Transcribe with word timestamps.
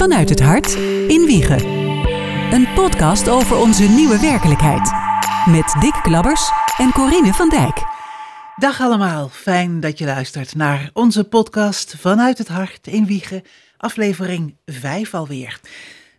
Vanuit 0.00 0.28
het 0.28 0.40
hart 0.40 0.74
in 1.08 1.24
Wiegen. 1.26 1.66
Een 2.52 2.72
podcast 2.74 3.28
over 3.28 3.56
onze 3.56 3.82
nieuwe 3.82 4.20
werkelijkheid. 4.20 4.92
Met 5.46 5.74
Dick 5.80 5.98
Klabbers 6.02 6.50
en 6.78 6.92
Corine 6.92 7.32
van 7.32 7.48
Dijk. 7.48 7.82
Dag 8.56 8.80
allemaal, 8.80 9.28
fijn 9.28 9.80
dat 9.80 9.98
je 9.98 10.04
luistert 10.04 10.54
naar 10.54 10.90
onze 10.92 11.24
podcast 11.24 11.94
Vanuit 11.98 12.38
het 12.38 12.48
hart 12.48 12.86
in 12.86 13.06
Wiegen, 13.06 13.42
aflevering 13.76 14.56
5 14.66 15.14
alweer. 15.14 15.60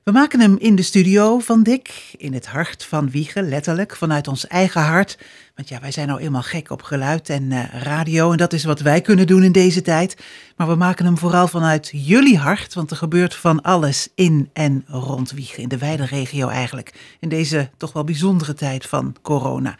We 0.03 0.11
maken 0.11 0.39
hem 0.39 0.57
in 0.59 0.75
de 0.75 0.81
studio 0.81 1.39
van 1.39 1.63
Dick, 1.63 2.13
in 2.17 2.33
het 2.33 2.47
hart 2.47 2.83
van 2.83 3.09
Wiegen, 3.09 3.49
letterlijk, 3.49 3.95
vanuit 3.95 4.27
ons 4.27 4.47
eigen 4.47 4.81
hart. 4.81 5.17
Want 5.55 5.69
ja, 5.69 5.79
wij 5.79 5.91
zijn 5.91 6.07
nou 6.07 6.19
eenmaal 6.19 6.41
gek 6.41 6.69
op 6.69 6.81
geluid 6.81 7.29
en 7.29 7.43
uh, 7.43 7.63
radio 7.83 8.31
en 8.31 8.37
dat 8.37 8.53
is 8.53 8.63
wat 8.63 8.79
wij 8.79 9.01
kunnen 9.01 9.27
doen 9.27 9.43
in 9.43 9.51
deze 9.51 9.81
tijd. 9.81 10.15
Maar 10.55 10.67
we 10.67 10.75
maken 10.75 11.05
hem 11.05 11.17
vooral 11.17 11.47
vanuit 11.47 11.89
jullie 11.93 12.37
hart, 12.37 12.73
want 12.73 12.91
er 12.91 12.97
gebeurt 12.97 13.35
van 13.35 13.61
alles 13.61 14.07
in 14.15 14.49
en 14.53 14.83
rond 14.87 15.31
Wiegen, 15.31 15.63
in 15.63 15.69
de 15.69 15.77
wijde 15.77 16.05
regio 16.05 16.47
eigenlijk. 16.47 16.93
In 17.19 17.29
deze 17.29 17.69
toch 17.77 17.93
wel 17.93 18.03
bijzondere 18.03 18.53
tijd 18.53 18.85
van 18.85 19.15
corona 19.21 19.77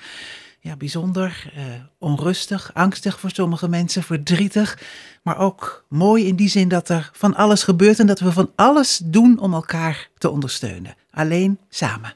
ja, 0.63 0.75
bijzonder, 0.75 1.51
uh, 1.57 1.63
onrustig, 1.97 2.71
angstig 2.73 3.19
voor 3.19 3.29
sommige 3.29 3.67
mensen, 3.69 4.03
verdrietig. 4.03 4.77
Maar 5.23 5.38
ook 5.38 5.85
mooi 5.88 6.27
in 6.27 6.35
die 6.35 6.49
zin 6.49 6.67
dat 6.67 6.89
er 6.89 7.09
van 7.13 7.35
alles 7.35 7.63
gebeurt 7.63 7.99
en 7.99 8.07
dat 8.07 8.19
we 8.19 8.31
van 8.31 8.52
alles 8.55 9.02
doen 9.03 9.39
om 9.39 9.53
elkaar 9.53 10.09
te 10.17 10.29
ondersteunen. 10.29 10.95
Alleen 11.11 11.59
samen. 11.69 12.13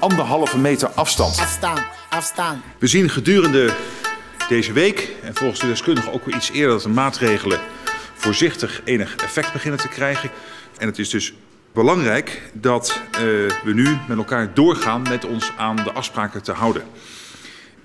Anderhalve 0.00 0.58
meter 0.58 0.88
afstand. 0.88 1.38
Afstaan, 1.38 1.84
afstaan. 2.10 2.62
We 2.78 2.86
zien 2.86 3.10
gedurende 3.10 3.74
deze 4.48 4.72
week, 4.72 5.16
en 5.22 5.34
volgens 5.34 5.60
de 5.60 5.66
deskundigen 5.66 6.12
ook 6.12 6.24
weer 6.24 6.36
iets 6.36 6.50
eerder, 6.50 6.72
dat 6.74 6.82
de 6.82 6.88
maatregelen 6.88 7.60
voorzichtig 8.14 8.80
enig 8.84 9.16
effect 9.16 9.52
beginnen 9.52 9.80
te 9.80 9.88
krijgen. 9.88 10.30
En 10.78 10.86
het 10.86 10.98
is 10.98 11.10
dus 11.10 11.34
belangrijk 11.72 12.50
dat 12.52 13.00
uh, 13.12 13.20
we 13.64 13.72
nu 13.72 13.98
met 14.08 14.18
elkaar 14.18 14.54
doorgaan 14.54 15.02
met 15.02 15.24
ons 15.24 15.52
aan 15.56 15.76
de 15.76 15.92
afspraken 15.92 16.42
te 16.42 16.52
houden. 16.52 16.82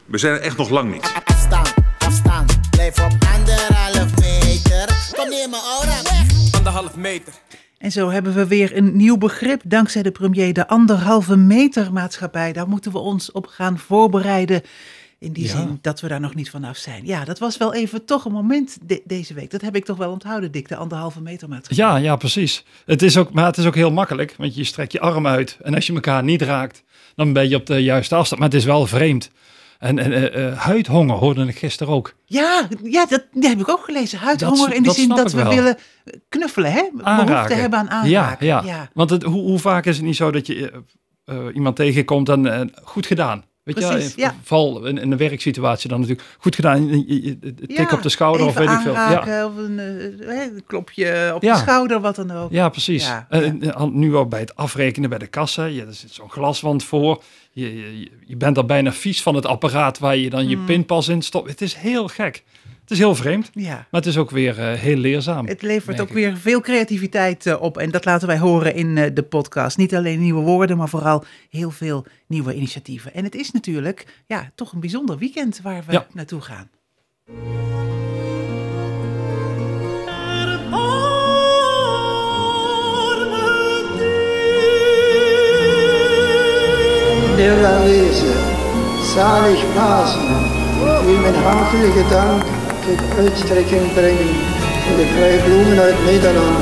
We 0.05 0.17
zijn 0.17 0.33
er 0.33 0.41
echt 0.41 0.57
nog 0.57 0.69
lang 0.69 0.91
niet. 0.93 1.21
Afstaan, 1.25 1.65
afstaan. 1.99 2.45
Blijf 2.69 2.99
op 3.05 3.11
anderhalf 3.35 4.15
meter. 4.19 5.11
Kom 5.15 5.29
neer 5.29 5.49
mijn 5.49 5.61
aura 5.79 6.01
weg. 6.03 6.51
Anderhalf 6.53 6.95
meter. 6.95 7.33
En 7.77 7.91
zo 7.91 8.09
hebben 8.09 8.33
we 8.33 8.47
weer 8.47 8.77
een 8.77 8.95
nieuw 8.97 9.17
begrip 9.17 9.61
dankzij 9.65 10.03
de 10.03 10.11
premier, 10.11 10.53
de 10.53 10.67
anderhalve 10.67 11.35
meter 11.37 11.93
maatschappij. 11.93 12.53
Daar 12.53 12.67
moeten 12.67 12.91
we 12.91 12.97
ons 12.97 13.31
op 13.31 13.47
gaan 13.47 13.77
voorbereiden. 13.79 14.61
In 15.19 15.31
die 15.33 15.43
Ja. 15.43 15.49
zin 15.49 15.79
dat 15.81 16.01
we 16.01 16.07
daar 16.07 16.19
nog 16.19 16.35
niet 16.35 16.49
vanaf 16.49 16.77
zijn. 16.77 17.05
Ja, 17.05 17.23
dat 17.25 17.39
was 17.39 17.57
wel 17.57 17.73
even 17.73 18.05
toch 18.05 18.25
een 18.25 18.31
moment 18.31 18.77
de- 18.81 19.01
deze 19.05 19.33
week. 19.33 19.51
Dat 19.51 19.61
heb 19.61 19.75
ik 19.75 19.85
toch 19.85 19.97
wel 19.97 20.11
onthouden, 20.11 20.51
Dick, 20.51 20.67
de 20.67 20.75
anderhalve 20.75 21.21
meter 21.21 21.49
maatschappij. 21.49 21.85
Ja, 21.85 21.95
ja, 21.97 22.15
precies. 22.15 22.63
Het 22.85 23.01
is 23.01 23.17
ook, 23.17 23.33
maar 23.33 23.45
het 23.45 23.57
is 23.57 23.65
ook 23.65 23.75
heel 23.75 23.91
makkelijk, 23.91 24.35
want 24.37 24.55
je 24.55 24.63
strekt 24.63 24.91
je 24.91 24.99
arm 24.99 25.27
uit. 25.27 25.57
En 25.61 25.75
als 25.75 25.87
je 25.87 25.93
elkaar 25.93 26.23
niet 26.23 26.41
raakt, 26.41 26.83
dan 27.15 27.33
ben 27.33 27.49
je 27.49 27.55
op 27.55 27.65
de 27.65 27.83
juiste 27.83 28.15
afstand. 28.15 28.41
Maar 28.41 28.49
het 28.49 28.57
is 28.59 28.65
wel 28.65 28.85
vreemd. 28.85 29.29
En, 29.79 29.99
en 29.99 30.13
eh, 30.13 30.47
eh, 30.47 30.57
huidhonger 30.57 31.15
hoorde 31.15 31.45
ik 31.47 31.57
gisteren 31.57 31.93
ook. 31.93 32.13
Ja, 32.25 32.67
ja 32.83 33.05
dat, 33.05 33.25
die 33.31 33.49
heb 33.49 33.59
ik 33.59 33.69
ook 33.69 33.83
gelezen. 33.83 34.19
Huidhonger 34.19 34.67
Dat- 34.67 34.73
in 34.77 34.83
de 34.83 34.91
zin 34.91 35.09
dat 35.09 35.31
we 35.31 35.43
wel. 35.43 35.53
willen 35.55 35.77
knuffelen, 36.29 36.71
hè? 36.71 36.81
Behoefte 36.81 37.03
Aanraken. 37.09 37.57
hebben 37.57 37.89
aan 37.89 38.09
Ja, 38.09 38.21
aanraken. 38.21 38.45
ja. 38.45 38.89
Want 38.93 39.09
het, 39.09 39.23
hoe, 39.23 39.41
hoe 39.41 39.59
vaak 39.59 39.85
is 39.85 39.95
het 39.97 40.05
niet 40.05 40.15
zo 40.15 40.31
dat 40.31 40.47
je 40.47 40.83
eh, 41.25 41.37
iemand 41.53 41.75
tegenkomt 41.75 42.29
en 42.29 42.71
goed 42.83 43.05
gedaan? 43.05 43.43
Weet 43.65 43.75
Precies, 43.75 44.15
je, 44.15 44.21
ja. 44.21 44.35
val 44.43 44.85
in, 44.85 44.97
in 44.97 45.11
een 45.11 45.17
werksituatie 45.17 45.89
dan 45.89 45.99
natuurlijk 45.99 46.27
goed 46.39 46.55
gedaan. 46.55 46.87
Je- 46.87 47.03
je- 47.07 47.23
je- 47.23 47.53
Tik 47.53 47.77
Ja, 47.77 47.89
op 47.91 48.01
de 48.01 48.09
schouder 48.09 48.45
of 48.47 48.53
weet 48.53 48.69
ik 48.69 48.79
veel. 48.79 48.93
Ja, 48.93 49.45
Of 49.47 49.57
een, 49.57 49.79
eh, 49.79 50.41
een 50.41 50.63
klopje 50.67 51.31
op 51.35 51.43
Ja. 51.43 51.53
de 51.53 51.59
schouder, 51.59 51.99
wat 52.01 52.15
dan 52.15 52.31
ook. 52.31 52.51
ja, 52.51 52.69
precies. 52.69 53.11
En, 53.29 53.61
nu 53.91 54.15
ook 54.15 54.29
bij 54.29 54.39
het 54.39 54.55
afrekenen 54.55 55.09
bij 55.09 55.17
de 55.19 55.27
kassa. 55.27 55.65
Ja, 55.65 55.85
er 55.85 55.93
zit 55.93 56.11
zo'n 56.13 56.29
glaswand 56.29 56.83
voor. 56.83 57.23
Je, 57.51 57.75
je, 57.77 58.09
je 58.25 58.35
bent 58.35 58.57
er 58.57 58.65
bijna 58.65 58.91
vies 58.91 59.21
van 59.21 59.35
het 59.35 59.45
apparaat 59.45 59.99
waar 59.99 60.15
je 60.17 60.29
dan 60.29 60.39
Hmm. 60.41 60.49
je 60.49 60.57
pinpas 60.57 61.07
in 61.07 61.21
stopt. 61.21 61.49
Het 61.49 61.61
is 61.61 61.73
heel 61.75 62.07
gek. 62.07 62.43
Het 62.85 62.93
is 62.93 62.99
heel 62.99 63.15
vreemd. 63.15 63.49
Ja. 63.53 63.73
Maar 63.73 64.01
het 64.01 64.05
is 64.05 64.17
ook 64.17 64.29
weer 64.29 64.59
eh, 64.59 64.79
heel 64.79 64.97
leerzaam. 64.97 65.47
Het 65.47 65.61
levert 65.61 66.01
ook 66.01 66.07
ik. 66.07 66.13
weer 66.13 66.37
veel 66.37 66.61
creativiteit 66.61 67.45
eh, 67.45 67.61
op. 67.61 67.77
En 67.77 67.91
dat 67.91 68.05
laten 68.05 68.27
wij 68.27 68.37
horen 68.37 68.75
in 68.75 68.97
eh, 68.97 69.09
de 69.13 69.23
podcast. 69.23 69.77
Niet 69.77 69.95
alleen 69.95 70.19
nieuwe 70.19 70.41
woorden, 70.41 70.77
maar 70.77 70.89
vooral 70.89 71.23
heel 71.49 71.71
veel 71.71 72.05
nieuwe 72.27 72.53
initiatieven. 72.55 73.13
En 73.13 73.23
het 73.23 73.35
is 73.35 73.51
natuurlijk 73.51 74.23
ja, 74.25 74.51
toch 74.55 74.71
een 74.73 74.79
bijzonder 74.79 75.17
weekend 75.17 75.59
waar 75.61 75.83
we 75.85 75.91
Ja. 75.91 76.07
naartoe 76.13 76.41
gaan. 76.41 76.69
der 87.37 87.65
aanwezig, 87.65 88.37
zalig 89.13 89.73
Pasen, 89.73 90.27
wil 91.05 91.19
mijn 91.19 91.35
hartelijke 91.35 92.03
dank 92.09 92.43
tot 92.85 93.17
uitstrekking 93.17 93.93
brengen 93.93 94.33
voor 94.83 94.97
de 94.97 95.07
vrije 95.15 95.39
bloemen 95.43 95.79
uit 95.79 96.05
Nederland 96.05 96.57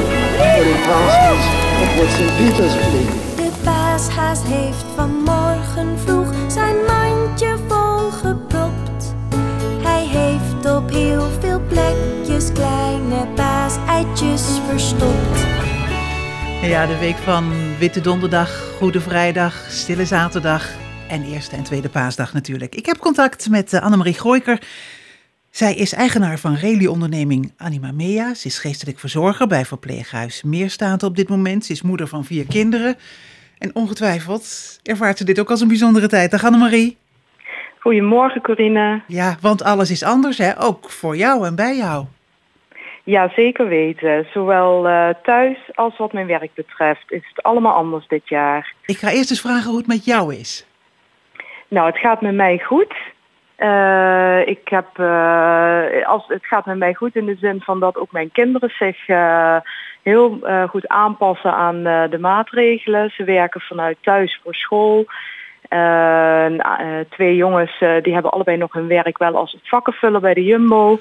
voor 0.54 0.64
de 0.64 0.84
paasmis 0.88 1.46
op 1.84 1.92
het 2.00 2.12
Sint-Pietersplein. 2.12 3.06
De 3.36 3.52
paashaas 3.64 4.40
heeft 4.44 4.86
vanmorgen 4.96 6.00
vroeg 6.00 6.34
zijn 6.48 6.76
mandje 6.76 7.58
vol 7.68 8.10
gepropt. 8.10 9.16
Hij 9.82 10.06
heeft 10.06 10.76
op 10.76 10.90
heel 10.90 11.30
veel 11.40 11.62
plekjes 11.68 12.52
kleine 12.52 13.28
paaseitjes 13.36 14.44
verstopt. 14.68 15.40
Ja, 16.62 16.86
de 16.86 16.98
week 16.98 17.18
van 17.18 17.52
Witte 17.80 18.02
Donderdag, 18.02 18.74
Goede 18.78 19.02
Vrijdag, 19.02 19.66
Stille 19.70 20.06
Zaterdag 20.06 20.70
en 21.08 21.24
Eerste 21.24 21.56
en 21.56 21.64
Tweede 21.64 21.90
Paasdag 21.90 22.34
natuurlijk. 22.34 22.76
Ik 22.76 22.86
heb 22.86 22.98
contact 22.98 23.50
met 23.50 23.74
eh, 23.74 23.82
Annemarie 23.82 24.20
Gooiker. 24.20 24.60
Zij 25.54 25.74
is 25.74 25.94
eigenaar 25.94 26.38
van 26.38 26.56
Reli-onderneming 26.56 27.54
Anima 27.58 27.92
Mea. 27.92 28.34
Ze 28.34 28.48
is 28.48 28.60
geestelijk 28.60 29.00
verzorger 29.00 29.48
bij 29.48 29.66
verpleeghuis 29.66 30.44
Meerstaat 30.44 31.04
op 31.04 31.16
dit 31.16 31.30
moment. 31.30 31.66
Ze 31.66 31.72
is 31.72 31.82
moeder 31.82 32.08
van 32.08 32.24
vier 32.24 32.46
kinderen. 32.46 32.96
En 33.58 33.76
ongetwijfeld 33.76 34.44
ervaart 34.84 35.18
ze 35.18 35.26
dit 35.26 35.40
ook 35.40 35.50
als 35.50 35.62
een 35.62 35.68
bijzondere 35.68 36.08
tijd. 36.08 36.32
Dag 36.32 36.46
Annemarie. 36.46 36.98
Goedemorgen 37.80 38.42
Corine. 38.42 39.02
Ja, 39.08 39.38
want 39.42 39.64
alles 39.64 39.92
is 39.92 40.04
anders 40.04 40.38
hè, 40.38 40.62
ook 40.62 40.90
voor 40.90 41.16
jou 41.16 41.46
en 41.46 41.56
bij 41.56 41.76
jou. 41.76 42.06
Ja, 43.04 43.32
zeker 43.36 43.68
weten. 43.68 44.28
Zowel 44.34 44.88
eh, 44.88 45.10
thuis 45.24 45.58
als 45.74 45.98
wat 45.98 46.14
mijn 46.14 46.28
werk 46.28 46.54
betreft 46.54 47.12
is 47.12 47.24
het 47.34 47.44
allemaal 47.44 47.74
anders 47.74 48.08
dit 48.08 48.30
jaar. 48.30 48.74
Ik 48.86 48.98
ga 48.98 49.12
eerst 49.12 49.30
eens 49.30 49.42
vragen 49.42 49.70
hoe 49.70 49.78
het 49.78 49.88
met 49.88 50.06
jou 50.06 50.36
is. 50.36 50.68
Nou, 51.68 51.88
het 51.88 51.98
gaat 51.98 52.22
met 52.22 52.36
mij 52.36 52.60
goed. 52.60 52.96
Eh, 53.56 54.48
ik 54.48 54.68
heb, 54.68 54.88
eh, 55.00 56.08
als, 56.08 56.24
het 56.28 56.46
gaat 56.46 56.66
met 56.66 56.78
mij 56.78 56.94
goed 56.94 57.16
in 57.16 57.26
de 57.26 57.36
zin 57.40 57.62
van 57.62 57.80
dat 57.80 57.98
ook 57.98 58.12
mijn 58.12 58.32
kinderen 58.32 58.70
zich 58.70 59.08
eh, 59.08 59.58
heel 60.02 60.40
goed 60.70 60.88
aanpassen 60.88 61.54
aan 61.54 61.84
de 61.84 62.18
maatregelen. 62.20 63.10
Ze 63.10 63.24
werken 63.24 63.62
vanuit 63.62 63.98
thuis 64.02 64.40
voor 64.44 64.56
school. 64.56 65.06
Twee 67.10 67.36
jongens 67.36 67.78
die 68.02 68.14
hebben 68.14 68.32
allebei 68.32 68.58
nog 68.58 68.74
hun 68.74 68.88
werk 68.88 69.18
wel 69.18 69.36
als 69.36 69.58
vakken 69.64 69.94
vullen 69.94 70.22
bij 70.22 70.34
de 70.34 70.44
Jumbo. 70.44 71.00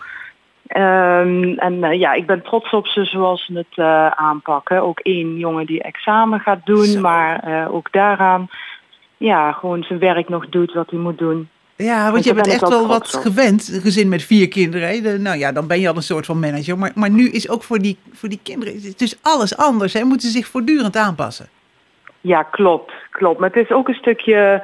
Ehm, 0.66 1.52
en 1.56 1.98
ja, 1.98 2.12
ik 2.12 2.26
ben 2.26 2.42
trots 2.42 2.70
op 2.70 2.86
ze 2.86 3.04
zoals 3.04 3.44
ze 3.44 3.64
het 3.66 3.78
aanpakken. 4.16 4.82
Ook 4.82 5.00
één 5.00 5.38
jongen 5.38 5.66
die 5.66 5.82
examen 5.82 6.40
gaat 6.40 6.66
doen, 6.66 6.84
Zo. 6.84 7.00
maar 7.00 7.68
ook 7.70 7.92
daaraan 7.92 8.48
ja, 9.16 9.52
gewoon 9.52 9.82
zijn 9.82 9.98
werk 9.98 10.28
nog 10.28 10.48
doet 10.48 10.72
wat 10.72 10.90
hij 10.90 10.98
moet 10.98 11.18
doen. 11.18 11.48
Ja, 11.84 12.10
want 12.10 12.16
En 12.16 12.22
je 12.22 12.34
bent 12.34 12.46
echt 12.46 12.68
wel 12.68 12.86
wat 12.86 13.14
op. 13.14 13.20
gewend. 13.20 13.68
Een 13.68 13.80
gezin 13.80 14.08
met 14.08 14.22
vier 14.22 14.48
kinderen. 14.48 14.88
hè. 14.88 15.18
Nou 15.18 15.38
ja, 15.38 15.52
dan 15.52 15.66
ben 15.66 15.80
je 15.80 15.88
al 15.88 15.96
een 15.96 16.02
soort 16.02 16.26
van 16.26 16.40
manager. 16.40 16.78
Maar, 16.78 16.92
maar 16.94 17.10
nu 17.10 17.28
is 17.28 17.48
ook 17.48 17.62
voor 17.62 17.78
die, 17.78 17.98
voor 18.12 18.28
die 18.28 18.40
kinderen 18.42 18.74
is 18.74 18.84
het 18.84 18.98
dus 18.98 19.18
alles 19.22 19.56
anders. 19.56 19.92
Hè? 19.92 20.04
Moeten 20.04 20.28
ze 20.28 20.36
zich 20.36 20.46
voortdurend 20.46 20.96
aanpassen. 20.96 21.48
Ja, 22.20 22.42
klopt, 22.42 22.92
klopt. 23.10 23.40
Maar 23.40 23.50
het 23.50 23.64
is 23.64 23.70
ook 23.70 23.88
een 23.88 23.94
stukje 23.94 24.62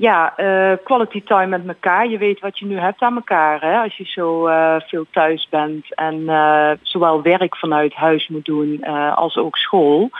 ja, 0.00 0.36
eh, 0.36 0.72
quality 0.84 1.22
time 1.24 1.46
met 1.46 1.68
elkaar. 1.68 2.08
Je 2.08 2.18
weet 2.18 2.40
wat 2.40 2.58
je 2.58 2.66
nu 2.66 2.78
hebt 2.78 3.00
aan 3.00 3.14
elkaar. 3.14 3.60
Hè? 3.60 3.78
Als 3.78 3.96
je 3.96 4.04
zo 4.04 4.46
eh, 4.46 4.76
veel 4.86 5.06
thuis 5.10 5.48
bent 5.50 5.94
en 5.94 6.28
eh, 6.28 6.70
zowel 6.82 7.22
werk 7.22 7.56
vanuit 7.56 7.94
huis 7.94 8.28
moet 8.28 8.44
doen 8.44 8.84
als 9.14 9.36
ook 9.36 9.56
school. 9.56 10.10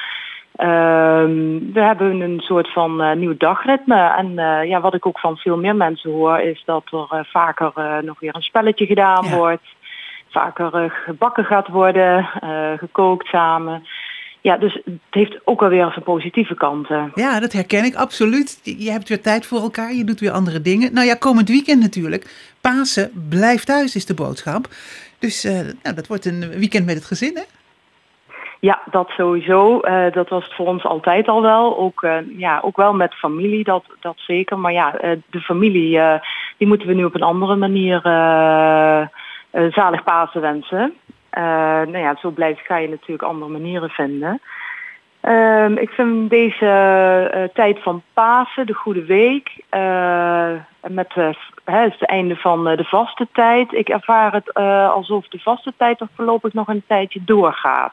Ehm, 0.57 1.59
we 1.73 1.81
hebben 1.81 2.21
een 2.21 2.41
soort 2.41 2.73
van 2.73 3.03
eh, 3.03 3.17
nieuw 3.17 3.37
dagritme. 3.37 4.15
En 4.17 4.39
eh, 4.39 4.69
ja, 4.69 4.81
wat 4.81 4.95
ik 4.95 5.07
ook 5.07 5.19
van 5.19 5.37
veel 5.37 5.57
meer 5.57 5.77
mensen 5.77 6.11
hoor, 6.11 6.39
is 6.39 6.63
dat 6.67 6.83
er 6.91 7.19
eh, 7.19 7.25
vaker 7.25 7.73
nog 8.05 8.21
weer 8.21 8.35
een 8.35 8.43
spelletje 8.43 8.87
gedaan 8.87 9.25
Ja. 9.25 9.37
wordt. 9.37 9.63
Vaker 10.29 10.91
gebakken 11.05 11.45
gaat 11.45 11.69
worden, 11.69 12.29
gekookt 12.77 13.27
samen. 13.27 13.87
Ja, 14.41 14.57
dus 14.57 14.75
het 14.85 14.99
heeft 15.11 15.39
ook 15.45 15.63
alweer 15.63 15.91
zijn 15.91 16.05
positieve 16.05 16.55
kanten. 16.55 17.13
Ja, 17.15 17.41
dat 17.41 17.53
herken 17.53 17.85
ik 17.85 17.95
absoluut. 17.95 18.61
Je 18.63 18.91
hebt 18.91 19.09
weer 19.09 19.21
tijd 19.21 19.47
voor 19.47 19.61
elkaar. 19.61 19.93
Je 19.95 20.05
doet 20.05 20.21
weer 20.21 20.31
andere 20.31 20.61
dingen. 20.61 20.93
Nou 20.95 21.07
ja, 21.07 21.15
komend 21.15 21.49
weekend 21.49 21.81
natuurlijk. 21.81 22.53
Pasen, 22.61 23.27
blijf 23.29 23.65
thuis 23.65 23.97
is 23.97 24.07
de 24.07 24.15
boodschap. 24.15 24.69
Dus 25.19 25.43
nou, 25.83 25.95
dat 25.95 26.07
wordt 26.07 26.25
een 26.25 26.49
weekend 26.49 26.87
met 26.87 26.95
het 26.95 27.05
gezin, 27.05 27.37
hè? 27.37 27.43
Ja, 28.61 28.83
dat 28.91 29.09
sowieso. 29.09 29.81
Eh, 29.81 30.13
dat 30.13 30.29
was 30.29 30.55
voor 30.55 30.67
ons 30.67 30.85
altijd 30.85 31.29
al 31.29 31.43
wel. 31.43 31.79
Ook, 31.79 32.03
eh, 32.03 32.39
ja, 32.39 32.61
ook 32.63 32.77
wel 32.77 32.95
met 32.95 33.15
familie, 33.15 33.65
dat, 33.65 33.85
dat 34.01 34.15
zeker. 34.17 34.59
Maar 34.59 34.73
ja, 34.73 34.97
eh, 34.97 35.17
de 35.31 35.41
familie, 35.41 36.01
die 36.57 36.69
moeten 36.69 36.89
we 36.89 36.95
nu 36.95 37.05
op 37.05 37.15
een 37.15 37.23
andere 37.23 37.57
manier 37.57 38.01
zalig 39.71 40.03
Pasen 40.05 40.41
wensen. 40.41 40.95
Nou 41.31 41.99
ja, 41.99 42.17
zo 42.21 42.31
blijft 42.31 42.61
ga 42.61 42.77
je 42.77 42.89
natuurlijk 42.89 43.23
andere 43.23 43.51
manieren 43.51 43.91
vinden. 43.91 44.41
Ehm, 45.21 45.77
ik 45.77 45.91
vind 45.91 46.31
deze 46.31 47.51
tijd 47.55 47.83
van 47.83 48.03
Pasen, 48.13 48.67
de 48.67 48.75
Goede 48.75 49.05
Week, 49.05 49.65
met 50.89 51.15
het 51.65 52.05
einde 52.05 52.37
van 52.37 52.65
de 52.65 52.85
vaste 52.85 53.27
tijd. 53.33 53.73
Ik 53.73 53.89
ervaar 53.89 54.33
het 54.33 54.55
alsof 54.95 55.29
de 55.29 55.39
vaste 55.39 55.73
tijd 55.77 55.99
nog 55.99 56.09
voorlopig 56.15 56.53
nog 56.53 56.69
een 56.69 56.85
tijdje 56.87 57.21
doorgaat. 57.25 57.93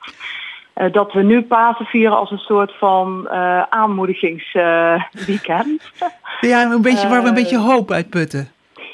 Eh, 0.78 0.92
dat 0.92 1.14
we 1.14 1.22
nu 1.24 1.42
Pasen 1.42 1.86
vieren 1.86 2.18
als 2.18 2.32
een 2.32 2.38
soort 2.38 2.74
van 2.78 3.28
eh 3.28 3.62
aanmoedigingsweekend. 3.70 5.92
Ja, 6.42 6.72
een 6.72 6.82
beetje, 6.82 7.08
waar 7.08 7.22
we 7.22 7.28
een 7.30 7.36
Eh, 7.36 7.42
beetje 7.42 7.60
hoop 7.60 7.92
uit 7.92 8.10
putten. 8.10 8.48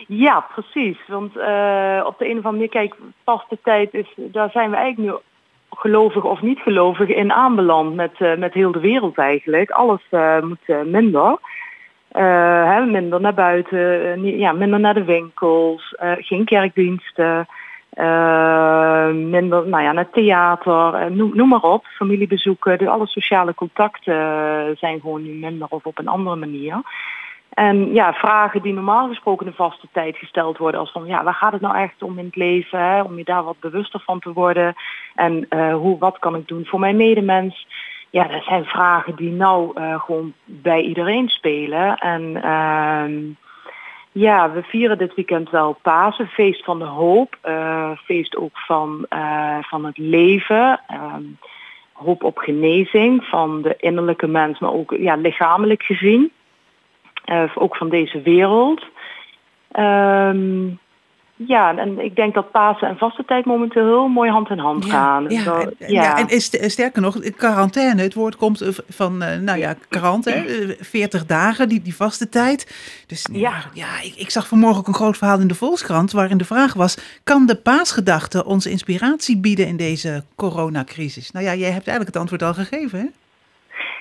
Ja, 0.07 0.45
precies. 0.53 0.97
Want 1.07 1.37
eh, 1.37 2.01
op 2.05 2.17
de 2.17 2.25
een 2.29 2.37
of 2.37 2.45
andere 2.45 2.51
manier, 2.51 2.69
kijk, 2.69 2.95
vaste 3.23 3.57
tijd 3.63 3.93
is, 3.93 4.07
daar 4.15 4.49
zijn 4.51 4.69
we 4.69 4.75
eigenlijk 4.75 5.11
nu 5.11 5.17
gelovig 5.69 6.23
of 6.23 6.41
niet 6.41 6.59
gelovig 6.59 7.07
in 7.09 7.31
aanbeland 7.31 7.95
met, 7.95 8.11
eh, 8.17 8.35
met 8.37 8.53
heel 8.53 8.71
de 8.71 8.79
wereld 8.79 9.17
eigenlijk. 9.17 9.69
Alles 9.71 10.01
eh, 10.09 10.41
moet 10.41 10.57
eh, 10.65 10.81
minder. 10.85 11.37
Eh, 12.07 12.23
hè, 12.71 12.85
minder 12.85 13.21
naar 13.21 13.33
buiten, 13.33 14.11
eh, 14.11 14.17
niet- 14.17 14.39
ja, 14.39 14.51
minder 14.51 14.79
naar 14.79 14.93
de 14.93 15.03
winkels, 15.03 15.95
eh, 15.99 16.11
geen 16.17 16.45
kerkdiensten, 16.45 17.47
eh, 17.93 19.07
minder 19.09 19.67
nou 19.67 19.83
ja, 19.83 19.91
naar 19.91 20.09
theater, 20.09 20.93
eh, 20.93 21.09
noem, 21.09 21.31
noem 21.35 21.47
maar 21.47 21.61
op, 21.61 21.85
familiebezoeken, 21.85 22.77
de, 22.77 22.89
alle 22.89 23.07
sociale 23.07 23.53
contacten 23.53 24.13
eh, 24.13 24.77
zijn 24.77 24.99
gewoon 24.99 25.23
nu 25.23 25.33
minder 25.33 25.67
of 25.69 25.85
op 25.85 25.99
een 25.99 26.07
andere 26.07 26.35
manier. 26.35 26.81
En 27.49 27.93
ja, 27.93 28.13
vragen 28.13 28.61
die 28.61 28.73
normaal 28.73 29.07
gesproken 29.07 29.45
de 29.45 29.53
vaste 29.53 29.87
tijd 29.91 30.17
gesteld 30.17 30.57
worden 30.57 30.79
als 30.79 30.91
van 30.91 31.05
ja, 31.05 31.23
waar 31.23 31.33
gaat 31.33 31.51
het 31.51 31.61
nou 31.61 31.77
echt 31.77 32.03
om 32.03 32.19
in 32.19 32.25
het 32.25 32.35
leven? 32.35 33.05
Om 33.05 33.17
je 33.17 33.23
daar 33.23 33.43
wat 33.43 33.59
bewuster 33.59 33.99
van 33.99 34.19
te 34.19 34.33
worden. 34.33 34.73
En 35.15 35.47
hoe, 35.73 35.97
wat 35.99 36.19
kan 36.19 36.35
ik 36.35 36.47
doen 36.47 36.65
voor 36.65 36.79
mijn 36.79 36.95
medemens? 36.95 37.67
Ja, 38.09 38.27
dat 38.27 38.43
zijn 38.43 38.65
vragen 38.65 39.15
die 39.15 39.31
nou 39.31 39.71
gewoon 39.99 40.33
bij 40.45 40.81
iedereen 40.81 41.29
spelen. 41.29 41.97
En 41.97 42.43
ehm, 42.43 43.21
ja, 44.13 44.51
we 44.51 44.63
vieren 44.63 44.97
dit 44.97 45.15
weekend 45.15 45.49
wel 45.49 45.77
Pasen, 45.81 46.27
feest 46.27 46.63
van 46.63 46.79
de 46.79 46.85
hoop, 46.85 47.37
eh, 47.41 47.91
feest 48.05 48.35
ook 48.35 48.57
van, 48.57 49.05
eh, 49.09 49.57
van 49.61 49.85
het 49.85 49.97
leven. 49.97 50.81
ehm, 50.87 51.23
hoop 51.93 52.23
op 52.23 52.37
genezing 52.37 53.23
van 53.23 53.61
de 53.61 53.75
innerlijke 53.77 54.27
mens, 54.27 54.59
maar 54.59 54.73
ook 54.73 54.95
ja, 54.97 55.15
lichamelijk 55.15 55.83
gezien. 55.83 56.31
Eh, 57.25 57.51
ook 57.55 57.75
van 57.75 57.89
deze 57.89 58.21
wereld. 58.21 58.85
Ehm, 59.71 60.69
ja, 61.47 61.77
en 61.77 61.99
ik 61.99 62.15
denk 62.15 62.33
dat 62.33 62.51
Pasen 62.51 62.87
en 62.87 62.97
vaste 62.97 63.25
tijd 63.25 63.45
momenteel 63.45 63.85
heel 63.85 64.07
mooi 64.07 64.29
hand 64.31 64.49
in 64.49 64.57
hand 64.59 64.85
gaan. 64.85 65.29
ja, 65.29 65.59
en, 65.59 65.73
ja. 65.93 66.17
en 66.17 66.27
is- 66.27 66.71
sterker 66.71 67.01
nog, 67.01 67.19
quarantaine, 67.35 68.01
het 68.01 68.13
woord 68.13 68.35
komt 68.35 68.61
eh, 68.61 68.67
van, 68.89 69.21
eh, 69.21 69.37
nou 69.39 69.57
ja, 69.59 69.73
quarante, 69.89 70.29
hè, 70.31 70.43
eh, 70.43 70.75
40 70.79 71.25
dagen, 71.25 71.69
die, 71.69 71.81
die 71.81 71.95
vaste 71.95 72.29
tijd. 72.29 72.65
Dus 73.07 73.27
ja, 73.31 73.39
Ja. 73.39 73.55
ja 73.73 74.01
ik, 74.03 74.13
ik 74.17 74.29
zag 74.29 74.47
vanmorgen 74.47 74.79
ook 74.79 74.87
een 74.87 74.93
groot 74.93 75.17
verhaal 75.17 75.39
in 75.39 75.47
de 75.47 75.55
Volkskrant 75.55 76.11
waarin 76.11 76.37
de 76.37 76.45
vraag 76.45 76.73
was, 76.73 77.19
kan 77.23 77.45
de 77.45 77.55
paasgedachte 77.55 78.45
ons 78.45 78.65
inspiratie 78.65 79.39
bieden 79.39 79.67
in 79.67 79.77
deze 79.77 80.23
coronacrisis? 80.35 81.31
Nou 81.31 81.45
ja, 81.45 81.53
jij 81.53 81.71
hebt 81.71 81.87
eigenlijk 81.87 82.07
het 82.07 82.17
antwoord 82.17 82.43
al 82.43 82.53
gegeven, 82.53 82.99
hè? 82.99 83.05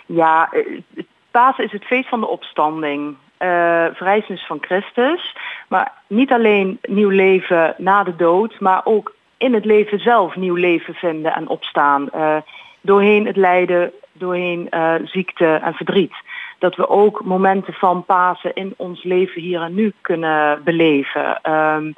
Ja, 0.06 0.48
het 0.94 1.06
Pasen 1.30 1.64
is 1.64 1.72
het 1.72 1.84
feest 1.84 2.08
van 2.08 2.20
de 2.20 2.26
opstanding. 2.28 3.16
eh 3.38 3.48
verrijzenis 3.92 4.46
van 4.46 4.58
Christus. 4.60 5.36
Maar 5.72 5.92
niet 6.06 6.32
alleen 6.32 6.78
nieuw 6.82 7.08
leven 7.08 7.74
na 7.78 8.02
de 8.04 8.16
dood, 8.16 8.60
maar 8.60 8.80
ook 8.84 9.14
in 9.36 9.54
het 9.54 9.64
leven 9.64 9.98
zelf 9.98 10.36
nieuw 10.36 10.54
leven 10.54 10.94
vinden 10.94 11.34
en 11.34 11.48
opstaan. 11.48 12.10
Eh, 12.10 12.36
doorheen 12.80 13.26
het 13.26 13.36
lijden, 13.36 13.92
doorheen 14.12 14.70
eh, 14.70 14.94
ziekte 15.04 15.46
en 15.46 15.74
verdriet. 15.74 16.14
Dat 16.58 16.76
we 16.76 16.88
ook 16.88 17.24
momenten 17.24 17.72
van 17.72 18.04
Pasen 18.04 18.54
in 18.54 18.74
ons 18.76 19.02
leven 19.02 19.42
hier 19.42 19.60
en 19.62 19.74
nu 19.74 19.92
kunnen 20.00 20.60
beleven. 20.64 21.40
Ehm, 21.42 21.92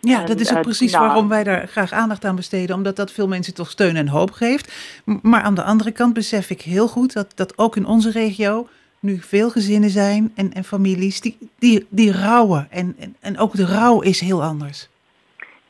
Ja, 0.00 0.20
En, 0.20 0.26
dat 0.26 0.40
is 0.40 0.50
ook 0.50 0.56
eh, 0.56 0.62
precies 0.62 0.92
nou- 0.92 1.06
waarom 1.06 1.28
wij 1.28 1.44
daar 1.44 1.68
graag 1.68 1.92
aandacht 1.92 2.24
aan 2.24 2.36
besteden. 2.36 2.76
Omdat 2.76 2.96
dat 2.96 3.12
veel 3.12 3.28
mensen 3.28 3.54
toch 3.54 3.70
steun 3.70 3.96
en 3.96 4.08
hoop 4.08 4.30
geeft. 4.30 5.00
Maar 5.22 5.42
aan 5.42 5.54
de 5.54 5.62
andere 5.62 5.92
kant 5.92 6.14
besef 6.14 6.50
ik 6.50 6.60
heel 6.60 6.88
goed 6.88 7.12
dat, 7.12 7.36
dat 7.36 7.58
ook 7.58 7.76
in 7.76 7.86
onze 7.86 8.10
regio 8.10 8.66
nu 9.04 9.18
veel 9.20 9.50
gezinnen 9.50 9.90
zijn 9.90 10.32
en, 10.36 10.52
en 10.52 10.64
families 10.64 11.20
die, 11.20 11.36
die, 11.58 11.86
die 11.90 12.12
rouwen. 12.12 12.66
En, 12.70 12.96
en, 12.98 13.16
en 13.20 13.38
ook 13.38 13.52
de 13.52 13.66
rouw 13.66 14.00
is 14.00 14.20
heel 14.20 14.42
anders. 14.42 14.88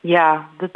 Ja, 0.01 0.49
dat, 0.57 0.71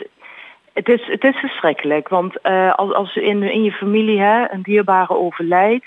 het, 0.78 0.88
is, 0.88 1.06
het 1.06 1.24
is 1.24 1.36
verschrikkelijk. 1.36 2.08
Want 2.08 2.40
eh, 2.40 2.74
als, 2.74 2.92
als 2.92 3.16
in, 3.16 3.42
in 3.42 3.62
je 3.62 3.72
familie 3.72 4.20
hè, 4.20 4.52
een 4.52 4.62
dierbare 4.62 5.16
overlijdt, 5.16 5.86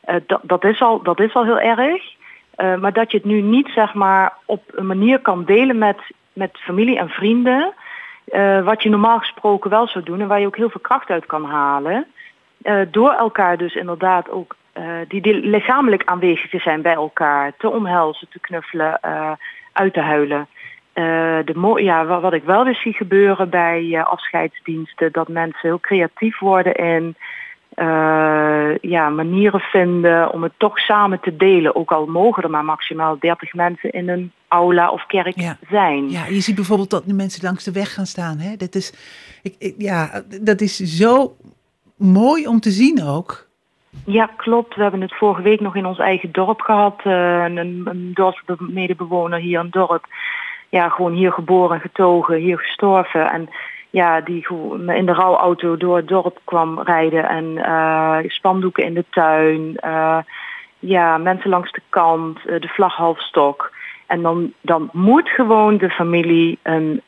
eh, 0.00 0.16
dat, 0.26 0.40
dat, 0.42 0.64
is 0.64 0.80
al, 0.80 1.02
dat 1.02 1.20
is 1.20 1.34
al 1.34 1.44
heel 1.44 1.60
erg. 1.60 2.02
Eh, 2.54 2.74
maar 2.74 2.92
dat 2.92 3.10
je 3.10 3.16
het 3.16 3.26
nu 3.26 3.40
niet 3.40 3.68
zeg 3.68 3.94
maar, 3.94 4.32
op 4.44 4.62
een 4.70 4.86
manier 4.86 5.18
kan 5.18 5.44
delen 5.44 5.78
met, 5.78 5.98
met 6.32 6.58
familie 6.58 6.98
en 6.98 7.08
vrienden. 7.08 7.74
wat 8.64 8.82
je 8.82 8.88
normaal 8.88 9.18
gesproken 9.18 9.70
wel 9.70 9.88
zou 9.88 10.04
doen 10.04 10.20
en 10.20 10.28
waar 10.28 10.40
je 10.40 10.46
ook 10.46 10.56
heel 10.56 10.70
veel 10.70 10.80
kracht 10.80 11.10
uit 11.10 11.26
kan 11.26 11.44
halen. 11.44 12.06
door 12.90 13.10
elkaar 13.10 13.56
dus 13.56 13.74
inderdaad 13.74 14.30
ook, 14.30 14.56
die, 15.08 15.20
die 15.20 15.34
lichamelijk 15.34 16.02
aanwezig 16.04 16.50
te 16.50 16.58
zijn 16.58 16.82
bij 16.82 16.92
elkaar, 16.94 17.52
te 17.58 17.70
omhelzen, 17.70 18.28
te 18.30 18.40
knuffelen, 18.40 18.98
eh, 19.00 19.30
uit 19.72 19.92
te 19.94 20.00
huilen. 20.00 20.46
Eh, 20.92 21.04
de 21.44 21.72
ja, 21.82 22.04
wa- 22.06 22.20
wat 22.20 22.32
ik 22.32 22.44
wel 22.44 22.64
weer 22.64 22.74
zie 22.74 22.92
gebeuren 22.92 23.50
bij 23.50 23.88
eh, 23.94 24.04
afscheidsdiensten, 24.06 25.12
dat 25.12 25.28
mensen 25.28 25.60
heel 25.62 25.80
creatief 25.80 26.38
worden 26.38 26.74
in 26.74 27.16
eh, 27.74 28.78
ja, 28.80 29.08
manieren 29.08 29.60
vinden 29.60 30.32
om 30.32 30.42
het 30.42 30.52
toch 30.56 30.78
samen 30.78 31.20
te 31.20 31.36
delen. 31.36 31.76
Ook 31.76 31.92
al 31.92 32.06
mogen 32.06 32.42
er 32.42 32.50
maar 32.50 32.64
maximaal 32.64 33.16
30 33.18 33.54
mensen 33.54 33.90
in 33.92 34.08
een 34.08 34.32
aula 34.48 34.90
of 34.90 35.06
kerk 35.06 35.40
Ja. 35.40 35.56
zijn. 35.70 36.10
Ja, 36.10 36.26
je 36.26 36.40
ziet 36.40 36.54
bijvoorbeeld 36.54 36.90
dat 36.90 37.06
nu 37.06 37.12
mensen 37.14 37.44
langs 37.44 37.64
de 37.64 37.72
weg 37.72 37.94
gaan 37.94 38.06
staan. 38.06 38.38
Hè? 38.38 38.56
Dat, 38.56 38.74
is, 38.74 38.92
ik, 39.42 39.54
ik- 39.58 39.74
ja, 39.78 40.22
dat 40.42 40.60
is 40.60 40.76
zo 40.76 41.36
mooi 41.96 42.46
om 42.46 42.60
te 42.60 42.70
zien 42.70 43.02
ook. 43.04 43.48
Ja, 44.04 44.30
klopt. 44.36 44.74
We 44.74 44.82
hebben 44.82 45.00
het 45.00 45.14
vorige 45.14 45.42
week 45.42 45.60
nog 45.60 45.76
in 45.76 45.86
ons 45.86 45.98
eigen 45.98 46.32
dorp 46.32 46.60
gehad. 46.60 47.00
eh, 47.04 47.44
een, 47.44 47.56
een 47.84 48.10
dorpsmedebewoner 48.14 49.38
hier 49.38 49.58
in 49.58 49.64
het 49.64 49.72
dorp. 49.72 50.04
Ja, 50.68 50.88
gewoon 50.88 51.12
hier 51.12 51.32
geboren, 51.32 51.80
getogen, 51.80 52.36
hier 52.36 52.58
gestorven. 52.58 53.30
En 53.30 53.48
ja, 53.90 54.20
die 54.20 54.46
in 54.86 55.06
de 55.06 55.12
rouwauto 55.12 55.76
door 55.76 55.96
het 55.96 56.08
dorp 56.08 56.38
kwam 56.44 56.80
rijden. 56.80 57.28
En 57.28 57.58
eh, 57.64 58.18
spandoeken 58.26 58.84
in 58.84 58.94
de 58.94 59.04
tuin. 59.10 59.76
eh, 59.76 60.18
ja, 60.78 61.18
mensen 61.18 61.50
langs 61.50 61.72
de 61.72 61.82
kant, 61.88 62.42
de 62.42 62.68
vlaghalfstok. 62.68 63.72
En 64.06 64.22
dan, 64.22 64.52
dan 64.60 64.88
moet 64.92 65.28
gewoon 65.28 65.76
de 65.76 65.90
familie 65.90 66.58
een, 66.62 67.02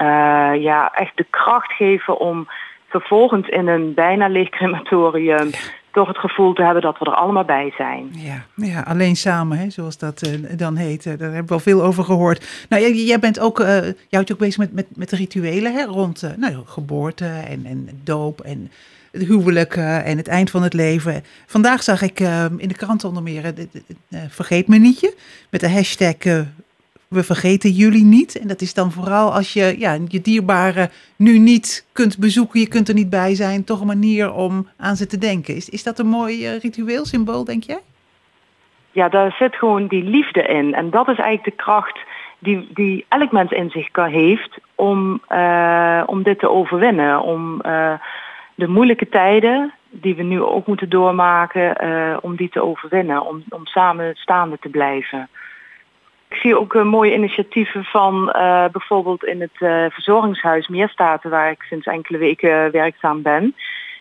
ja, 0.61 0.93
echt 0.93 1.17
de 1.17 1.27
kracht 1.31 1.73
geven 1.73 2.19
om 2.19 2.49
vervolgens 2.89 3.49
in 3.49 3.69
een 3.69 3.95
bijna 3.95 4.29
leeg 4.29 4.49
crematorium 4.49 5.51
toch 5.95 6.09
het 6.09 6.19
gevoel 6.19 6.53
te 6.53 6.63
hebben 6.63 6.83
dat 6.83 6.99
we 6.99 7.05
er 7.05 7.15
allemaal 7.15 7.45
bij 7.45 7.73
zijn. 7.77 8.11
Ja, 8.13 8.45
ja 8.55 8.81
alleen 8.81 9.17
samen, 9.17 9.59
hè, 9.59 9.71
zoals 9.71 9.99
dat 9.99 10.23
eh, 10.23 10.59
dan 10.59 10.77
heet. 10.77 11.07
Eh, 11.07 11.19
daar 11.19 11.29
hebben 11.29 11.47
we 11.47 11.53
al 11.53 11.61
veel 11.61 11.83
over 11.83 12.05
gehoord. 12.05 12.67
Nou, 12.69 12.83
jij, 12.83 12.93
jij 12.93 13.19
bent 13.19 13.41
ook, 13.41 13.61
eh 13.61 13.83
jij 13.83 13.95
houdt 14.11 14.29
je 14.29 14.35
ook 14.35 14.41
bezig 14.41 14.59
met, 14.59 14.73
met, 14.73 14.87
met 14.97 15.11
de 15.11 15.17
rituelen 15.17 15.73
hè, 15.73 15.85
rond 15.85 16.37
nou, 16.37 16.55
geboorte 16.65 17.27
en, 17.27 17.67
en 17.67 17.89
doop 18.05 18.41
en 18.41 18.71
het 19.13 19.23
huwelijk 19.23 19.77
en 19.77 20.17
het 20.17 20.29
eind 20.29 20.51
van 20.51 20.63
het 20.63 20.73
leven. 20.73 21.25
Vandaag 21.47 21.83
zag 21.83 22.03
ik 22.03 22.21
in 22.57 22.69
de 22.69 22.77
krant 22.77 23.05
onder 23.05 23.23
meer 23.23 23.53
vergeet 24.29 24.69
me 24.69 24.79
nietje 24.79 25.15
met 25.51 25.61
de 25.61 25.71
hashtag 25.71 26.17
we 27.15 27.23
vergeten 27.23 27.71
jullie 27.71 28.05
niet. 28.05 28.41
En 28.41 28.49
dat 28.49 28.61
is 28.61 28.75
dan 28.75 28.91
vooral 28.91 29.33
als 29.33 29.53
je 29.53 29.75
ja, 29.79 29.99
je 30.09 30.21
dierbaren 30.21 30.91
nu 31.17 31.39
niet 31.39 31.89
kunt 31.93 32.19
bezoeken, 32.19 32.61
je 32.61 32.69
kunt 32.69 32.89
er 32.89 32.95
niet 32.95 33.11
bij 33.11 33.35
zijn, 33.35 33.65
toch 33.65 33.81
een 33.81 33.87
manier 33.87 34.33
om 34.33 34.69
aan 34.77 34.97
ze 34.97 35.07
te 35.07 35.19
denken. 35.19 35.57
Is, 35.57 35.69
is 35.69 35.83
dat 35.83 35.99
een 35.99 36.07
mooi 36.07 36.55
uh, 36.55 36.61
ritueel 36.61 37.05
symbool, 37.05 37.45
denk 37.45 37.63
jij? 37.63 37.81
Ja, 38.93 39.09
daar 39.09 39.33
zit 39.39 39.55
gewoon 39.55 39.87
die 39.87 40.03
liefde 40.05 40.43
in. 40.43 40.75
En 40.75 40.91
dat 40.91 41.09
is 41.09 41.19
eigenlijk 41.19 41.57
de 41.57 41.63
kracht 41.63 41.99
die, 42.39 42.69
die 42.75 43.05
elk 43.09 43.33
mens 43.33 43.51
in 43.51 43.71
zich 43.71 43.89
heeft 43.93 44.59
om, 44.75 45.23
uh, 45.29 46.03
om 46.07 46.23
dit 46.23 46.39
te 46.39 46.51
overwinnen. 46.51 47.21
Om 47.21 47.61
uh, 47.67 47.93
de 48.55 48.69
moeilijke 48.69 49.09
tijden 49.09 49.73
die 49.91 50.15
we 50.15 50.23
nu 50.23 50.43
ook 50.43 50.67
moeten 50.67 50.89
doormaken, 50.89 51.77
om 52.23 52.37
die 52.37 52.49
te 52.49 52.63
overwinnen. 52.63 53.27
Om, 53.27 53.43
om 53.49 53.67
samen 53.67 54.15
staande 54.15 54.59
te 54.61 54.69
blijven. 54.69 55.29
Ik 56.35 56.41
zie 56.41 56.59
ook 56.59 56.75
uh, 56.75 56.83
mooie 56.83 57.15
initiatieven 57.15 57.85
van 57.85 58.33
uh, 58.37 58.65
bijvoorbeeld 58.73 59.25
in 59.25 59.41
het 59.41 59.61
uh, 59.61 59.85
verzorgingshuis 59.91 60.69
Meerstaten, 60.69 61.31
waar 61.31 61.51
ik 61.51 61.63
sinds 61.63 61.87
enkele 61.87 62.19
weken 62.19 62.71
werkzaam 62.71 63.23
ben. 63.23 63.55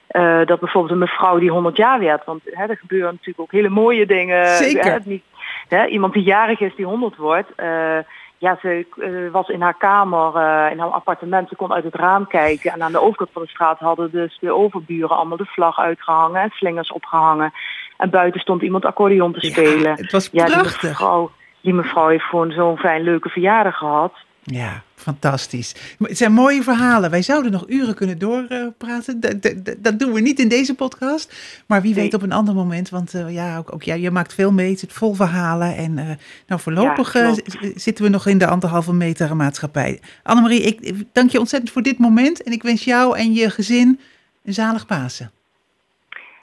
eh, 0.07 0.45
dat 0.45 0.59
bijvoorbeeld 0.59 0.93
een 0.93 0.97
mevrouw 0.97 1.39
die 1.39 1.51
100 1.51 1.77
jaar 1.77 1.99
werd, 1.99 2.25
want 2.25 2.41
hè, 2.45 2.65
er 2.65 2.77
gebeuren 2.77 3.11
natuurlijk 3.11 3.39
ook 3.39 3.51
hele 3.51 3.69
mooie 3.69 4.05
dingen. 4.05 4.47
Zeker. 4.47 4.91
Hè, 4.91 4.97
niet, 5.03 5.23
hè, 5.67 5.85
iemand 5.85 6.13
die 6.13 6.23
jarig 6.23 6.59
is 6.59 6.75
die 6.75 6.85
100 6.85 7.15
wordt. 7.15 7.49
eh, 7.55 7.97
ja, 8.43 8.57
ze 8.61 8.85
eh, 8.97 9.31
was 9.31 9.47
in 9.47 9.61
haar 9.61 9.77
kamer, 9.77 10.35
eh, 10.35 10.71
in 10.71 10.79
haar 10.79 10.89
appartement, 10.89 11.49
ze 11.49 11.55
kon 11.55 11.73
uit 11.73 11.83
het 11.83 11.95
raam 11.95 12.27
kijken. 12.27 12.71
En 12.71 12.83
aan 12.83 12.91
de 12.91 13.01
overkant 13.01 13.29
van 13.33 13.41
de 13.41 13.49
straat 13.49 13.79
hadden 13.79 14.11
dus 14.11 14.37
de 14.39 14.51
overburen 14.51 15.17
allemaal 15.17 15.37
de 15.37 15.45
vlag 15.45 15.79
uitgehangen 15.79 16.41
en 16.41 16.49
slingers 16.49 16.91
opgehangen. 16.91 17.53
En 17.97 18.09
buiten 18.09 18.41
stond 18.41 18.61
iemand 18.61 18.85
accordeon 18.85 19.33
te 19.33 19.45
spelen. 19.45 19.95
het 19.95 20.11
was 20.11 20.29
ja, 20.31 20.45
die 20.45 20.53
prachtig. 20.53 20.89
mevrouw, 20.89 21.31
die 21.63 21.73
mevrouw 21.73 22.07
heeft 22.07 22.23
gewoon 22.23 22.51
zo'n 22.51 22.77
fijn 22.77 23.01
leuke 23.01 23.29
verjaardag 23.29 23.77
gehad. 23.77 24.13
Ja, 24.43 24.81
fantastisch. 24.95 25.95
Het 25.99 26.17
zijn 26.17 26.33
mooie 26.33 26.63
verhalen. 26.63 27.09
Wij 27.09 27.21
zouden 27.21 27.51
nog 27.51 27.69
uren 27.69 27.95
kunnen 27.95 28.19
doorpraten. 28.19 29.19
Dat, 29.19 29.63
dat, 29.77 29.99
doen 29.99 30.13
we 30.13 30.19
niet 30.19 30.39
in 30.39 30.47
deze 30.47 30.75
podcast. 30.75 31.63
Maar 31.67 31.81
wie 31.81 31.95
weet 31.95 32.13
op 32.13 32.21
een 32.21 32.31
ander 32.31 32.55
moment. 32.55 32.89
Want 32.89 33.13
eh, 33.13 33.33
ja, 33.33 33.57
ook, 33.57 33.73
ook 33.73 33.83
jij, 33.83 33.99
je 33.99 34.11
maakt 34.11 34.33
veel 34.33 34.51
mee. 34.51 34.69
Het 34.69 34.79
zit 34.79 34.93
vol 34.93 35.13
verhalen. 35.13 35.75
En 35.75 35.97
eh, 35.97 36.05
nou, 36.47 36.61
voorlopig 36.61 37.13
Ja, 37.13 37.21
eh, 37.21 37.71
zitten 37.75 38.03
we 38.03 38.09
nog 38.09 38.27
in 38.27 38.37
de 38.37 38.47
anderhalve 38.47 38.93
meter 38.93 39.35
maatschappij. 39.35 39.99
Annemarie, 40.23 40.61
ik 40.61 40.79
ik 40.79 41.07
dank 41.13 41.29
je 41.29 41.39
ontzettend 41.39 41.71
voor 41.71 41.81
dit 41.81 41.97
moment. 41.97 42.43
En 42.43 42.51
ik 42.51 42.63
wens 42.63 42.83
jou 42.83 43.17
en 43.17 43.33
je 43.33 43.49
gezin 43.49 43.99
een 44.43 44.53
zalig 44.53 44.85
Pasen. 44.85 45.31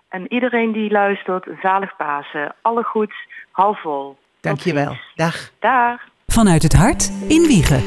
En 0.09 0.33
iedereen 0.33 0.73
die 0.73 0.91
luistert, 0.91 1.49
zalig 1.63 1.97
Pasen. 1.97 2.55
Alle 2.63 2.83
goeds, 2.83 3.15
hou 3.51 3.77
vol. 3.77 4.17
Tot 4.41 4.51
Dank 4.53 4.61
je 4.61 4.73
wel. 4.73 4.87
ziens. 4.89 5.13
Dag. 5.15 5.51
Dag. 5.61 6.01
Vanuit 6.27 6.63
het 6.63 6.73
hart 6.73 7.11
in 7.29 7.43
Wiegen. 7.47 7.83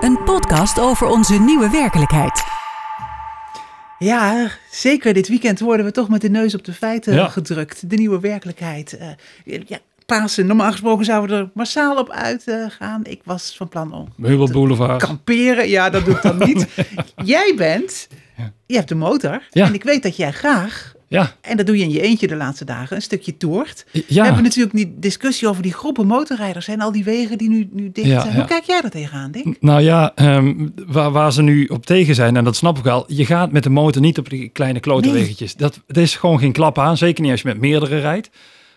Een 0.00 0.18
podcast 0.24 0.80
over 0.80 1.06
onze 1.06 1.34
nieuwe 1.40 1.70
werkelijkheid. 1.70 2.44
Ja, 3.98 4.48
zeker. 4.70 5.14
Dit 5.14 5.28
weekend 5.28 5.60
worden 5.60 5.86
we 5.86 5.92
toch 5.92 6.08
met 6.08 6.20
de 6.20 6.30
neus 6.30 6.54
op 6.54 6.64
de 6.64 6.72
feiten 6.72 7.14
Ja. 7.14 7.28
gedrukt. 7.28 7.90
De 7.90 7.96
nieuwe 7.96 8.20
werkelijkheid. 8.20 8.98
Eh, 8.98 9.08
ja, 9.66 9.78
Pasen, 10.06 10.46
normaal 10.46 10.70
gesproken 10.70 11.04
zouden 11.04 11.36
we 11.38 11.42
er 11.44 11.50
massaal 11.54 11.96
op 11.96 12.10
uitgaan. 12.10 13.00
ik 13.04 13.20
was 13.24 13.54
van 13.56 13.68
plan 13.68 13.92
om 13.92 14.08
Meubelboulevard. 14.16 15.02
kamperen. 15.02 15.68
Ja, 15.68 15.90
dat 15.90 16.04
doe 16.04 16.14
ik 16.14 16.22
dan 16.22 16.38
niet. 16.38 16.66
Jij 17.24 17.52
bent, 17.56 18.08
je 18.66 18.76
hebt 18.76 18.90
een 18.90 18.98
motor. 18.98 19.42
Ja. 19.50 19.66
En 19.66 19.74
ik 19.74 19.82
weet 19.82 20.02
dat 20.02 20.16
jij 20.16 20.32
graag, 20.32 20.94
Ja, 21.10 21.34
en 21.40 21.56
dat 21.56 21.66
doe 21.66 21.76
je 21.78 21.82
in 21.82 21.90
je 21.90 22.00
eentje 22.00 22.26
de 22.26 22.36
laatste 22.36 22.64
dagen, 22.64 22.96
een 22.96 23.02
stukje 23.02 23.36
toert. 23.36 23.84
We 23.92 24.04
ja. 24.06 24.24
hebben 24.24 24.42
natuurlijk 24.42 24.76
die 24.76 24.94
discussie 24.98 25.48
over 25.48 25.62
die 25.62 25.72
groepen 25.72 26.06
motorrijders 26.06 26.68
en 26.68 26.80
al 26.80 26.92
die 26.92 27.04
wegen 27.04 27.38
die 27.38 27.48
nu, 27.48 27.68
nu 27.72 27.90
dicht 27.92 28.06
Ja, 28.08 28.20
zijn. 28.20 28.32
ja. 28.32 28.38
Hoe 28.38 28.48
kijk 28.48 28.64
jij 28.64 28.80
daar 28.80 28.90
tegenaan, 28.90 29.30
Dick? 29.30 29.56
Nou 29.60 29.80
ja, 29.80 30.12
ehm, 30.14 30.68
waar, 30.86 31.10
waar 31.10 31.32
ze 31.32 31.42
nu 31.42 31.64
op 31.66 31.86
tegen 31.86 32.14
zijn, 32.14 32.36
en 32.36 32.44
dat 32.44 32.56
snap 32.56 32.78
ik 32.78 32.84
wel. 32.84 33.04
Je 33.06 33.26
gaat 33.26 33.52
met 33.52 33.62
de 33.62 33.70
motor 33.70 34.02
niet 34.02 34.18
op 34.18 34.30
die 34.30 34.48
kleine 34.48 34.80
klote 34.80 35.08
Nee. 35.08 35.18
weggetjes. 35.18 35.54
Dat, 35.56 35.80
dat 35.86 35.96
is 35.96 36.16
gewoon 36.16 36.38
geen 36.38 36.52
klap 36.52 36.78
aan. 36.78 36.96
Zeker 36.96 37.22
niet 37.22 37.30
als 37.30 37.42
je 37.42 37.48
met 37.48 37.60
meerdere 37.60 37.98
rijdt. 37.98 38.30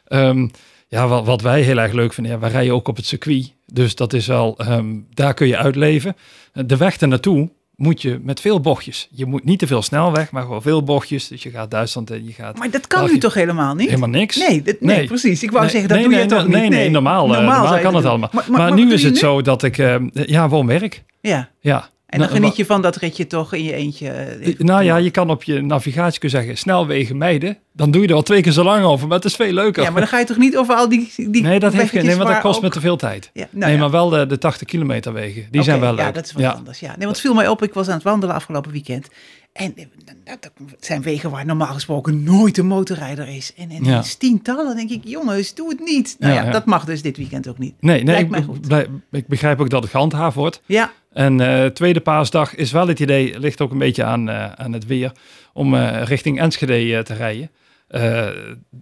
Ehm, 0.07 0.47
ja, 0.87 1.07
wat, 1.07 1.25
wat 1.25 1.41
wij 1.41 1.61
heel 1.61 1.77
erg 1.77 1.91
leuk 1.93 2.13
vinden, 2.13 2.33
ja, 2.33 2.39
wij 2.39 2.49
rijden 2.51 2.73
ook 2.73 2.87
op 2.87 2.95
het 2.95 3.05
circuit. 3.05 3.53
Dus 3.65 3.95
dat 3.95 4.13
is 4.13 4.27
wel, 4.27 4.57
ehm, 4.57 4.95
daar 5.13 5.33
kun 5.33 5.47
je 5.47 5.57
uitleven. 5.57 6.15
De 6.53 6.77
weg 6.77 6.97
ernaartoe 6.97 7.49
moet 7.75 8.01
je 8.01 8.19
met 8.23 8.39
veel 8.41 8.59
bochtjes. 8.59 9.07
Je 9.11 9.25
moet 9.25 9.43
niet 9.43 9.59
te 9.59 9.67
veel 9.67 9.81
snelweg, 9.81 10.31
maar 10.31 10.41
gewoon 10.43 10.61
veel 10.61 10.83
bochtjes. 10.83 11.27
Dus 11.27 11.43
je 11.43 11.49
gaat 11.49 11.71
Duitsland 11.71 12.11
en 12.11 12.25
je 12.25 12.31
gaat 12.33 12.57
Maar 12.57 12.69
dat 12.71 12.87
kan 12.87 12.99
België. 12.99 13.13
nu 13.13 13.19
toch 13.19 13.33
helemaal 13.33 13.75
niet? 13.75 13.87
helemaal 13.87 14.09
niks. 14.09 14.35
Nee, 14.37 14.61
nee, 14.65 14.77
Nee. 14.79 15.07
precies. 15.07 15.43
Ik 15.43 15.49
wou 15.51 15.61
Nee, 15.63 15.71
zeggen, 15.71 15.89
dat 15.89 15.97
nee, 15.97 16.07
doe 16.07 16.15
je 16.17 16.25
nee, 16.25 16.37
toch 16.39 16.47
nee, 16.47 16.61
niet? 16.61 16.69
Nee, 16.69 16.89
normaal, 16.89 17.25
eh, 17.25 17.31
normaal, 17.31 17.75
je 17.75 17.81
kan 17.81 17.93
het 17.93 18.01
doen. 18.03 18.11
allemaal. 18.11 18.29
Maar, 18.33 18.51
maar 18.51 18.73
nu 18.73 18.93
is 18.93 19.03
het 19.03 19.17
zo 19.17 19.41
dat 19.41 19.63
ik, 19.63 19.77
eh, 19.77 19.95
ja, 20.13 20.49
woonwerk. 20.49 21.03
Ja, 21.21 21.49
Ja. 21.59 21.89
En 22.13 22.19
dan 22.19 22.27
Nou, 22.27 22.39
geniet 22.41 22.55
je 22.55 22.65
van 22.65 22.81
dat 22.81 22.95
ritje 22.95 23.27
toch 23.27 23.53
in 23.53 23.63
je 23.63 23.73
eentje. 23.73 24.09
eh, 24.09 24.59
Nou 24.59 24.83
ja, 24.83 24.95
je 24.97 25.11
kan 25.11 25.29
op 25.29 25.43
je 25.43 25.61
navigatie 25.61 26.19
kunnen 26.19 26.39
zeggen 26.39 26.57
snelwegen 26.57 27.17
mijden. 27.17 27.57
Dan 27.73 27.91
doe 27.91 28.01
je 28.01 28.07
er 28.07 28.13
al 28.13 28.21
twee 28.21 28.41
keer 28.41 28.51
zo 28.51 28.63
lang 28.63 28.83
over, 28.85 29.07
maar 29.07 29.17
het 29.17 29.25
is 29.25 29.35
veel 29.35 29.51
leuker. 29.51 29.83
Ja, 29.83 29.89
maar 29.89 29.99
dan 29.99 30.09
ga 30.09 30.19
je 30.19 30.25
toch 30.25 30.37
niet 30.37 30.57
over 30.57 30.75
al 30.75 30.89
die, 30.89 31.13
die 31.15 31.41
nee, 31.43 31.59
dat 31.59 31.73
heeft 31.73 31.89
geen, 31.89 32.05
nee, 32.05 32.15
want 32.15 32.29
dat 32.29 32.39
kost 32.39 32.59
me 32.61 32.65
ook- 32.67 32.73
te 32.73 32.79
veel 32.79 32.95
tijd. 32.97 33.29
Ja, 33.33 33.47
nou 33.51 33.65
nee, 33.65 33.73
ja. 33.73 33.79
maar 33.79 33.89
wel 33.91 34.09
de, 34.09 34.25
de 34.25 34.37
80 34.37 34.67
kilometer 34.67 35.13
wegen. 35.13 35.47
Die 35.51 35.63
zijn 35.63 35.79
wel 35.79 35.93
leuk. 35.93 36.05
Ja, 36.05 36.11
dat 36.11 36.25
is 36.25 36.31
wat 36.31 36.43
anders. 36.55 36.79
Ja. 36.79 36.87
Nee, 36.87 36.97
want 36.97 37.09
het 37.11 37.19
viel 37.19 37.33
mij 37.33 37.47
op, 37.47 37.63
ik 37.63 37.73
was 37.73 37.87
aan 37.87 37.93
het 37.93 38.03
wandelen 38.03 38.35
afgelopen 38.35 38.71
weekend. 38.71 39.07
En 39.53 39.73
eh, 39.75 39.85
dat 40.23 40.41
dat 40.41 40.51
zijn 40.79 41.01
wegen 41.01 41.31
waar 41.31 41.45
normaal 41.45 41.73
gesproken 41.73 42.23
nooit 42.23 42.57
een 42.57 42.65
motorrijder 42.65 43.27
is. 43.27 43.53
En, 43.57 43.69
en 43.69 43.83
Ja. 43.83 44.03
tientallen 44.17 44.75
denk 44.75 44.89
ik, 44.89 45.01
jongens, 45.03 45.53
doe 45.53 45.69
het 45.69 45.79
niet. 45.79 46.15
Nou 46.19 46.33
ja, 46.33 46.51
dat 46.51 46.65
mag 46.65 46.85
dus 46.85 47.01
dit 47.01 47.17
weekend 47.17 47.47
ook 47.47 47.57
niet. 47.57 47.73
Nee, 47.79 48.03
nee 48.03 48.25
ik, 48.25 48.43
goed. 48.43 48.87
ik 49.11 49.27
begrijp 49.27 49.59
ook 49.59 49.69
dat 49.69 49.81
het 49.81 49.91
gehandhaafd 49.91 50.35
wordt. 50.35 50.61
Ja, 50.65 50.91
En 51.11 51.39
eh, 51.39 51.65
tweede 51.65 51.99
paasdag 51.99 52.55
is 52.55 52.71
wel 52.71 52.87
het 52.87 52.99
idee, 52.99 53.39
ligt 53.39 53.61
ook 53.61 53.71
een 53.71 53.77
beetje 53.77 54.03
aan, 54.03 54.29
eh, 54.29 54.51
aan 54.51 54.73
het 54.73 54.85
weer, 54.85 55.11
om 55.53 55.75
richting 55.85 56.39
Enschede 56.39 57.03
te 57.03 57.13
rijden. 57.13 57.49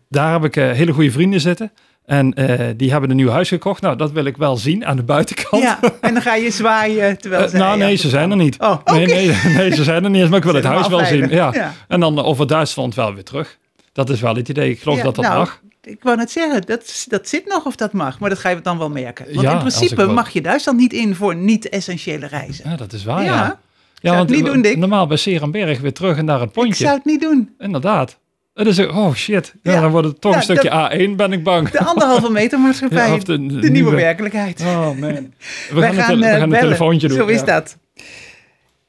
Daar 0.09 0.31
heb 0.31 0.43
ik 0.43 0.55
hele 0.55 0.93
goede 0.93 1.11
vrienden 1.11 1.41
zitten. 1.41 1.71
En 2.11 2.33
eh, 2.33 2.67
die 2.75 2.91
hebben 2.91 3.09
een 3.09 3.15
nieuw 3.15 3.29
huis 3.29 3.47
gekocht. 3.47 3.81
Nou, 3.81 3.95
dat 3.95 4.11
wil 4.11 4.25
ik 4.25 4.37
wel 4.37 4.57
zien 4.57 4.85
aan 4.85 4.95
de 4.95 5.03
buitenkant. 5.03 5.63
ja, 5.63 5.79
en 6.01 6.13
dan 6.13 6.21
ga 6.21 6.35
je 6.35 6.51
zwaaien 6.51 7.17
terwijl 7.19 7.43
Eh, 7.43 7.49
ze... 7.49 7.57
nou, 7.57 7.77
nee, 7.77 7.95
ze 7.95 8.09
zijn 8.09 8.31
er 8.31 8.37
niet. 8.37 8.59
Oh, 8.59 8.77
nee, 8.85 9.05
nee, 9.05 9.35
nee, 9.55 9.73
ze 9.75 9.83
zijn 9.83 10.03
er 10.03 10.09
niet 10.09 10.21
eens, 10.21 10.29
maar 10.29 10.37
ik 10.39 10.43
wil 10.45 10.53
het 10.53 10.63
huis 10.63 10.87
wel 10.87 11.05
zien. 11.05 11.29
Ja. 11.29 11.73
En 11.87 11.99
dan 11.99 12.17
eh, 12.17 12.25
over 12.27 12.47
Duitsland 12.47 12.95
wel 12.95 13.13
weer 13.13 13.23
terug. 13.23 13.57
Dat 13.93 14.09
is 14.09 14.21
wel 14.21 14.35
het 14.35 14.49
idee. 14.49 14.69
Ik 14.69 14.79
geloof 14.81 14.97
Ja, 14.97 15.03
dat 15.03 15.15
dat 15.15 15.25
nou, 15.25 15.37
mag. 15.37 15.61
Ik 15.83 16.03
wou 16.03 16.17
net 16.17 16.31
zeggen, 16.31 16.61
dat, 16.61 17.05
dat 17.07 17.27
zit 17.29 17.45
nog 17.47 17.65
of 17.65 17.75
dat 17.75 17.93
mag. 17.93 18.19
Maar 18.19 18.29
dat 18.29 18.39
ga 18.39 18.49
je 18.49 18.61
dan 18.61 18.77
wel 18.77 18.89
merken. 18.89 19.25
Want 19.25 19.41
Ja, 19.41 19.51
in 19.53 19.57
principe 19.59 20.03
ik 20.03 20.11
mag 20.11 20.29
je 20.29 20.41
Duitsland 20.41 20.79
niet 20.79 20.93
in 20.93 21.15
voor 21.15 21.35
niet-essentiële 21.35 22.27
reizen. 22.27 22.69
Ja, 22.69 22.75
dat 22.75 22.93
is 22.93 23.03
waar, 23.03 23.23
Ja, 23.23 23.33
ja. 23.33 23.37
zou 23.45 23.55
Ja, 24.01 24.09
het 24.09 24.17
want 24.17 24.29
niet 24.29 24.45
eh, 24.47 24.53
doen, 24.53 24.61
Dick. 24.61 24.77
normaal 24.77 25.07
bij 25.07 25.17
Serenberg 25.17 25.79
weer 25.79 25.93
terug 25.93 26.17
en 26.17 26.25
naar 26.25 26.39
het 26.39 26.47
Ik 26.47 26.53
pontje. 26.53 26.83
zou 26.83 26.95
het 26.95 27.05
niet 27.05 27.21
doen. 27.21 27.55
Inderdaad. 27.59 28.17
Het 28.53 28.67
is, 28.67 28.79
oh 28.79 29.13
shit. 29.13 29.53
Ja, 29.63 29.71
Ja. 29.73 29.81
dan 29.81 29.91
wordt 29.91 30.07
het 30.07 30.21
toch 30.21 30.31
Ja, 30.31 30.37
een 30.37 30.43
stukje 30.43 31.09
A1, 31.09 31.15
ben 31.15 31.31
ik 31.33 31.43
bang. 31.43 31.69
De 31.69 31.83
anderhalve 31.83 32.31
meter 32.41 32.59
maatschappij. 32.59 33.19
De, 33.19 33.23
de- 33.25 33.37
de 33.37 33.43
nieuwe, 33.45 33.69
nieuwe. 33.69 33.95
werkelijkheid. 33.95 34.61
Oh 34.61 34.85
man. 34.85 34.99
We 35.71 35.79
Wij 35.79 35.93
gaan, 35.93 36.19
we 36.19 36.25
eh, 36.25 36.39
gaan 36.39 36.53
een 36.53 36.59
telefoontje 36.59 37.07
doen. 37.07 37.17
Zo 37.17 37.25
is 37.25 37.43
dat. 37.43 37.77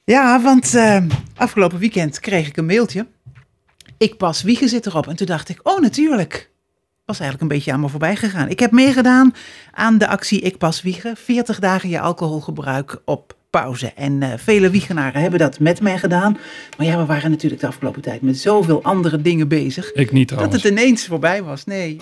Ja, 0.05 0.41
want 0.43 0.75
eh, 0.75 1.03
afgelopen 1.37 1.79
weekend 1.79 2.21
kreeg 2.21 2.47
ik 2.49 2.57
een 2.57 2.67
mailtje. 2.67 3.07
Ik 3.99 4.17
pas 4.17 4.43
Wiegen 4.43 4.69
zit 4.69 4.87
erop. 4.87 5.07
En 5.09 5.17
toen 5.17 5.27
dacht 5.27 5.49
ik, 5.49 5.61
oh 5.63 5.81
natuurlijk. 5.81 6.51
Was 7.05 7.21
eigenlijk 7.21 7.51
een 7.51 7.57
beetje 7.57 7.73
aan 7.73 7.81
me 7.81 7.89
voorbij 7.89 8.17
gegaan. 8.17 8.49
Ik 8.49 8.61
heb 8.61 8.71
meegedaan 8.71 9.35
aan 9.73 9.99
de 9.99 10.09
actie 10.09 10.41
Ik 10.41 10.59
pas 10.59 10.83
Wiegen. 10.83 11.17
40 11.17 11.59
dagen 11.59 11.89
je 11.89 12.01
alcoholgebruik 12.01 13.01
op 13.05 13.37
pauze. 13.61 13.93
En 13.97 14.23
eh, 14.23 14.29
vele 14.37 14.71
Wiegenaren 14.71 15.21
hebben 15.21 15.39
dat 15.39 15.61
met 15.61 15.81
mij 15.81 15.99
gedaan. 15.99 16.39
Maar 16.79 16.87
ja, 16.87 16.97
we 16.97 17.07
waren 17.07 17.31
natuurlijk 17.31 17.61
de 17.61 17.67
afgelopen 17.67 18.03
tijd 18.03 18.23
met 18.23 18.39
zoveel 18.39 18.83
andere 18.83 19.23
dingen 19.23 19.49
bezig. 19.49 19.93
Ik 19.93 20.13
niet 20.13 20.29
Dat 20.29 20.39
trouwens. 20.39 20.63
het 20.63 20.73
ineens 20.73 21.07
voorbij 21.07 21.43
was. 21.43 21.65
Nee. 21.65 21.97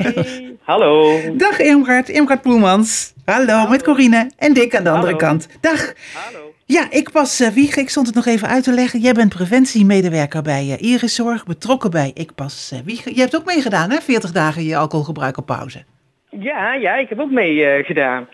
Hallo. 0.62 1.18
Dag 1.36 1.58
Irmgard, 1.60 2.08
Irmgard 2.08 2.42
Poelmans. 2.42 3.12
Hallo, 3.24 3.68
met 3.68 3.82
Corine 3.82 4.30
en 4.38 4.54
Dick 4.54 4.76
aan 4.76 4.84
de 4.84 4.90
andere 4.90 5.12
Hallo. 5.12 5.26
kant. 5.26 5.48
Dag. 5.60 5.92
Hallo. 6.24 6.54
Ja, 6.64 6.86
ik 6.90 7.10
pas 7.10 7.40
uh, 7.40 7.48
Wieg. 7.48 7.76
Ik 7.76 7.88
stond 7.88 8.06
het 8.06 8.14
nog 8.16 8.26
even 8.26 8.48
uit 8.48 8.64
te 8.64 8.72
leggen. 8.72 9.00
Jij 9.00 9.12
bent 9.12 9.34
preventiemedewerker 9.34 10.42
bij 10.42 10.64
uh, 10.64 10.90
Iriszorg, 10.90 11.46
betrokken 11.46 11.90
bij 11.90 12.10
Ik 12.14 12.34
pas 12.34 12.70
uh, 12.74 12.78
Wieg. 12.84 13.14
Je 13.14 13.20
hebt 13.20 13.36
ook 13.36 13.44
meegedaan, 13.44 13.90
hè? 13.90 14.00
40 14.00 14.32
dagen 14.32 14.64
je 14.64 14.76
alcoholgebruik 14.76 15.36
op 15.36 15.46
pauze. 15.46 15.84
Ja, 16.30 16.74
ja, 16.74 16.94
ik 16.96 17.08
heb 17.08 17.18
ook 17.20 17.30
mee 17.30 17.64
eh, 17.64 17.84
gedaan. 17.84 18.28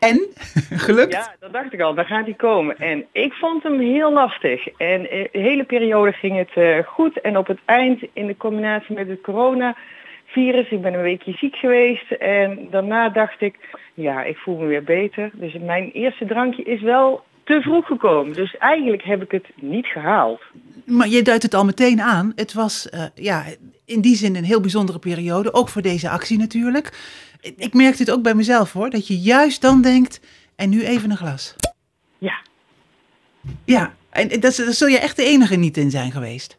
En? 0.00 0.26
Gelukt? 0.86 1.12
Ja, 1.12 1.34
dat 1.40 1.52
dacht 1.52 1.72
ik 1.72 1.80
al. 1.80 1.94
Daar 1.94 2.04
gaat 2.04 2.24
hij 2.24 2.34
komen. 2.34 2.78
En 2.78 3.06
ik 3.12 3.32
vond 3.32 3.62
hem 3.62 3.80
heel 3.80 4.12
lastig. 4.12 4.66
En 4.68 5.10
eh, 5.10 5.28
de 5.32 5.38
hele 5.38 5.64
periode 5.64 6.12
ging 6.12 6.36
het 6.36 6.50
eh, 6.54 6.78
goed. 6.86 7.20
En 7.20 7.36
op 7.36 7.46
het 7.46 7.58
eind, 7.64 8.02
in 8.12 8.26
de 8.26 8.36
combinatie 8.36 8.94
met 8.94 9.08
het 9.08 9.20
coronavirus, 9.20 10.70
ik 10.70 10.82
ben 10.82 10.94
een 10.94 11.02
weekje 11.02 11.32
ziek 11.32 11.56
geweest. 11.56 12.10
En 12.10 12.68
daarna 12.70 13.08
dacht 13.08 13.40
ik, 13.40 13.54
ja, 13.94 14.22
ik 14.22 14.36
voel 14.36 14.56
me 14.56 14.66
weer 14.66 14.84
beter. 14.84 15.30
Dus 15.32 15.58
mijn 15.58 15.90
eerste 15.90 16.26
drankje 16.26 16.62
is 16.62 16.80
wel 16.80 17.22
te 17.44 17.60
vroeg 17.60 17.86
gekomen. 17.86 18.34
Dus 18.34 18.56
eigenlijk 18.56 19.02
heb 19.02 19.22
ik 19.22 19.30
het 19.30 19.46
niet 19.54 19.86
gehaald. 19.86 20.40
Maar 20.86 21.08
je 21.08 21.22
duidt 21.22 21.42
het 21.42 21.54
al 21.54 21.64
meteen 21.64 22.00
aan. 22.00 22.32
Het 22.34 22.52
was 22.52 22.88
uh, 22.94 23.04
ja, 23.14 23.44
in 23.90 24.00
die 24.00 24.16
zin 24.16 24.36
een 24.36 24.44
heel 24.44 24.60
bijzondere 24.60 24.98
periode. 24.98 25.54
Ook 25.54 25.68
voor 25.68 25.82
deze 25.82 26.08
actie 26.08 26.38
natuurlijk. 26.38 26.92
Ik 27.56 27.74
merk 27.74 27.96
dit 27.96 28.10
ook 28.10 28.22
bij 28.22 28.34
mezelf 28.34 28.72
hoor. 28.72 28.90
Dat 28.90 29.06
je 29.06 29.18
juist 29.18 29.62
dan 29.62 29.82
denkt, 29.82 30.20
en 30.56 30.70
nu 30.70 30.84
even 30.84 31.10
een 31.10 31.16
glas. 31.16 31.56
Ja. 32.18 32.38
Ja, 33.64 33.92
en 34.10 34.28
dat, 34.28 34.40
dat 34.40 34.74
zul 34.74 34.88
je 34.88 34.98
echt 34.98 35.16
de 35.16 35.24
enige 35.24 35.56
niet 35.56 35.76
in 35.76 35.90
zijn 35.90 36.12
geweest. 36.12 36.58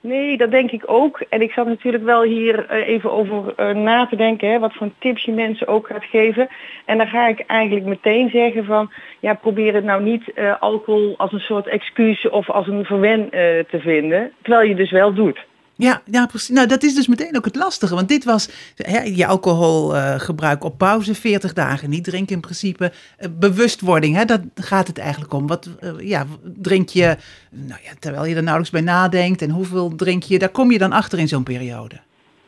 Nee, 0.00 0.36
dat 0.36 0.50
denk 0.50 0.70
ik 0.70 0.82
ook. 0.86 1.20
En 1.28 1.42
ik 1.42 1.52
zat 1.52 1.66
natuurlijk 1.66 2.04
wel 2.04 2.22
hier 2.22 2.66
uh, 2.70 2.88
even 2.88 3.12
over 3.12 3.54
uh, 3.56 3.82
na 3.82 4.06
te 4.06 4.16
denken, 4.16 4.50
hè, 4.50 4.58
wat 4.58 4.74
voor 4.74 4.90
tips 4.98 5.24
je 5.24 5.32
mensen 5.32 5.66
ook 5.66 5.86
gaat 5.86 6.04
geven. 6.04 6.48
En 6.84 6.98
dan 6.98 7.06
ga 7.06 7.28
ik 7.28 7.40
eigenlijk 7.46 7.86
meteen 7.86 8.30
zeggen 8.30 8.64
van, 8.64 8.92
ja, 9.20 9.34
probeer 9.34 9.74
het 9.74 9.84
nou 9.84 10.02
niet 10.02 10.22
uh, 10.34 10.60
alcohol 10.60 11.14
als 11.16 11.32
een 11.32 11.40
soort 11.40 11.66
excuus 11.66 12.28
of 12.28 12.50
als 12.50 12.66
een 12.66 12.84
verwen 12.84 13.30
te 13.70 13.78
vinden, 13.78 14.32
terwijl 14.42 14.68
je 14.68 14.74
dus 14.74 14.90
wel 14.90 15.14
doet. 15.14 15.38
Ja, 15.76 16.02
ja, 16.04 16.26
precies. 16.26 16.48
Nou, 16.48 16.66
dat 16.66 16.82
is 16.82 16.94
dus 16.94 17.08
meteen 17.08 17.36
ook 17.36 17.44
het 17.44 17.56
lastige. 17.56 17.94
Want 17.94 18.08
dit 18.08 18.24
was 18.24 18.72
hè, 18.76 19.00
je 19.00 19.26
alcoholgebruik 19.26 20.64
op 20.64 20.78
pauze, 20.78 21.14
40 21.14 21.52
dagen 21.52 21.90
niet 21.90 22.04
drinken 22.04 22.34
in 22.34 22.40
principe. 22.40 22.92
Eh, 23.18 23.28
bewustwording, 23.38 24.16
hè, 24.16 24.24
dat 24.24 24.40
gaat 24.54 24.86
het 24.86 24.98
eigenlijk 24.98 25.32
om. 25.32 25.46
Wat 25.46 25.76
eh, 25.80 25.90
ja, 25.98 26.24
drink 26.42 26.88
je, 26.88 27.16
nou 27.50 27.80
ja, 27.82 27.90
terwijl 27.98 28.24
je 28.24 28.34
er 28.34 28.42
nauwelijks 28.42 28.72
bij 28.72 28.80
nadenkt 28.80 29.42
en 29.42 29.50
hoeveel 29.50 29.94
drink 29.94 30.22
je, 30.22 30.38
daar 30.38 30.48
kom 30.48 30.70
je 30.70 30.78
dan 30.78 30.92
achter 30.92 31.18
in 31.18 31.28
zo'n 31.28 31.42
periode. 31.42 31.96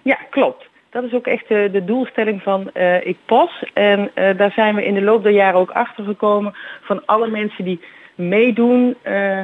Ja, 0.02 0.18
klopt. 0.30 0.68
Dat 0.90 1.04
is 1.04 1.12
ook 1.12 1.26
echt 1.26 1.48
de, 1.48 1.82
doelstelling 1.84 2.42
van 2.42 2.70
eh, 2.72 3.06
Ik 3.06 3.16
Pas. 3.24 3.64
En 3.74 4.10
eh, 4.14 4.36
daar 4.36 4.52
zijn 4.52 4.74
we 4.74 4.84
in 4.84 4.94
de 4.94 5.02
loop 5.02 5.22
der 5.22 5.32
jaren 5.32 5.60
ook 5.60 5.70
achter 5.70 6.04
gekomen 6.04 6.54
van 6.80 7.06
alle 7.06 7.28
mensen 7.28 7.64
die 7.64 7.80
meedoen. 8.14 8.96
eh, 9.02 9.40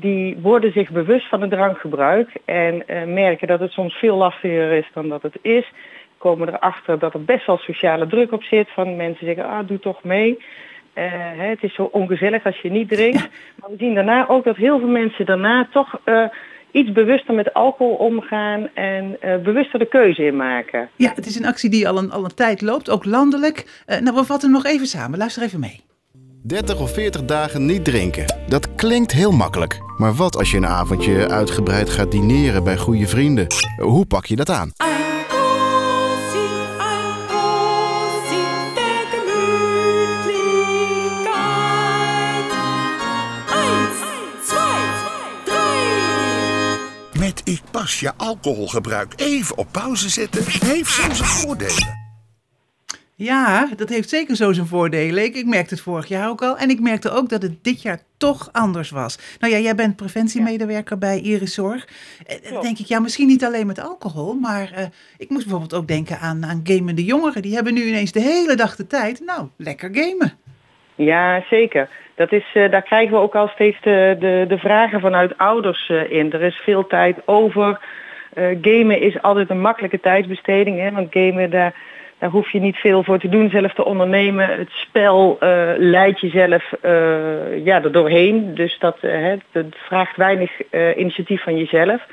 die 0.00 0.36
worden 0.42 0.72
zich 0.72 0.90
bewust 0.90 1.28
van 1.28 1.40
het 1.40 1.50
drankgebruik 1.50 2.28
en 2.44 2.88
eh, 2.88 3.04
merken 3.04 3.48
dat 3.48 3.60
het 3.60 3.70
soms 3.70 3.94
veel 3.94 4.16
lastiger 4.16 4.72
is 4.72 4.86
dan 4.94 5.08
dat 5.08 5.22
het 5.22 5.38
is. 5.42 5.72
Komen 6.18 6.48
erachter 6.48 6.98
dat 6.98 7.14
er 7.14 7.24
best 7.24 7.46
wel 7.46 7.58
sociale 7.58 8.06
druk 8.06 8.32
op 8.32 8.42
zit. 8.42 8.68
Van 8.74 8.96
mensen 8.96 9.26
zeggen, 9.26 9.48
ah, 9.48 9.66
doe 9.66 9.78
toch 9.78 10.04
mee. 10.04 10.38
Eh, 10.92 11.04
hè, 11.12 11.48
het 11.48 11.62
is 11.62 11.74
zo 11.74 11.82
ongezellig 11.82 12.44
als 12.44 12.60
je 12.60 12.70
niet 12.70 12.88
drinkt. 12.88 13.28
Maar 13.60 13.70
we 13.70 13.76
zien 13.78 13.94
daarna 13.94 14.28
ook 14.28 14.44
dat 14.44 14.56
heel 14.56 14.78
veel 14.78 14.88
mensen 14.88 15.26
daarna 15.26 15.68
toch 15.72 16.00
eh, 16.04 16.24
iets 16.70 16.92
bewuster 16.92 17.34
met 17.34 17.54
alcohol 17.54 17.94
omgaan 17.94 18.68
en 18.74 19.18
bewuster 19.42 19.78
de 19.78 19.88
keuze 19.88 20.24
in 20.24 20.36
maken. 20.36 20.88
Ja, 20.96 21.12
het 21.14 21.26
is 21.26 21.36
een 21.36 21.46
actie 21.46 21.70
die 21.70 21.88
al 21.88 21.98
een, 21.98 22.10
al 22.10 22.24
een 22.24 22.34
tijd 22.34 22.62
loopt, 22.62 22.90
ook 22.90 23.04
landelijk. 23.04 23.82
Nou, 23.86 24.16
we 24.16 24.24
vatten 24.24 24.52
hem 24.52 24.62
nog 24.62 24.72
even 24.72 24.86
samen. 24.86 25.18
Luister 25.18 25.42
even 25.42 25.60
mee. 25.60 25.84
30 26.46 26.80
of 26.80 26.92
40 26.92 27.24
dagen 27.24 27.66
niet 27.66 27.84
drinken. 27.84 28.34
Dat 28.48 28.74
klinkt 28.74 29.12
heel 29.12 29.32
makkelijk. 29.32 29.80
Maar 29.96 30.14
wat 30.14 30.36
als 30.36 30.50
je 30.50 30.56
een 30.56 30.66
avondje 30.66 31.28
uitgebreid 31.28 31.90
gaat 31.90 32.10
dineren 32.10 32.64
bij 32.64 32.76
goede 32.76 33.06
vrienden? 33.06 33.46
Hoe 33.76 34.06
pak 34.06 34.26
je 34.26 34.36
dat 34.36 34.50
aan? 34.50 34.72
Met 47.18 47.40
ik 47.44 47.60
pas 47.70 48.00
je 48.00 48.12
alcoholgebruik 48.16 49.12
even 49.16 49.56
op 49.56 49.66
pauze 49.70 50.08
zetten 50.08 50.44
heeft 50.46 50.90
soms 50.90 51.20
voordelen. 51.20 52.05
Ja, 53.18 53.68
dat 53.76 53.88
heeft 53.88 54.08
zeker 54.08 54.36
zo 54.36 54.52
zijn 54.52 54.66
voordelen. 54.66 55.24
Ik, 55.24 55.34
ik 55.34 55.46
merkte 55.46 55.74
het 55.74 55.82
vorig 55.82 56.06
jaar 56.06 56.28
ook 56.28 56.42
al. 56.42 56.56
En 56.56 56.70
ik 56.70 56.80
merkte 56.80 57.10
ook 57.10 57.28
dat 57.28 57.42
het 57.42 57.64
dit 57.64 57.82
jaar 57.82 58.00
toch 58.18 58.48
anders 58.52 58.90
was. 58.90 59.36
Nou 59.40 59.52
ja, 59.52 59.58
jij 59.58 59.74
bent 59.74 59.96
preventiemedewerker 59.96 60.98
bij 60.98 61.20
Iriszorg. 61.20 61.88
Eh, 62.26 62.52
Dan 62.52 62.62
denk 62.62 62.78
ik, 62.78 62.86
ja, 62.86 63.00
misschien 63.00 63.26
niet 63.26 63.44
alleen 63.44 63.66
met 63.66 63.80
alcohol. 63.80 64.34
Maar 64.34 64.72
eh, 64.74 64.84
ik 65.18 65.28
moest 65.28 65.42
bijvoorbeeld 65.42 65.74
ook 65.74 65.88
denken 65.88 66.18
aan, 66.18 66.44
aan 66.44 66.60
gamende 66.64 67.04
jongeren. 67.04 67.42
Die 67.42 67.54
hebben 67.54 67.74
nu 67.74 67.82
ineens 67.82 68.12
de 68.12 68.20
hele 68.20 68.54
dag 68.54 68.76
de 68.76 68.86
tijd. 68.86 69.22
Nou, 69.24 69.48
lekker 69.56 69.90
gamen. 69.92 70.32
Ja, 70.94 71.44
zeker. 71.50 71.88
Dat 72.16 72.32
is, 72.32 72.44
eh, 72.54 72.70
daar 72.70 72.82
krijgen 72.82 73.14
we 73.14 73.22
ook 73.22 73.34
al 73.34 73.48
steeds 73.48 73.80
de, 73.80 74.16
de, 74.18 74.44
de 74.48 74.58
vragen 74.58 75.00
vanuit 75.00 75.38
ouders 75.38 75.88
eh, 75.88 76.10
in. 76.10 76.32
Er 76.32 76.42
is 76.42 76.56
veel 76.56 76.86
tijd 76.86 77.16
over. 77.24 77.80
Eh, 78.34 78.44
gamen 78.62 79.00
is 79.00 79.22
altijd 79.22 79.50
een 79.50 79.60
makkelijke 79.60 80.00
tijdsbesteding. 80.00 80.78
Hè? 80.78 80.90
Want 80.90 81.08
gamen, 81.10 81.50
daar, 81.50 81.74
daar 82.18 82.30
hoef 82.30 82.50
je 82.50 82.60
niet 82.60 82.76
veel 82.76 83.02
voor 83.02 83.18
te 83.18 83.28
doen, 83.28 83.50
zelf 83.50 83.74
te 83.74 83.84
ondernemen. 83.84 84.48
Het 84.48 84.70
spel 84.70 85.36
eh, 85.40 85.70
leidt 85.76 86.20
jezelf 86.20 86.72
eh 86.72 87.64
ja, 87.64 87.82
er 87.82 87.92
doorheen. 87.92 88.54
Dus 88.54 88.78
dat, 88.78 88.98
eh, 89.00 89.32
dat 89.52 89.64
vraagt 89.70 90.16
weinig 90.16 90.50
initiatief 90.96 91.42
van 91.42 91.58
jezelf. 91.58 92.06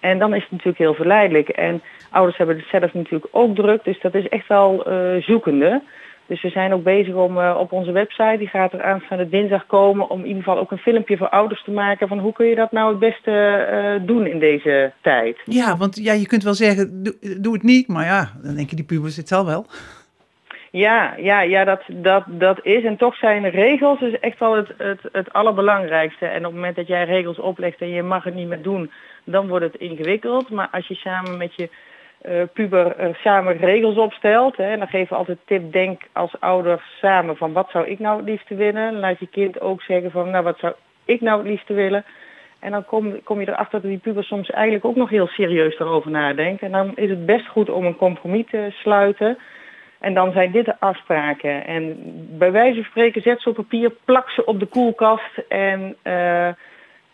En 0.00 0.18
dan 0.18 0.34
is 0.34 0.42
het 0.42 0.50
natuurlijk 0.50 0.78
heel 0.78 0.94
verleidelijk. 0.94 1.48
En 1.48 1.82
ouders 2.10 2.36
hebben 2.36 2.56
het 2.56 2.66
zelf 2.70 2.94
natuurlijk 2.94 3.30
ook 3.30 3.54
druk. 3.54 3.84
Dus 3.84 4.00
dat 4.00 4.14
is 4.14 4.28
echt 4.28 4.48
wel 4.48 4.86
zoekende. 5.20 5.82
Dus 6.28 6.42
we 6.42 6.48
zijn 6.48 6.72
ook 6.72 6.82
bezig 6.82 7.14
om 7.14 7.38
eh, 7.38 7.56
op 7.58 7.72
onze 7.72 7.92
website, 7.92 8.38
die 8.38 8.48
gaat 8.48 8.72
er 8.72 8.82
aanstaande 8.82 9.28
dinsdag 9.28 9.66
komen, 9.66 10.10
om 10.10 10.20
in 10.20 10.26
ieder 10.26 10.42
geval 10.42 10.58
ook 10.58 10.70
een 10.70 10.78
filmpje 10.78 11.16
voor 11.16 11.28
ouders 11.28 11.64
te 11.64 11.70
maken 11.70 12.08
van 12.08 12.18
hoe 12.18 12.32
kun 12.32 12.46
je 12.46 12.54
dat 12.54 12.72
nou 12.72 12.90
het 12.90 12.98
beste 12.98 13.30
eh, 13.30 14.06
doen 14.06 14.26
in 14.26 14.38
deze 14.38 14.92
tijd. 15.00 15.36
Ja, 15.44 15.76
want 15.76 15.96
ja, 15.96 16.12
je 16.12 16.26
kunt 16.26 16.42
wel 16.42 16.54
zeggen, 16.54 17.02
doe, 17.02 17.40
doe 17.40 17.52
het 17.52 17.62
niet. 17.62 17.88
Maar 17.88 18.04
ja, 18.04 18.30
dan 18.42 18.54
denk 18.54 18.70
je, 18.70 18.76
die 18.76 18.84
pubers, 18.84 19.16
het 19.16 19.28
zal 19.28 19.46
wel. 19.46 19.66
Ja, 20.70 21.14
ja, 21.16 21.40
ja 21.40 21.64
dat, 21.64 21.82
dat, 21.86 22.24
dat 22.26 22.58
is. 22.62 22.84
En 22.84 22.96
toch 22.96 23.16
zijn 23.16 23.50
regels 23.50 23.98
dus 23.98 24.18
echt 24.20 24.38
wel 24.38 24.56
het, 24.56 24.68
het, 24.76 25.00
het 25.12 25.32
allerbelangrijkste. 25.32 26.26
En 26.26 26.38
op 26.38 26.44
het 26.44 26.54
moment 26.54 26.76
dat 26.76 26.86
jij 26.86 27.04
regels 27.04 27.38
oplegt 27.38 27.80
en 27.80 27.88
je 27.88 28.02
mag 28.02 28.24
het 28.24 28.34
niet 28.34 28.48
meer 28.48 28.62
doen, 28.62 28.90
dan 29.24 29.48
wordt 29.48 29.64
het 29.64 29.80
ingewikkeld. 29.80 30.50
Maar 30.50 30.68
als 30.72 30.86
je 30.86 30.94
samen 30.94 31.36
met 31.36 31.54
je 31.54 31.68
puber 32.52 32.96
eh, 32.96 33.14
samen 33.14 33.56
regels 33.56 33.96
opstelt, 33.96 34.56
hè, 34.56 34.70
en 34.70 34.78
dan 34.78 34.88
geven 34.88 35.08
we 35.08 35.14
altijd 35.14 35.38
tip, 35.44 35.72
denk 35.72 36.02
als 36.12 36.40
ouder 36.40 36.84
samen 37.00 37.36
van 37.36 37.52
wat 37.52 37.70
zou 37.70 37.86
ik 37.86 37.98
nou 37.98 38.16
het 38.16 38.28
liefste 38.28 38.54
willen. 38.54 38.98
Laat 38.98 39.18
je 39.18 39.26
kind 39.26 39.60
ook 39.60 39.82
zeggen 39.82 40.10
van 40.10 40.30
nou 40.30 40.44
wat 40.44 40.58
zou 40.58 40.72
ik 41.04 41.20
nou 41.20 41.38
het 41.38 41.48
liefste 41.48 41.74
willen. 41.74 42.04
En 42.60 42.70
dan 42.70 42.84
kom, 42.84 43.22
kom 43.22 43.40
je 43.40 43.48
erachter 43.48 43.80
dat 43.80 43.90
die 43.90 43.98
puber 43.98 44.24
soms 44.24 44.50
eigenlijk 44.50 44.84
ook 44.84 44.96
nog 44.96 45.10
heel 45.10 45.26
serieus 45.26 45.78
erover 45.78 46.10
nadenkt. 46.10 46.62
En 46.62 46.72
dan 46.72 46.92
is 46.96 47.10
het 47.10 47.26
best 47.26 47.46
goed 47.46 47.70
om 47.70 47.84
een 47.84 47.96
compromis 47.96 48.46
te 48.50 48.68
sluiten. 48.70 49.38
En 49.98 50.14
dan 50.14 50.32
zijn 50.32 50.50
dit 50.50 50.64
de 50.64 50.80
afspraken. 50.80 51.66
En 51.66 51.96
bij 52.38 52.52
wijze 52.52 52.74
van 52.74 52.84
spreken 52.84 53.22
zet 53.22 53.40
ze 53.40 53.48
op 53.48 53.54
papier, 53.54 53.92
plak 54.04 54.30
ze 54.30 54.44
op 54.44 54.60
de 54.60 54.66
koelkast. 54.66 55.38
En 55.48 55.96
eh, 56.02 56.48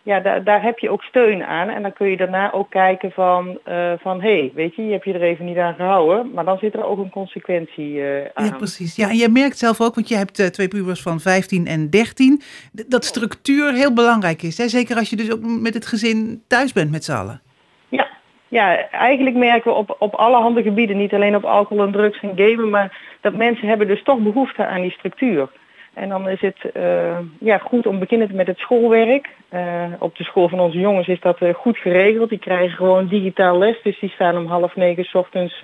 ja, 0.05 0.21
daar, 0.21 0.45
daar 0.45 0.63
heb 0.63 0.79
je 0.79 0.91
ook 0.91 1.03
steun 1.03 1.45
aan. 1.45 1.69
En 1.69 1.83
dan 1.83 1.93
kun 1.93 2.09
je 2.11 2.17
daarna 2.17 2.53
ook 2.53 2.71
kijken 2.71 3.11
van, 3.11 3.59
eh, 3.65 3.93
van 4.01 4.21
hé, 4.23 4.39
hey, 4.39 4.51
weet 4.55 4.75
je, 4.75 4.85
je 4.87 4.93
hebt 4.93 5.05
je 5.05 5.13
er 5.13 5.23
even 5.23 5.45
niet 5.45 5.57
aan 5.57 5.75
gehouden. 5.75 6.31
Maar 6.35 6.45
dan 6.45 6.59
zit 6.59 6.75
er 6.75 6.85
ook 6.85 6.99
een 6.99 7.11
consequentie 7.11 8.03
eh, 8.03 8.31
aan. 8.35 8.45
Ja, 8.45 8.57
precies. 8.57 8.97
Ja, 8.97 9.09
en 9.09 9.17
je 9.17 9.29
merkt 9.29 9.59
zelf 9.59 9.81
ook, 9.81 9.95
want 9.95 10.09
je 10.09 10.17
hebt 10.17 10.39
eh, 10.39 10.47
twee 10.47 10.69
pubers 10.69 11.03
van 11.03 11.21
15 11.21 11.67
en 11.67 11.91
13, 11.91 12.41
d- 12.75 12.91
dat 12.91 13.05
structuur 13.05 13.73
heel 13.73 13.93
belangrijk 13.93 14.43
is. 14.43 14.59
Hè? 14.59 14.69
Zeker 14.69 14.97
als 14.97 15.11
je 15.11 15.17
dus 15.17 15.33
ook 15.33 15.41
met 15.43 15.75
het 15.75 15.87
gezin 15.87 16.43
thuis 16.49 16.73
bent 16.73 16.91
met 16.91 17.05
z'n 17.05 17.13
allen. 17.13 17.41
Ja, 17.89 18.07
ja, 18.49 18.89
eigenlijk 18.91 19.37
merken 19.37 19.71
we 19.71 19.77
op, 19.77 19.97
op 19.99 20.15
allerhande 20.15 20.63
gebieden, 20.63 20.97
niet 20.97 21.13
alleen 21.15 21.37
op 21.37 21.45
alcohol 21.45 21.85
en 21.85 21.93
drugs 21.93 22.21
en 22.21 22.33
gamen, 22.37 22.71
maar 22.71 23.17
dat 23.21 23.35
mensen 23.35 23.69
hebben 23.69 23.87
dus 23.87 24.03
toch 24.03 24.19
behoefte 24.19 24.67
aan 24.67 24.81
die 24.81 24.91
structuur. 24.91 25.49
En 25.95 26.09
dan 26.09 26.29
is 26.29 26.41
het 26.41 26.71
eh, 26.73 27.19
ja, 27.41 27.59
goed 27.59 27.87
om 27.87 27.99
beginnen 27.99 28.37
met 28.37 28.47
het 28.47 28.59
schoolwerk. 28.59 29.29
Eh, 29.49 29.85
op 29.99 30.17
de 30.17 30.25
school 30.25 30.49
van 30.49 30.61
onze 30.61 30.79
jongens 30.79 31.09
is 31.09 31.21
dat 31.21 31.39
eh, 31.39 31.55
goed 31.55 31.79
geregeld. 31.79 32.29
Die 32.29 32.39
krijgen 32.39 32.77
gewoon 32.77 33.07
digitaal 33.07 33.59
les, 33.59 33.83
dus 33.83 33.99
die 33.99 34.11
staan 34.11 34.37
om 34.37 34.47
half 34.47 34.77
negen 34.77 35.05
's 35.05 35.15
ochtends. 35.15 35.61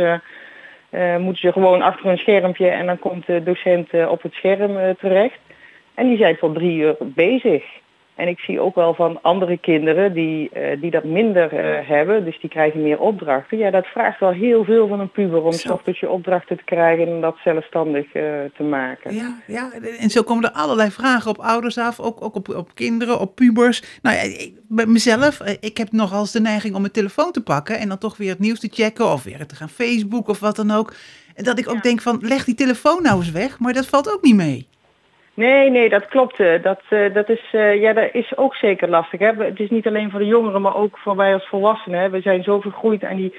moeten 1.18 1.40
ze 1.40 1.52
gewoon 1.52 1.82
achter 1.82 2.06
een 2.06 2.18
schermpje 2.18 2.68
en 2.68 2.86
dan 2.86 2.98
komt 2.98 3.26
de 3.26 3.42
docent 3.42 4.06
op 4.08 4.22
het 4.22 4.32
scherm 4.32 4.96
terecht. 4.98 5.38
En 5.94 6.08
die 6.08 6.16
zijn 6.16 6.36
tot 6.36 6.54
drie 6.54 6.78
uur 6.78 6.96
bezig. 6.98 7.64
En 8.20 8.28
ik 8.28 8.38
zie 8.38 8.61
ook 8.61 8.74
wel 8.74 8.94
van 8.94 9.18
andere 9.22 9.59
kinderen 9.59 10.12
die, 10.12 10.50
eh, 10.50 10.80
die 10.80 10.90
dat 10.90 11.04
minder 11.04 11.52
eh, 11.52 11.88
hebben, 11.88 12.24
dus 12.24 12.40
die 12.40 12.50
krijgen 12.50 12.83
meer 12.83 12.98
opdrachten. 12.98 13.59
Ja, 13.59 13.70
dat 13.70 13.87
vraagt 13.87 14.20
wel 14.20 14.30
heel 14.30 14.64
veel 14.64 14.88
van 14.88 15.00
een 15.00 15.11
puber 15.11 15.42
om 15.42 15.52
's 15.52 15.66
ochtends 15.66 16.00
je 16.00 16.11
opdrachten 16.11 16.56
te 16.56 16.64
krijgen 16.64 17.06
en 17.06 17.20
dat 17.20 17.37
zelfstandig 17.44 18.12
eh, 18.12 18.22
te 18.56 18.62
maken. 18.62 19.14
Ja, 19.14 19.37
ja, 19.46 19.70
en 20.00 20.11
zo 20.11 20.22
komen 20.22 20.44
er 20.44 20.50
allerlei 20.50 20.90
vragen 20.90 21.30
op 21.30 21.38
ouders 21.38 21.78
af, 21.78 22.00
ook, 22.00 22.22
ook 22.22 22.35
op, 22.35 22.48
op 22.48 22.74
kinderen, 22.74 23.20
op 23.20 23.35
pubers. 23.35 23.98
Nou 24.02 24.16
ja, 24.16 24.22
ik, 24.22 24.52
bij 24.68 24.87
mezelf, 24.87 25.40
ik 25.61 25.76
heb 25.76 25.92
nogal 25.92 26.20
eens 26.20 26.33
de 26.33 26.40
neiging 26.40 26.74
om 26.74 26.80
mijn 26.80 26.92
telefoon 26.92 27.33
te 27.33 27.42
pakken 27.42 27.78
en 27.78 27.88
dan 27.88 27.98
toch 27.98 28.16
weer 28.16 28.30
het 28.30 28.38
nieuws 28.38 28.61
te 28.61 28.68
checken 28.72 29.12
of 29.12 29.24
weer 29.24 29.46
te 29.46 29.54
gaan 29.54 29.68
Facebook 29.68 30.28
of 30.28 30.40
wat 30.40 30.56
dan 30.56 30.70
ook. 30.70 30.94
En 31.35 31.44
dat 31.44 31.59
ik 31.59 31.68
ook 31.68 31.83
denk 31.83 32.00
van, 32.00 32.18
leg 32.20 32.44
die 32.44 32.54
telefoon 32.54 33.02
nou 33.02 33.18
eens 33.18 33.30
weg, 33.30 33.59
maar 33.59 33.72
dat 33.72 33.87
valt 33.87 34.12
ook 34.12 34.22
niet 34.22 34.37
mee. 34.37 34.69
Nee, 35.34 35.70
nee, 35.70 35.88
dat 35.88 36.06
klopt. 36.08 36.40
eh, 36.40 36.62
Dat, 36.62 36.80
eh, 36.88 37.14
dat, 37.14 37.28
is, 37.28 37.42
eh, 37.52 37.80
ja, 37.80 37.92
dat 37.92 38.08
is 38.12 38.36
ook 38.36 38.54
zeker 38.54 38.88
lastig. 38.88 39.20
Hè. 39.20 39.32
Het 39.32 39.60
is 39.60 39.70
niet 39.70 39.86
alleen 39.86 40.10
voor 40.10 40.20
de 40.20 40.26
jongeren, 40.26 40.62
maar 40.62 40.76
ook 40.76 40.98
voor 40.98 41.16
wij 41.16 41.32
als 41.34 41.46
volwassenen. 41.48 42.10
We 42.10 42.20
zijn 42.20 42.42
zo 42.42 42.60
vergroeid 42.60 43.04
aan 43.04 43.16
die 43.16 43.34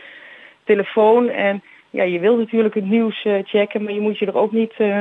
telefoon. 0.63 1.29
En 1.29 1.63
ja, 1.89 2.03
je 2.03 2.19
wil 2.19 2.37
natuurlijk 2.37 2.75
het 2.75 2.85
nieuws 2.85 3.25
checken, 3.43 3.83
maar 3.83 3.93
je 3.93 3.99
moet 3.99 4.17
je 4.17 4.25
er 4.25 4.37
ook 4.37 4.51
niet 4.51 4.73
eh, 4.77 4.99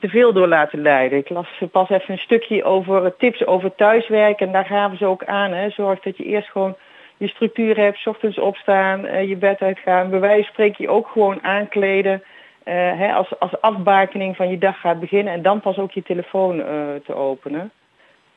te 0.00 0.08
veel 0.08 0.32
door 0.32 0.48
laten 0.48 0.82
leiden. 0.82 1.18
Ik 1.18 1.28
las 1.28 1.48
pas 1.72 1.90
even 1.90 2.12
een 2.12 2.18
stukje 2.18 2.64
over 2.64 3.16
tips 3.16 3.46
over 3.46 3.74
thuiswerken. 3.74 4.46
En 4.46 4.52
daar 4.52 4.64
gaven 4.64 4.98
ze 4.98 5.06
ook 5.06 5.24
aan. 5.24 5.52
Hè. 5.52 5.70
Zorg 5.70 6.00
dat 6.00 6.16
je 6.16 6.24
eerst 6.24 6.50
gewoon 6.50 6.76
je 7.16 7.28
structuur 7.28 7.76
hebt, 7.76 8.06
ochtends 8.06 8.38
opstaan, 8.38 9.26
je 9.26 9.36
bed 9.36 9.60
uitgaan. 9.60 10.10
Bij 10.10 10.20
wijze 10.20 10.44
van 10.44 10.52
spreken 10.52 10.84
je 10.84 10.90
ook 10.90 11.08
gewoon 11.08 11.42
aankleden. 11.42 12.22
Eh, 12.68 12.98
hè, 12.98 13.12
als, 13.12 13.38
als 13.38 13.60
afbakening 13.60 14.36
van 14.36 14.48
je 14.50 14.58
dag 14.58 14.80
gaat 14.80 15.00
beginnen 15.00 15.32
en 15.32 15.42
dan 15.42 15.60
pas 15.60 15.78
ook 15.78 15.92
je 15.92 16.02
telefoon 16.02 16.62
eh, 16.62 16.76
te 17.04 17.14
openen. 17.14 17.70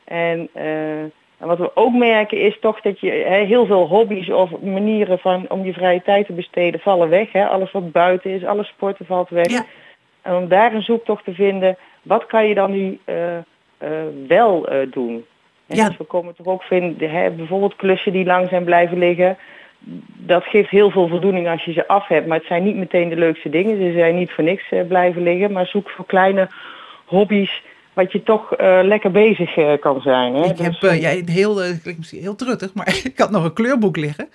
En, 0.04 0.50
eh, 0.54 1.00
en 1.02 1.48
wat 1.48 1.58
we 1.58 1.76
ook 1.76 1.94
merken 1.94 2.38
is 2.38 2.60
toch 2.60 2.82
dat 2.82 3.00
je 3.00 3.10
hè, 3.10 3.44
heel 3.44 3.66
veel 3.66 3.88
hobby's 3.88 4.30
of 4.30 4.62
manieren 4.62 5.20
van 5.20 5.46
om 5.50 5.66
je 5.66 5.74
vrije 5.74 6.02
tijd 6.02 6.26
te 6.26 6.34
besteden 6.34 6.80
vallen 6.80 7.10
weg. 7.10 7.32
Hè. 7.32 7.48
Alles 7.48 7.72
wat 7.72 7.92
buiten 7.92 8.32
is, 8.32 8.46
alle 8.46 8.64
sporten 8.64 9.06
valt 9.06 9.30
weg. 9.30 9.64
En 10.22 10.36
om 10.36 10.48
daar 10.48 10.74
een 10.74 10.82
zoektocht 10.82 11.24
te 11.24 11.34
vinden, 11.34 11.78
wat 12.02 12.26
kan 12.26 12.48
je 12.48 12.54
dan 12.54 12.72
nu 12.72 13.00
wel 14.28 14.70
doen? 14.90 15.26
En 15.68 15.76
Ja. 15.76 15.88
Dus 15.88 15.98
we 15.98 16.04
komen 16.04 16.36
toch 16.36 16.48
ook 16.48 16.64
vinden, 16.64 17.10
hè, 17.10 17.32
bijvoorbeeld 17.32 17.76
klussen 17.76 18.12
die 18.12 18.26
lang 18.26 18.50
zijn 18.50 18.64
blijven 18.64 18.98
liggen. 18.98 19.38
Dat 20.18 20.44
geeft 20.44 20.70
heel 20.70 20.92
veel 20.92 21.08
voldoening 21.08 21.50
als 21.50 21.64
je 21.64 21.74
ze 21.74 21.88
af 21.88 22.08
hebt. 22.08 22.28
Maar 22.28 22.38
het 22.38 22.48
zijn 22.48 22.64
niet 22.64 22.76
meteen 22.76 23.10
de 23.10 23.16
leukste 23.16 23.50
dingen. 23.50 23.78
Ze 23.78 23.92
zijn 23.98 24.16
niet 24.16 24.32
voor 24.32 24.44
niks 24.44 24.72
eh, 24.72 24.88
blijven 24.88 25.24
liggen. 25.24 25.52
Maar 25.52 25.66
zoek 25.66 25.90
voor 25.90 26.06
kleine 26.06 26.48
hobby's 27.06 27.62
wat 27.94 28.12
je 28.12 28.24
toch 28.24 28.54
eh, 28.54 28.80
lekker 28.84 29.12
bezig 29.12 29.58
eh, 29.58 29.74
kan 29.80 30.02
zijn. 30.02 30.34
Hè? 30.34 30.44
Ik 30.46 30.58
heb 30.58 30.80
Dus, 30.80 30.90
eh, 30.90 31.02
jij, 31.02 31.24
heel, 31.26 31.56
klinkt 31.56 31.98
misschien 31.98 32.22
heel 32.22 32.36
truttig, 32.36 32.74
maar 32.74 32.88
ik 33.04 33.18
had 33.18 33.32
nog 33.32 33.44
een 33.44 33.54
kleurboek 33.54 33.98
liggen. 33.98 34.30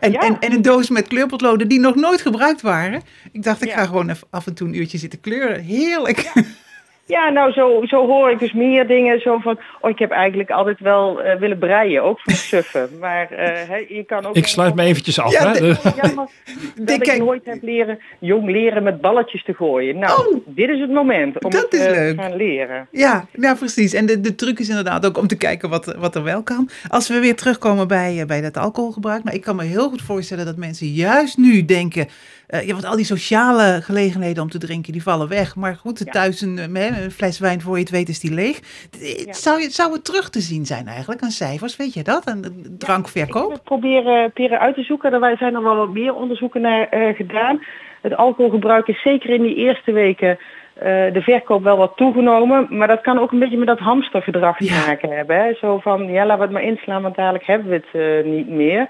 en, 0.00 0.14
en, 0.14 0.38
en 0.38 0.52
een 0.52 0.62
doos 0.62 0.90
met 0.90 1.08
kleurpotloden 1.08 1.68
die 1.68 1.80
nog 1.80 1.94
nooit 1.94 2.20
gebruikt 2.20 2.62
waren. 2.62 3.02
Ik 3.32 3.42
dacht, 3.42 3.64
ik 3.64 3.72
ga 3.72 3.84
gewoon 3.84 4.10
even 4.10 4.26
af 4.30 4.46
en 4.46 4.54
toe 4.54 4.68
een 4.68 4.76
uurtje 4.76 4.98
zitten 4.98 5.20
kleuren. 5.20 5.60
Heerlijk. 5.60 6.32
Ja, 7.08 7.28
nou 7.28 7.52
zo, 7.52 7.80
zo 7.84 8.06
hoor 8.06 8.30
ik 8.30 8.38
dus 8.38 8.52
meer 8.52 8.86
dingen. 8.86 9.20
Zo 9.20 9.38
van, 9.38 9.58
oh 9.80 9.90
ik 9.90 9.98
heb 9.98 10.10
eigenlijk 10.10 10.50
altijd 10.50 10.80
wel 10.80 11.22
eh, 11.22 11.38
willen 11.38 11.58
breien, 11.58 12.02
ook 12.02 12.20
voor 12.20 12.32
suffen. 12.52 12.88
Maar 13.00 13.30
eh, 13.30 13.68
hè, 13.68 13.76
je 13.88 14.04
kan 14.06 14.26
ook... 14.26 14.34
Ik 14.36 14.46
sluit 14.46 14.74
me 14.74 14.82
eventjes 14.82 15.20
af. 15.20 15.32
Ja, 15.32 15.52
hè? 15.52 15.60
de- 15.60 15.76
ja, 16.02 16.12
maar 16.14 16.26
dat 16.74 17.06
ik 17.06 17.18
nooit 17.18 17.44
heb 17.44 17.62
leren, 17.62 17.98
jong 18.18 18.50
leren 18.50 18.82
met 18.82 19.00
balletjes 19.00 19.44
te 19.44 19.54
gooien. 19.54 19.98
Nou, 19.98 20.40
dit 20.46 20.68
is 20.68 20.80
het 20.80 20.90
moment 20.90 21.34
om 21.44 21.46
Oh, 21.46 21.50
dat 21.50 21.62
het 21.62 21.72
is 21.72 21.86
eh, 21.86 21.92
leuk. 21.92 22.16
te 22.16 22.22
gaan 22.22 22.36
leren. 22.36 22.88
Ja, 22.90 23.26
ja, 23.32 23.54
precies. 23.54 23.92
En 23.94 24.06
de, 24.06 24.20
de 24.20 24.34
truc 24.34 24.58
is 24.58 24.68
inderdaad 24.68 25.06
ook 25.06 25.18
om 25.18 25.26
te 25.26 25.36
kijken 25.36 25.68
wat, 25.68 25.94
wat 25.98 26.14
er 26.14 26.22
wel 26.22 26.42
kan. 26.42 26.68
Als 26.88 27.08
we 27.08 27.18
weer 27.20 27.36
terugkomen 27.36 27.88
bij, 27.88 28.24
bij 28.26 28.40
dat 28.40 28.56
alcoholgebruik. 28.56 29.24
Nou, 29.24 29.36
ik 29.36 29.42
kan 29.42 29.56
me 29.56 29.64
heel 29.64 29.88
goed 29.88 30.02
voorstellen 30.02 30.44
dat 30.44 30.56
mensen 30.56 30.86
juist 30.86 31.36
nu 31.38 31.64
denken... 31.64 32.06
eh, 32.46 32.66
ja, 32.66 32.72
want 32.72 32.84
al 32.84 32.96
die 32.96 33.04
sociale 33.04 33.80
gelegenheden 33.82 34.42
om 34.42 34.50
te 34.50 34.58
drinken, 34.58 34.92
die 34.92 35.02
vallen 35.02 35.28
weg. 35.28 35.56
Maar 35.56 35.74
goed, 35.76 36.12
thuis 36.12 36.40
een, 36.40 36.58
eh, 36.58 37.02
een 37.02 37.10
fles 37.10 37.38
wijn, 37.38 37.60
voor 37.60 37.74
je 37.74 37.80
het 37.80 37.90
weet, 37.90 38.08
is 38.08 38.20
die 38.20 38.34
leeg. 38.34 38.60
D- 38.60 39.36
Zou, 39.36 39.60
je, 39.60 39.70
zou 39.70 39.92
het 39.92 40.04
terug 40.04 40.30
te 40.30 40.40
zien 40.40 40.66
zijn 40.66 40.86
eigenlijk 40.86 41.22
aan 41.22 41.30
cijfers? 41.30 41.76
Weet 41.76 41.94
je 41.94 42.02
dat? 42.02 42.26
Aan 42.26 42.40
de 42.40 42.76
drankverkoop? 42.78 43.52
We 43.52 43.60
proberen, 43.64 44.32
proberen 44.32 44.60
uit 44.60 44.74
te 44.74 44.82
zoeken. 44.82 45.12
Er 45.12 45.36
zijn 45.36 45.54
er 45.54 45.62
wel 45.62 45.76
wat 45.76 45.92
meer 45.92 46.14
onderzoeken 46.14 46.60
naar 46.60 46.88
eh, 46.88 47.16
gedaan. 47.16 47.62
Het 48.02 48.16
alcoholgebruik 48.16 48.86
is 48.88 49.02
zeker 49.02 49.30
in 49.30 49.42
die 49.42 49.54
eerste 49.54 49.92
weken 49.92 50.38
eh, 50.74 50.84
de 51.12 51.20
verkoop 51.22 51.62
wel 51.62 51.76
wat 51.76 51.92
toegenomen. 51.96 52.66
Maar 52.70 52.88
dat 52.88 53.00
kan 53.00 53.18
ook 53.18 53.32
een 53.32 53.38
beetje 53.38 53.56
met 53.58 53.66
dat 53.66 53.78
hamstergedrag 53.78 54.56
te 54.56 54.82
maken 54.86 55.10
hebben. 55.10 55.36
Hè? 55.36 55.54
Zo 55.54 55.78
van, 55.78 56.06
ja, 56.12 56.20
laten 56.26 56.36
we 56.38 56.42
het 56.42 56.52
maar 56.52 56.62
inslaan, 56.72 57.02
want 57.02 57.16
dadelijk 57.16 57.46
hebben 57.46 57.68
we 57.68 57.74
het 57.74 58.24
eh, 58.24 58.30
niet 58.32 58.48
meer. 58.48 58.88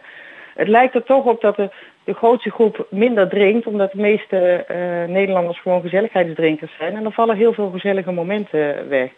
Het 0.57 0.69
lijkt 0.69 0.95
er 0.95 1.03
toch 1.05 1.25
op 1.25 1.41
dat 1.41 1.57
de, 1.57 1.71
de 2.07 2.15
grootste 2.15 2.51
groep 2.51 2.87
minder 2.91 3.29
drinkt, 3.29 3.67
omdat 3.67 3.93
de 3.93 4.01
meeste 4.01 4.39
eh, 4.39 5.09
Nederlanders 5.09 5.61
gewoon 5.61 5.81
gezelligheidsdrinkers 5.81 6.73
zijn. 6.79 6.97
En 6.97 7.03
dan 7.03 7.13
vallen 7.13 7.37
heel 7.37 7.53
veel 7.53 7.71
gezellige 7.71 8.13
momenten 8.13 8.89
weg. 8.89 9.11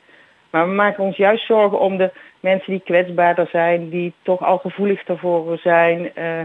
Maar 0.51 0.69
we 0.69 0.75
maken 0.75 1.05
ons 1.05 1.17
juist 1.17 1.47
zorgen 1.47 1.81
om 1.81 1.97
de 1.97 2.11
mensen 2.41 2.73
die 2.73 2.81
kwetsbaarder 2.85 3.47
zijn, 3.51 3.89
die 3.89 4.13
toch 4.23 4.43
al 4.45 4.59
gevoelig 4.59 5.05
daarvoor 5.05 5.59
zijn. 5.59 6.15
eh, 6.15 6.41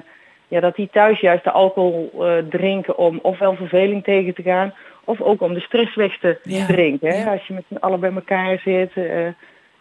ja, 0.47 0.60
dat 0.60 0.75
die 0.75 0.89
thuis 0.91 1.19
juist 1.19 1.43
de 1.43 1.51
alcohol 1.51 2.12
eh, 2.19 2.38
drinken 2.49 2.97
om 2.97 3.19
ofwel 3.21 3.56
verveling 3.56 4.03
tegen 4.03 4.34
te 4.34 4.41
gaan, 4.41 4.73
of 5.03 5.21
ook 5.21 5.41
om 5.41 5.53
de 5.53 5.60
stress 5.60 5.95
weg 5.95 6.17
te 6.19 6.39
Ja, 6.43 6.65
drinken. 6.65 7.10
Hè? 7.10 7.32
Als 7.32 7.47
je 7.47 7.53
met 7.53 7.63
z'n 7.69 7.75
allen 7.75 7.99
bij 7.99 8.12
elkaar 8.13 8.60
zit. 8.60 8.91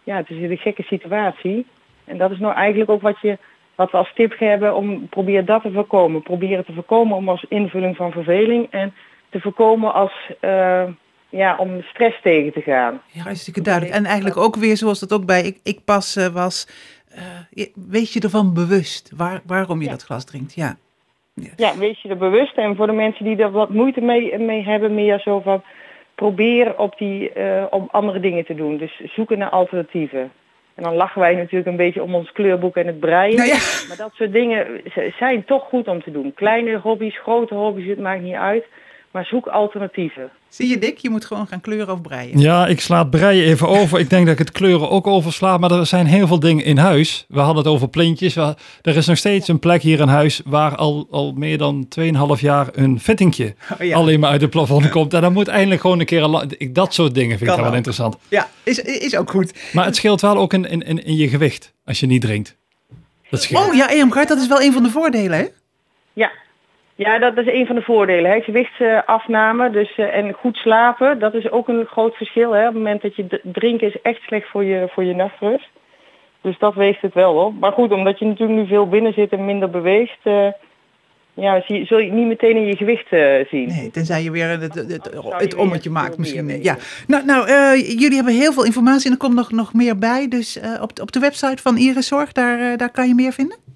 ja, 0.03 0.15
het 0.17 0.29
is 0.29 0.37
een 0.49 0.57
gekke 0.57 0.83
situatie. 0.83 1.65
En 2.05 2.17
dat 2.17 2.31
is 2.31 2.39
nou 2.39 2.53
eigenlijk 2.55 2.89
ook 2.89 3.01
wat, 3.01 3.19
je, 3.21 3.37
wat 3.75 3.91
we 3.91 3.97
als 3.97 4.11
tip 4.15 4.39
hebben 4.39 4.75
om 4.75 5.07
probeer 5.09 5.45
dat 5.45 5.61
te 5.61 5.71
voorkomen. 5.71 6.21
Probeer 6.21 6.57
het 6.57 6.65
te 6.65 6.73
voorkomen 6.73 7.17
om 7.17 7.29
als 7.29 7.45
invulling 7.49 7.95
van 7.95 8.11
verveling 8.11 8.67
en 8.69 8.93
te 9.29 9.39
voorkomen 9.39 9.93
als 9.93 10.11
eh, 10.39 10.83
ja, 11.29 11.55
om 11.57 11.81
stress 11.81 12.21
tegen 12.21 12.53
te 12.53 12.61
gaan. 12.61 13.01
Ja, 13.07 13.21
hartstikke 13.23 13.61
duidelijk. 13.61 13.95
En 13.95 14.05
eigenlijk 14.05 14.37
ook 14.37 14.55
weer 14.55 14.77
zoals 14.77 14.99
dat 14.99 15.13
ook 15.13 15.25
bij 15.25 15.41
Ik, 15.43 15.59
ik 15.63 15.79
Pas 15.85 16.15
eh, 16.15 16.27
was. 16.27 16.67
je- 17.49 17.71
wees 17.89 18.13
je 18.13 18.19
ervan 18.19 18.53
bewust 18.53 19.11
waar, 19.15 19.41
waarom 19.45 19.81
je 19.81 19.89
dat 19.89 20.03
glas 20.03 20.25
drinkt. 20.25 20.53
Ja. 20.55 20.75
Ja, 21.55 21.77
wees 21.77 22.01
je 22.01 22.09
er 22.09 22.17
bewust. 22.17 22.57
En 22.57 22.75
voor 22.75 22.87
de 22.87 22.93
mensen 22.93 23.25
die 23.25 23.37
er 23.37 23.51
wat 23.51 23.69
moeite 23.69 24.01
mee, 24.01 24.37
mee 24.37 24.63
hebben, 24.63 24.93
meer 24.93 25.19
zo 25.19 25.39
van 25.39 25.63
probeer 26.15 26.77
op 26.77 26.97
die, 26.97 27.31
om 27.69 27.87
andere 27.91 28.19
dingen 28.19 28.45
te 28.45 28.55
doen. 28.55 28.77
Dus 28.77 29.01
zoeken 29.15 29.37
naar 29.37 29.49
alternatieven. 29.49 30.31
En 30.75 30.83
dan 30.83 30.93
lachen 30.93 31.21
wij 31.21 31.35
natuurlijk 31.35 31.67
een 31.67 31.75
beetje 31.75 32.03
om 32.03 32.15
ons 32.15 32.31
kleurboek 32.31 32.75
en 32.75 32.87
het 32.87 32.99
breien. 32.99 33.35
Nou 33.35 33.47
ja. 33.47 33.59
Maar 33.87 33.97
dat 33.97 34.11
soort 34.13 34.31
dingen 34.31 34.81
zijn 35.17 35.45
toch 35.45 35.63
goed 35.63 35.87
om 35.87 36.03
te 36.03 36.11
doen. 36.11 36.33
Kleine 36.33 36.77
hobby's, 36.77 37.19
grote 37.19 37.55
hobby's, 37.55 37.87
het 37.87 37.99
maakt 37.99 38.21
niet 38.21 38.35
uit. 38.35 38.65
Maar 39.13 39.25
zoek 39.25 39.47
alternatieven. 39.47 40.29
Zie 40.49 40.69
je, 40.69 40.77
Dick? 40.77 40.97
Je 40.97 41.09
moet 41.09 41.25
gewoon 41.25 41.47
gaan 41.47 41.61
kleuren 41.61 41.93
of 41.93 42.01
breien. 42.01 42.39
Ja, 42.39 42.67
ik 42.67 42.79
sla 42.81 42.99
het 42.99 43.09
breien 43.09 43.45
even 43.45 43.67
over. 43.67 43.99
Ik 43.99 44.09
denk 44.09 44.23
dat 44.25 44.33
ik 44.33 44.39
het 44.39 44.51
kleuren 44.51 44.89
ook 44.89 45.07
oversla. 45.07 45.57
Maar 45.57 45.71
er 45.71 45.85
zijn 45.85 46.05
heel 46.05 46.27
veel 46.27 46.39
dingen 46.39 46.65
in 46.65 46.77
huis. 46.77 47.25
We 47.27 47.39
hadden 47.39 47.57
het 47.63 47.73
over 47.73 47.87
plintjes. 47.89 48.35
Er 48.35 48.55
is 48.81 49.05
nog 49.07 49.17
steeds 49.17 49.47
een 49.47 49.59
plek 49.59 49.81
hier 49.81 49.99
in 49.99 50.07
huis 50.07 50.41
waar 50.45 50.75
al, 50.75 51.07
al 51.11 51.31
meer 51.35 51.57
dan 51.57 51.87
2,5 52.35 52.39
jaar 52.39 52.67
een 52.71 52.99
fittingje 52.99 53.55
Oh 53.79 53.85
ja. 53.85 53.95
alleen 53.95 54.19
maar 54.19 54.29
uit 54.29 54.41
het 54.41 54.49
plafond 54.49 54.89
komt. 54.89 55.13
En 55.13 55.21
dan 55.21 55.33
moet 55.33 55.47
eindelijk 55.47 55.81
gewoon 55.81 55.99
een 55.99 56.05
keer 56.05 56.23
een... 56.23 56.73
Dat 56.73 56.93
soort 56.93 57.13
dingen 57.13 57.37
vind 57.37 57.41
ik 57.41 57.47
Kan 57.47 57.57
wel 57.59 57.69
ook. 57.69 57.75
interessant. 57.75 58.17
Ja, 58.27 58.49
is, 58.63 58.79
is 58.79 59.15
ook 59.15 59.29
goed. 59.29 59.53
Maar 59.73 59.85
het 59.85 59.95
scheelt 59.95 60.21
wel 60.21 60.37
ook 60.37 60.53
in, 60.53 60.69
in, 60.69 60.81
in, 60.81 61.03
in 61.05 61.15
je 61.15 61.27
gewicht 61.29 61.73
als 61.85 61.99
je 61.99 62.05
niet 62.05 62.21
drinkt. 62.21 62.55
Dat 63.29 63.41
scheelt. 63.41 63.67
Oh 63.67 63.73
ja, 63.73 63.89
Eamgaard, 63.89 64.27
dat 64.27 64.37
is 64.37 64.47
wel 64.47 64.61
een 64.61 64.73
van 64.73 64.83
de 64.83 64.89
voordelen, 64.89 65.37
hè? 65.37 65.45
Ja. 66.13 66.31
Ja, 66.95 67.19
dat 67.19 67.37
is 67.37 67.53
een 67.53 67.65
van 67.65 67.75
de 67.75 67.81
voordelen. 67.81 68.31
Hè. 68.31 68.39
Gewichtsafname 68.39 69.69
dus, 69.69 69.95
eh, 69.97 70.15
en 70.15 70.33
goed 70.33 70.55
slapen, 70.55 71.19
dat 71.19 71.33
is 71.33 71.51
ook 71.51 71.67
een 71.67 71.85
groot 71.85 72.15
verschil. 72.15 72.51
Hè. 72.51 72.59
Op 72.59 72.73
het 72.73 72.83
moment 72.83 73.01
dat 73.01 73.15
je 73.15 73.41
drinken 73.43 73.87
is 73.87 74.01
echt 74.01 74.21
slecht 74.21 74.49
voor 74.49 74.63
je, 74.63 74.87
voor 74.89 75.03
je 75.03 75.15
nachtrust. 75.15 75.69
Dus 76.41 76.57
dat 76.59 76.73
weegt 76.75 77.01
het 77.01 77.13
wel 77.13 77.35
op. 77.35 77.59
Maar 77.59 77.71
goed, 77.71 77.91
omdat 77.91 78.19
je 78.19 78.25
natuurlijk 78.25 78.59
nu 78.59 78.67
veel 78.67 78.87
binnen 78.87 79.13
zit 79.13 79.31
en 79.31 79.45
minder 79.45 79.69
beweegt, 79.69 80.19
eh, 80.23 80.47
ja, 81.33 81.61
zie, 81.61 81.85
zul 81.85 81.99
je 81.99 82.11
niet 82.11 82.27
meteen 82.27 82.55
in 82.55 82.65
je 82.65 82.75
gewicht 82.75 83.11
eh, 83.11 83.45
zien. 83.49 83.67
Nee, 83.67 83.91
tenzij 83.91 84.23
je 84.23 84.31
weer 84.31 84.49
het, 84.49 84.73
het, 84.75 85.09
het, 85.37 85.55
ommetje 85.55 85.89
maakt 85.89 86.17
misschien. 86.17 86.61
Ja. 86.63 86.77
Nou, 87.07 87.25
nou 87.25 87.47
jullie 87.77 88.15
hebben 88.15 88.33
heel 88.33 88.53
veel 88.53 88.65
informatie 88.65 89.05
en 89.05 89.11
er 89.11 89.17
komt 89.17 89.35
nog, 89.35 89.51
nog 89.51 89.73
meer 89.73 89.97
bij. 89.97 90.27
Dus 90.27 90.59
op, 90.81 90.91
op 91.01 91.11
de 91.11 91.19
website 91.19 91.61
van 91.61 91.77
Iris 91.77 92.07
Zorg, 92.07 92.31
daar, 92.31 92.77
daar 92.77 92.91
kan 92.91 93.07
je 93.07 93.15
meer 93.15 93.31
vinden? 93.31 93.72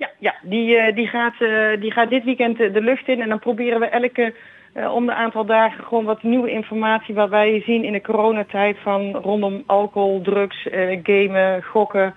Ja, 0.00 0.10
ja 0.18 0.34
die, 0.42 0.76
eh, 0.76 0.94
die, 0.94 1.06
gaat, 1.06 1.40
eh, 1.40 1.80
die 1.80 1.92
gaat 1.92 2.10
dit 2.10 2.24
weekend 2.24 2.60
eh, 2.60 2.72
de 2.72 2.80
lucht 2.80 3.08
in 3.08 3.20
en 3.20 3.28
dan 3.28 3.38
proberen 3.38 3.80
we 3.80 3.86
elke 3.86 4.34
eh, 4.72 4.94
om 4.94 5.06
de 5.06 5.14
aantal 5.14 5.44
dagen 5.44 5.84
gewoon 5.84 6.04
wat 6.04 6.22
nieuwe 6.22 6.50
informatie 6.50 7.14
wat 7.14 7.28
wij 7.28 7.62
zien 7.66 7.84
in 7.84 7.92
de 7.92 8.00
coronatijd 8.00 8.76
van 8.78 9.12
rondom 9.12 9.62
alcohol, 9.66 10.20
drugs, 10.22 10.68
gamen, 11.02 11.62
gokken. 11.62 12.14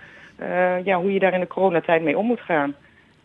ja, 0.83 0.99
hoe 0.99 1.13
je 1.13 1.19
daar 1.19 1.33
in 1.33 1.39
de 1.39 1.47
coronatijd 1.47 2.03
mee 2.03 2.17
om 2.17 2.25
moet 2.25 2.39
gaan. 2.39 2.75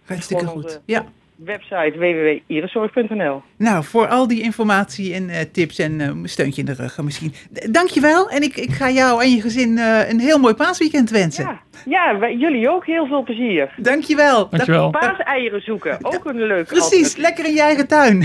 Hartstikke 0.06 0.46
goed. 0.46 0.64
onze 0.64 0.80
Ja. 0.84 1.04
Website 1.44 1.92
www.iriszorg.nl 1.98 3.42
Nou, 3.56 3.84
voor 3.84 4.06
al 4.06 4.26
die 4.28 4.42
informatie 4.42 5.14
en 5.14 5.28
eh, 5.28 5.40
tips 5.52 5.78
en 5.78 6.00
eh, 6.00 6.10
steuntje 6.24 6.60
in 6.60 6.66
de 6.66 6.72
rug 6.74 6.98
eh, 6.98 7.04
misschien. 7.04 7.32
Dankjewel 7.70 8.28
en 8.30 8.42
ik, 8.42 8.56
ik 8.56 8.70
ga 8.70 8.90
jou 8.90 9.22
en 9.22 9.30
je 9.30 9.40
gezin 9.40 9.78
eh, 9.78 10.08
een 10.10 10.20
heel 10.20 10.38
mooi 10.38 10.54
paasweekend 10.54 11.10
wensen. 11.10 11.44
Ja, 11.44 11.60
ja 11.84 12.18
wij- 12.18 12.34
jullie 12.36 12.70
ook 12.70 12.86
heel 12.86 13.06
veel 13.06 13.22
plezier. 13.22 13.72
Dankjewel. 13.76 14.48
Dankjewel. 14.48 14.90
Paaseieren 14.90 15.60
zoeken, 15.60 15.98
ook 16.02 16.24
een 16.24 16.42
leuk 16.46 16.66
Precies, 16.66 16.84
alternatief. 16.84 17.16
lekker 17.16 17.44
in 17.44 17.52
je 17.54 17.60
eigen 17.62 17.86
tuin. 17.88 18.24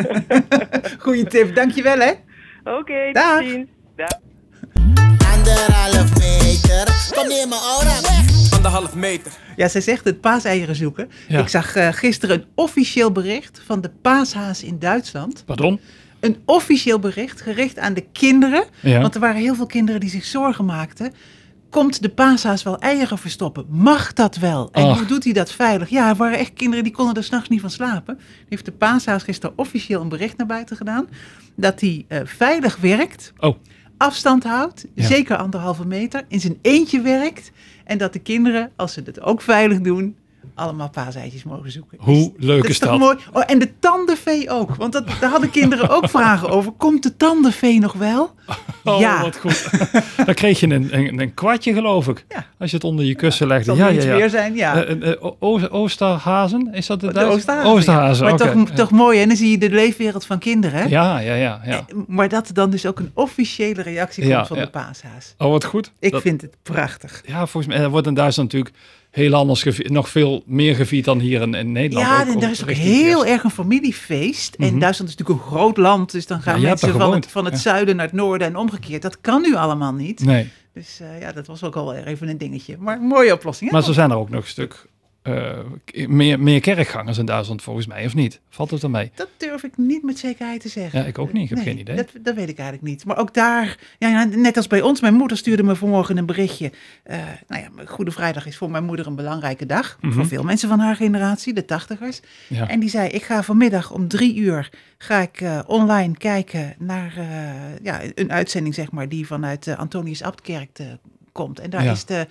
Goeie 0.98 1.24
tip, 1.24 1.54
dankjewel 1.54 1.98
hè. 1.98 2.10
Oké, 2.64 3.12
Dag. 3.12 3.38
tot 3.40 3.48
ziens. 3.48 3.68
Dag. 3.96 4.18
Meter. 6.62 7.10
Kom 7.14 7.28
mijn 7.28 7.52
aura 7.52 8.00
weg. 8.00 8.52
Anderhalf 8.52 8.94
meter. 8.94 9.32
Ja, 9.56 9.68
zij 9.68 9.80
zegt 9.80 10.04
het 10.04 10.20
paaseieren 10.20 10.76
zoeken. 10.76 11.10
Ja. 11.28 11.40
Ik 11.40 11.48
zag 11.48 11.74
eh, 11.74 11.88
gisteren 11.92 12.36
een 12.36 12.44
officieel 12.54 13.12
bericht 13.12 13.62
van 13.64 13.80
de 13.80 13.90
paashaas 14.02 14.62
in 14.62 14.78
Duitsland. 14.78 15.42
Pardon? 15.44 15.80
Een 16.20 16.36
officieel 16.44 16.98
bericht 16.98 17.40
gericht 17.40 17.78
aan 17.78 17.94
de 17.94 18.06
kinderen. 18.12 18.64
Ja. 18.80 19.00
Want 19.00 19.14
er 19.14 19.20
waren 19.20 19.40
heel 19.40 19.54
veel 19.54 19.66
kinderen 19.66 20.00
die 20.00 20.10
zich 20.10 20.24
zorgen 20.24 20.64
maakten. 20.64 21.12
Komt 21.70 22.02
de 22.02 22.08
paashaas 22.08 22.62
wel 22.62 22.78
eieren 22.78 23.18
verstoppen? 23.18 23.66
Mag 23.68 24.12
dat 24.12 24.36
wel? 24.36 24.68
En 24.72 24.84
Ach. 24.84 24.98
hoe 24.98 25.06
doet 25.06 25.24
hij 25.24 25.32
dat 25.32 25.52
veilig? 25.52 25.88
Ja, 25.88 26.08
er 26.08 26.16
waren 26.16 26.38
echt 26.38 26.52
kinderen 26.52 26.84
die 26.84 26.92
konden 26.92 27.14
er 27.14 27.24
s'nachts 27.24 27.48
niet 27.48 27.60
van 27.60 27.70
slapen. 27.70 28.18
Heeft 28.48 28.64
de 28.64 28.72
paashaas 28.72 29.22
gisteren 29.22 29.58
officieel 29.58 30.00
een 30.00 30.08
bericht 30.08 30.36
naar 30.36 30.46
buiten 30.46 30.76
gedaan. 30.76 31.08
Dat 31.56 31.80
hij 31.80 32.04
eh, 32.08 32.20
veilig 32.24 32.76
werkt. 32.76 33.32
Oh. 33.38 33.56
Afstand 33.96 34.44
houdt. 34.44 34.86
Ja. 34.94 35.06
Zeker 35.06 35.36
anderhalve 35.36 35.86
meter. 35.86 36.24
In 36.28 36.40
zijn 36.40 36.58
eentje 36.62 37.00
werkt. 37.00 37.50
En 37.84 37.98
dat 37.98 38.12
de 38.12 38.18
kinderen, 38.18 38.72
als 38.76 38.92
ze 38.92 39.02
het 39.04 39.20
ook 39.20 39.42
veilig 39.42 39.80
doen, 39.80 40.16
allemaal 40.54 40.90
paaseitjes 40.90 41.44
mogen 41.44 41.70
zoeken. 41.72 41.98
Hoe 42.00 42.32
leuk 42.36 42.60
Dat 42.62 42.70
is 42.70 42.78
toch 42.78 42.90
dat? 42.90 42.98
mooi? 42.98 43.16
Oh, 43.32 43.42
en 43.46 43.58
de 43.58 43.78
tandenvee 43.78 44.50
ook. 44.50 44.74
Want 44.74 44.92
dat, 44.92 45.06
daar 45.20 45.30
hadden 45.30 45.50
kinderen 45.50 45.88
ook 45.88 46.08
vragen 46.08 46.48
over. 46.48 46.72
Komt 46.72 47.02
de 47.02 47.16
tandenvee 47.16 47.78
nog 47.78 47.92
wel? 47.92 48.34
Oh, 48.84 49.00
ja. 49.00 49.20
wat 49.22 49.36
goed. 49.36 49.68
Dan 50.26 50.34
kreeg 50.34 50.60
je 50.60 50.66
een, 50.70 50.96
een, 50.98 51.20
een 51.20 51.34
kwartje, 51.34 51.72
geloof 51.74 52.08
ik. 52.08 52.24
Ja. 52.28 52.46
Als 52.58 52.70
je 52.70 52.76
het 52.76 52.84
onder 52.84 53.04
je 53.04 53.14
kussen 53.14 53.46
legde. 53.46 53.74
Ja, 53.74 53.86
er 53.88 53.94
ja, 53.94 54.02
ja. 54.02 54.16
weer 54.16 54.30
zijn? 54.30 54.54
Ja. 54.54 54.84
O- 55.20 55.36
o- 55.38 55.68
Oosterhazen, 55.68 56.68
is 56.72 56.86
dat 56.86 57.00
de? 57.00 57.24
Oosterhazen. 57.64 58.24
Maar 58.26 58.36
toch, 58.36 58.70
toch 58.70 58.90
mooi? 58.90 59.20
En 59.20 59.28
dan 59.28 59.36
zie 59.36 59.50
je 59.50 59.58
de 59.58 59.70
leefwereld 59.70 60.26
van 60.26 60.38
kinderen. 60.38 60.78
Hè? 60.80 60.84
Ja, 60.88 61.18
ja, 61.18 61.34
ja. 61.34 61.60
ja. 61.64 61.84
Maar 62.06 62.28
dat 62.28 62.50
dan 62.52 62.70
dus 62.70 62.86
ook 62.86 62.98
een 62.98 63.10
officiële 63.14 63.82
reactie 63.82 64.34
komt 64.34 64.46
van 64.46 64.58
de 64.58 64.70
paashaas. 64.70 65.34
Oh, 65.38 65.50
wat 65.50 65.64
goed. 65.64 65.92
Ik 65.98 66.12
Dat- 66.12 66.22
vind 66.22 66.40
het 66.40 66.56
prachtig. 66.62 67.22
Ja, 67.26 67.46
volgens 67.46 67.74
mij 67.74 67.82
er 67.84 67.90
wordt 67.90 68.06
in 68.06 68.14
Duitsland 68.14 68.52
natuurlijk 68.52 68.76
heel 69.16 69.34
anders, 69.34 69.64
nog 69.82 70.08
veel 70.08 70.42
meer 70.46 70.74
gevierd 70.74 71.04
dan 71.04 71.18
hier 71.18 71.40
in, 71.42 71.54
in 71.54 71.72
Nederland. 71.72 72.06
Ja, 72.08 72.20
Ook- 72.22 72.34
en 72.34 72.40
daar 72.40 72.50
is 72.50 72.62
ook 72.62 72.70
heel 72.70 73.26
erg 73.26 73.44
een 73.44 73.50
familiefeest. 73.50 74.54
En 74.54 74.70
Mhm. 74.70 74.78
Duitsland 74.78 75.10
is 75.10 75.16
natuurlijk 75.16 75.46
een 75.46 75.52
groot 75.56 75.76
land, 75.76 76.12
dus 76.12 76.26
dan 76.26 76.42
gaan 76.42 76.60
Ja, 76.60 76.68
mensen 76.68 76.92
van 76.92 77.12
het, 77.14 77.26
van 77.26 77.44
het 77.44 77.54
ja. 77.54 77.60
zuiden 77.60 77.96
naar 77.96 78.06
het 78.06 78.14
noorden 78.14 78.46
en 78.46 78.56
omgekeerd. 78.56 79.02
Dat 79.02 79.20
kan 79.20 79.42
nu 79.42 79.54
allemaal 79.54 79.92
niet. 79.92 80.24
Nee, 80.24 80.48
Dus 80.72 81.00
eh, 81.00 81.20
ja, 81.20 81.32
dat 81.32 81.46
was 81.46 81.62
ook 81.64 81.76
al 81.76 81.94
even 81.94 82.28
een 82.28 82.38
dingetje. 82.38 82.76
Maar 82.78 82.96
een 82.96 83.06
mooie 83.06 83.32
oplossing. 83.32 83.70
Hè? 83.70 83.76
maar 83.76 83.84
zo 83.86 83.92
zijn 83.92 84.10
er 84.10 84.16
ook 84.16 84.30
nog 84.30 84.42
een 84.42 84.48
stuk 84.48 84.86
eh, 85.26 86.06
meer, 86.06 86.40
meer 86.40 86.60
kerkgangers 86.60 87.18
in 87.18 87.26
Duitsland 87.26 87.62
volgens 87.62 87.86
mij, 87.86 88.04
of 88.06 88.14
niet? 88.14 88.40
Valt 88.50 88.70
het 88.70 88.82
ermee? 88.82 89.10
Dat 89.14 89.28
durf 89.36 89.62
ik 89.62 89.76
niet 89.76 90.02
met 90.02 90.18
zekerheid 90.18 90.60
te 90.60 90.68
zeggen. 90.68 91.00
Ja, 91.00 91.06
ik 91.06 91.18
ook 91.18 91.32
niet. 91.32 91.42
Ik 91.42 91.48
heb 91.48 91.58
Nee, 91.58 91.66
geen 91.66 91.78
idee. 91.78 91.96
Dat, 91.96 92.08
dat 92.20 92.34
weet 92.34 92.48
ik 92.48 92.58
eigenlijk 92.58 92.88
niet. 92.88 93.04
Maar 93.04 93.16
ook 93.18 93.34
daar, 93.34 93.78
ja, 93.98 94.08
ja, 94.08 94.24
net 94.24 94.56
als 94.56 94.66
bij 94.66 94.80
ons, 94.82 95.00
mijn 95.00 95.14
moeder 95.14 95.36
stuurde 95.36 95.62
me 95.62 95.76
vanmorgen 95.76 96.16
een 96.16 96.26
berichtje. 96.26 96.72
Eh, 97.02 97.18
nou 97.48 97.62
ja, 97.62 97.84
Goede 97.84 98.10
Vrijdag 98.10 98.46
is 98.46 98.56
voor 98.56 98.70
mijn 98.70 98.84
moeder 98.84 99.06
een 99.06 99.14
belangrijke 99.16 99.66
dag. 99.66 99.98
Mhm. 100.00 100.12
Voor 100.12 100.26
veel 100.26 100.42
mensen 100.42 100.68
van 100.68 100.78
haar 100.78 100.96
generatie, 100.96 101.52
de 101.54 101.64
tachtigers. 101.64 102.20
Ja. 102.48 102.68
En 102.68 102.80
die 102.80 102.88
zei, 102.90 103.08
ik 103.08 103.22
ga 103.22 103.42
vanmiddag 103.42 103.90
om 103.92 104.08
drie 104.08 104.36
uur 104.36 104.70
ga 104.98 105.18
ik 105.20 105.40
eh, 105.40 105.60
online 105.66 106.16
kijken 106.16 106.74
naar 106.78 107.12
ja, 107.82 108.00
een 108.14 108.32
uitzending, 108.32 108.74
zeg 108.74 108.90
maar, 108.90 109.08
die 109.08 109.26
vanuit 109.26 109.64
de 109.64 109.76
Antonius 109.76 110.22
Abtkerk 110.22 110.78
eh, 110.78 110.86
komt. 111.32 111.60
En 111.60 111.70
daar 111.70 111.84
Ja. 111.84 111.92
is 111.92 112.04
de, 112.04 112.26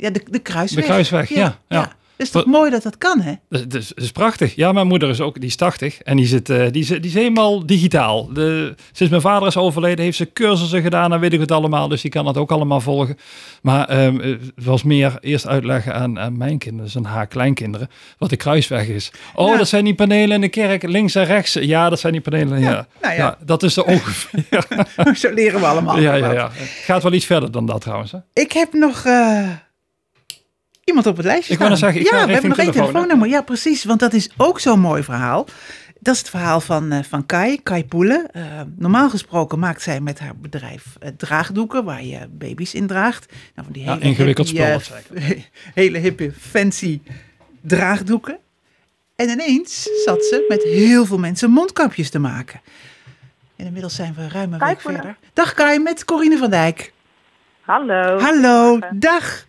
ja, 0.00 0.10
de, 0.10 0.22
de 0.30 0.38
kruisweg. 0.38 0.84
De 0.84 0.90
kruisweg, 0.90 1.28
ja, 1.28 1.58
ja. 1.68 1.92
Dat 2.30 2.34
is 2.34 2.42
toch 2.42 2.52
mooi 2.52 2.70
dat 2.70 2.82
dat 2.82 2.98
kan, 2.98 3.20
hè? 3.20 3.32
Dat, 3.48 3.70
dat 3.70 3.80
is, 3.82 3.88
dat 3.88 4.04
is 4.04 4.10
prachtig. 4.12 4.54
Ja, 4.54 4.72
mijn 4.72 4.86
moeder 4.86 5.08
is 5.08 5.20
ook, 5.20 5.34
die 5.40 5.48
is 5.48 5.56
80 5.56 6.00
en 6.02 6.16
die, 6.16 6.26
zit, 6.26 6.50
eh, 6.50 6.66
die, 6.70 6.82
is, 6.82 6.88
die 6.88 7.00
is 7.00 7.14
helemaal 7.14 7.66
digitaal. 7.66 8.32
De, 8.32 8.74
sinds 8.92 9.10
mijn 9.10 9.22
vader 9.22 9.48
is 9.48 9.56
overleden 9.56 10.04
heeft 10.04 10.16
ze 10.16 10.32
cursussen 10.32 10.82
gedaan 10.82 11.12
en 11.12 11.20
weet 11.20 11.32
ik 11.32 11.40
het 11.40 11.52
allemaal. 11.52 11.88
Dus 11.88 12.00
die 12.00 12.10
kan 12.10 12.26
het 12.26 12.36
ook 12.36 12.50
allemaal 12.52 12.80
volgen. 12.80 13.16
Maar 13.62 13.88
ehm, 13.88 14.20
eh, 14.20 14.30
het 14.56 14.64
was 14.64 14.82
meer 14.82 15.16
eerst 15.20 15.46
uitleggen 15.46 15.94
aan, 15.94 16.18
aan 16.18 16.36
mijn 16.36 16.58
kinderen, 16.58 16.84
dus 16.86 16.96
aan 16.96 17.04
haar 17.04 17.26
kleinkinderen, 17.26 17.88
wat 18.18 18.30
de 18.30 18.36
kruisweg 18.36 18.86
is. 18.86 19.10
Oh, 19.34 19.48
Ja. 19.48 19.56
dat 19.56 19.68
zijn 19.68 19.84
die 19.84 19.94
panelen 19.94 20.34
in 20.34 20.40
de 20.40 20.48
kerk, 20.48 20.82
links 20.82 21.14
en 21.14 21.24
rechts. 21.24 21.52
Ja, 21.52 21.88
dat 21.88 22.00
zijn 22.00 22.12
die 22.12 22.22
panelen. 22.22 22.60
Ja, 22.60 22.86
nou 23.02 23.14
ja. 23.14 23.38
dat 23.44 23.62
is 23.62 23.76
er 23.76 23.84
ongeveer. 23.84 24.64
Zo 25.14 25.30
leren 25.32 25.60
we 25.60 25.66
allemaal. 25.66 25.98
ja, 25.98 26.14
ja, 26.14 26.32
ja. 26.32 26.50
Het 26.52 26.68
gaat 26.84 27.02
wel 27.02 27.12
iets 27.12 27.26
verder 27.26 27.50
dan 27.50 27.66
dat 27.66 27.80
trouwens. 27.80 28.12
Hè? 28.12 28.18
Ik 28.32 28.52
heb 28.52 28.72
nog 28.72 29.04
eh, 29.04 29.48
iemand 30.84 31.06
op 31.06 31.16
het 31.16 31.26
lijstje 31.26 31.52
Ik 31.54 31.60
staan. 31.60 31.76
zeggen, 31.76 32.00
ik 32.00 32.10
ja, 32.10 32.26
we 32.26 32.32
hebben 32.32 32.50
nog 32.50 32.58
één 32.58 32.70
telefoonnummer. 32.72 33.28
Ja, 33.28 33.42
precies. 33.42 33.84
Want 33.84 34.00
dat 34.00 34.12
is 34.12 34.30
ook 34.36 34.60
zo'n 34.60 34.80
mooi 34.80 35.02
verhaal. 35.02 35.46
Dat 36.00 36.14
is 36.14 36.20
het 36.20 36.30
verhaal 36.30 36.60
van, 36.60 36.92
eh, 36.92 37.02
van 37.02 37.26
Kai, 37.26 37.62
Kai 37.62 37.84
Poelen. 37.84 38.30
Eh, 38.32 38.42
normaal 38.76 39.10
gesproken 39.10 39.58
maakt 39.58 39.82
zij 39.82 40.00
met 40.00 40.18
haar 40.18 40.36
bedrijf 40.36 40.84
eh, 41.00 41.08
draagdoeken 41.16 41.84
waar 41.84 42.02
je 42.04 42.18
baby's 42.30 42.74
in 42.74 42.86
draagt. 42.86 43.26
Nou, 43.32 43.38
van 43.54 43.72
die 43.72 43.82
Ja, 43.84 43.92
hele 43.92 44.04
ingewikkeld 44.04 44.48
hippie, 44.50 44.80
spul, 44.80 44.96
eh, 45.16 45.28
dat 45.28 45.36
hele 45.74 45.98
hippe, 45.98 46.32
fancy 46.40 47.00
draagdoeken. 47.60 48.38
En 49.16 49.28
ineens 49.28 49.88
zat 50.04 50.24
ze 50.24 50.44
met 50.48 50.62
heel 50.62 51.06
veel 51.06 51.18
mensen 51.18 51.50
mondkapjes 51.50 52.10
te 52.10 52.18
maken. 52.18 52.60
En 53.56 53.66
inmiddels 53.66 53.94
zijn 53.94 54.14
we 54.14 54.28
ruim 54.28 54.52
een 54.52 54.58
week 54.58 54.80
verder. 54.80 55.16
Dag 55.32 55.54
Kai, 55.54 55.78
met 55.78 56.04
Corine 56.04 56.36
van 56.38 56.50
Dijk. 56.50 56.92
Hallo. 57.60 58.18
Hallo, 58.18 58.78
dag. 58.90 59.44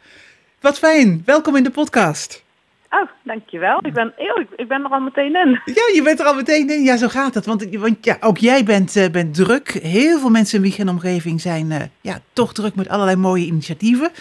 Wat 0.64 0.78
fijn. 0.80 1.22
Welkom 1.26 1.56
in 1.56 1.64
de 1.64 1.70
podcast. 1.72 2.44
Oh, 2.90 3.10
dankjewel. 3.24 3.80
Ik 3.86 3.94
ben, 3.94 4.14
eeuw, 4.18 4.46
ik, 4.56 4.68
ben 4.68 4.84
er 4.84 4.90
al 4.92 5.00
meteen 5.00 5.36
in. 5.36 5.50
Ja, 5.66 5.84
je 5.94 6.02
bent 6.04 6.20
er 6.20 6.26
al 6.26 6.34
meteen 6.36 6.70
in. 6.70 6.84
Ja, 6.84 6.98
zo 6.98 7.08
gaat 7.08 7.34
het. 7.34 7.46
Want, 7.46 7.76
want 7.76 8.06
ja, 8.06 8.18
ook 8.20 8.38
jij 8.38 8.64
bent, 8.64 8.96
eh, 8.96 9.10
bent 9.12 9.34
druk. 9.36 9.68
Heel 9.70 10.20
veel 10.20 10.30
mensen 10.30 10.58
in 10.58 10.64
Wieg 10.64 10.78
en 10.78 10.90
omgeving 10.90 11.42
zijn 11.42 11.72
eh, 11.72 11.82
ja, 12.02 12.18
toch 12.34 12.54
druk 12.54 12.76
met 12.76 12.90
allerlei 12.90 13.18
mooie 13.18 13.46
initiatieven. 13.46 14.12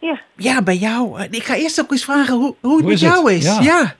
Ja. 0.00 0.20
Ja, 0.36 0.62
bij 0.62 0.76
jou. 0.76 1.18
eh, 1.18 1.24
Ik 1.30 1.42
ga 1.42 1.54
eerst 1.54 1.80
ook 1.80 1.90
eens 1.90 2.04
vragen 2.04 2.34
hoe, 2.34 2.54
hoe 2.60 2.72
het 2.76 2.80
Hoe 2.80 2.82
met 2.82 2.92
is 2.92 3.00
het? 3.00 3.10
jou 3.12 3.32
is. 3.32 3.44
Ja. 3.56 3.60
Ja. 3.62 3.94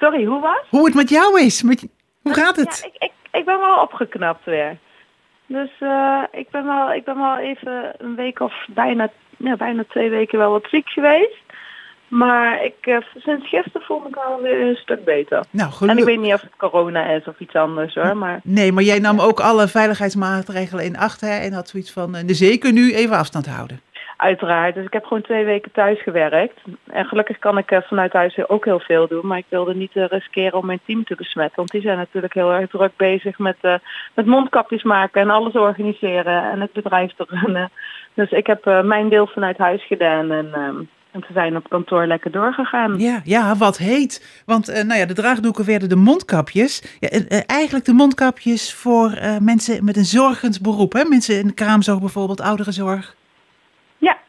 Sorry, 0.00 0.24
hoe 0.24 0.40
was? 0.40 0.64
hoe 0.70 0.84
het 0.84 0.94
met 0.94 1.08
jou 1.08 1.40
is. 1.40 1.62
Met, 1.62 1.86
hoe 2.22 2.34
gaat 2.34 2.56
het? 2.56 2.78
Ja, 2.82 2.88
ik, 2.88 3.02
ik, 3.02 3.38
ik 3.40 3.44
ben 3.44 3.58
wel 3.58 3.76
opgeknapt 3.82 4.44
weer. 4.44 4.76
Dus 5.46 5.70
eh, 5.80 6.22
ik, 6.32 6.50
ben 6.50 6.66
wel, 6.66 6.92
ik 6.92 7.04
ben 7.04 7.16
wel 7.18 7.36
even 7.38 7.94
een 7.98 8.14
week 8.14 8.40
of 8.40 8.52
bijna, 8.68 9.10
ja, 9.38 9.56
bijna 9.56 9.84
twee 9.88 10.10
weken 10.10 10.38
wel 10.38 10.50
wat 10.50 10.66
ziek 10.70 10.88
geweest. 10.88 11.36
Maar 12.08 12.64
ik, 12.64 12.74
eh, 12.80 12.96
sinds 13.16 13.48
gisteren 13.48 13.82
voel 13.82 14.06
ik 14.06 14.14
me 14.14 14.20
alweer 14.20 14.60
een 14.60 14.76
stuk 14.76 15.04
beter. 15.04 15.44
Nou, 15.50 15.68
En 15.68 15.76
gelukkig. 15.76 15.98
ik 16.06 16.10
weet 16.10 16.20
niet 16.24 16.34
of 16.34 16.40
het 16.40 16.56
corona 16.56 17.06
is 17.10 17.24
of 17.24 17.40
iets 17.40 17.54
anders 17.54 17.94
hoor. 17.94 18.16
Maar 18.16 18.40
Nee, 18.44 18.72
maar 18.72 18.82
jij 18.82 18.98
nam 18.98 19.20
ook 19.20 19.40
alle 19.40 19.68
veiligheidsmaatregelen 19.68 20.84
in 20.84 20.96
acht 20.96 21.20
hè, 21.20 21.38
en 21.38 21.52
had 21.52 21.68
zoiets 21.68 21.92
van, 21.92 22.14
eh, 22.14 22.22
zeker 22.26 22.72
nu 22.72 22.94
even 22.94 23.16
afstand 23.16 23.46
houden. 23.46 23.80
Uiteraard. 24.18 24.74
Dus 24.74 24.84
ik 24.84 24.92
heb 24.92 25.04
gewoon 25.04 25.22
twee 25.22 25.44
weken 25.44 25.72
thuis 25.72 26.02
gewerkt. 26.02 26.60
En 26.86 27.04
gelukkig 27.04 27.38
kan 27.38 27.58
ik 27.58 27.70
eh, 27.70 27.82
vanuit 27.82 28.12
huis 28.12 28.48
ook 28.48 28.64
heel 28.64 28.80
veel 28.80 29.08
doen. 29.08 29.26
Maar 29.26 29.38
ik 29.38 29.44
wilde 29.48 29.74
niet 29.74 29.96
eh, 29.96 30.04
riskeren 30.08 30.58
om 30.58 30.66
mijn 30.66 30.80
team 30.86 31.04
te 31.04 31.14
besmetten. 31.14 31.56
Want 31.56 31.70
die 31.70 31.80
zijn 31.80 31.96
natuurlijk 31.96 32.34
heel 32.34 32.52
erg 32.52 32.70
druk 32.70 32.96
bezig 32.96 33.38
met, 33.38 33.56
eh, 33.60 33.74
met 34.14 34.26
mondkapjes 34.26 34.82
maken 34.82 35.20
en 35.20 35.30
alles 35.30 35.52
organiseren 35.52 36.50
en 36.50 36.60
het 36.60 36.72
bedrijf 36.72 37.12
te 37.16 37.24
runnen. 37.28 37.70
Dus 38.14 38.30
ik 38.30 38.46
heb 38.46 38.64
mijn 38.84 39.08
deel 39.08 39.26
vanuit 39.26 39.58
huis 39.58 39.86
gedaan 39.86 40.30
en, 40.30 40.54
ehm, 40.54 40.76
en 41.10 41.24
ze 41.26 41.32
zijn 41.32 41.56
op 41.56 41.68
kantoor 41.68 42.06
lekker 42.06 42.30
doorgegaan. 42.30 42.98
Ja, 42.98 43.20
ja, 43.24 43.56
wat 43.56 43.78
heet. 43.78 44.42
Want 44.46 44.66
nou 44.66 45.00
ja, 45.00 45.06
de 45.06 45.14
draagdoeken 45.14 45.64
werden 45.64 45.88
de 45.88 45.96
mondkapjes. 45.96 46.96
Ja, 47.00 47.08
eigenlijk 47.46 47.84
de 47.84 47.92
mondkapjes 47.92 48.74
voor 48.74 49.18
mensen 49.40 49.84
met 49.84 49.96
een 49.96 50.04
zorgend 50.04 50.62
beroep. 50.62 50.92
Hè? 50.92 51.04
Mensen 51.04 51.38
in 51.38 51.46
de 51.46 51.54
kraamzorg 51.54 52.00
bijvoorbeeld, 52.00 52.40
ouderenzorg. 52.40 53.16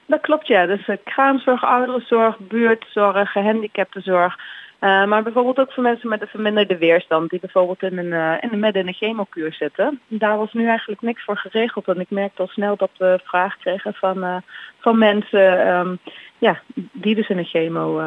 Dat 0.09 0.21
klopt 0.21 0.47
ja. 0.47 0.65
Dus 0.65 0.87
eh, 0.87 0.97
kraamzorg, 1.03 1.63
ouderenzorg, 1.63 2.37
buurtzorg, 2.39 3.31
gehandicaptenzorg. 3.31 4.37
Eh, 4.79 5.05
maar 5.05 5.23
bijvoorbeeld 5.23 5.59
ook 5.59 5.73
voor 5.73 5.83
mensen 5.83 6.09
met 6.09 6.21
een 6.21 6.27
verminderde 6.27 6.77
weerstand, 6.77 7.29
die 7.29 7.39
bijvoorbeeld 7.39 7.83
in 7.83 7.97
een, 7.97 8.13
eh, 8.13 8.51
in 8.51 8.63
in 8.63 8.87
een 8.87 8.93
chemokuur 8.93 9.53
zitten. 9.53 9.99
Daar 10.07 10.37
was 10.37 10.53
nu 10.53 10.67
eigenlijk 10.67 11.01
niks 11.01 11.23
voor 11.23 11.37
geregeld. 11.37 11.87
En 11.87 11.99
ik 11.99 12.09
merkte 12.09 12.41
al 12.41 12.47
snel 12.47 12.75
dat 12.75 12.89
we 12.97 13.19
vraag 13.23 13.57
kregen 13.57 13.93
van, 13.93 14.43
van 14.79 14.97
mensen 14.97 15.65
ehm, 15.65 15.95
ja, 16.37 16.59
die 16.93 17.15
dus 17.15 17.29
in 17.29 17.37
een 17.37 17.45
chemo 17.45 18.01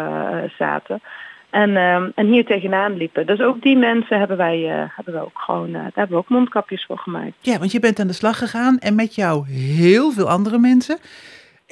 zaten. 0.58 1.00
En, 1.50 1.76
ehm, 1.76 2.10
en 2.14 2.26
hier 2.26 2.44
tegenaan 2.44 2.96
liepen. 2.96 3.26
Dus 3.26 3.40
ook 3.40 3.62
die 3.62 3.76
mensen 3.76 4.18
hebben 4.18 4.36
wij, 4.36 4.58
hebben 4.94 5.14
we 5.14 5.20
ook 5.20 5.38
gewoon, 5.38 5.72
daar 5.72 5.82
hebben 5.82 6.16
we 6.16 6.22
ook 6.22 6.28
mondkapjes 6.28 6.84
voor 6.84 6.98
gemaakt. 6.98 7.32
Ja, 7.40 7.58
want 7.58 7.72
je 7.72 7.80
bent 7.80 8.00
aan 8.00 8.06
de 8.06 8.12
slag 8.12 8.38
gegaan 8.38 8.78
en 8.78 8.94
met 8.94 9.14
jou 9.14 9.48
heel 9.48 10.10
veel 10.10 10.28
andere 10.28 10.58
mensen. 10.58 10.98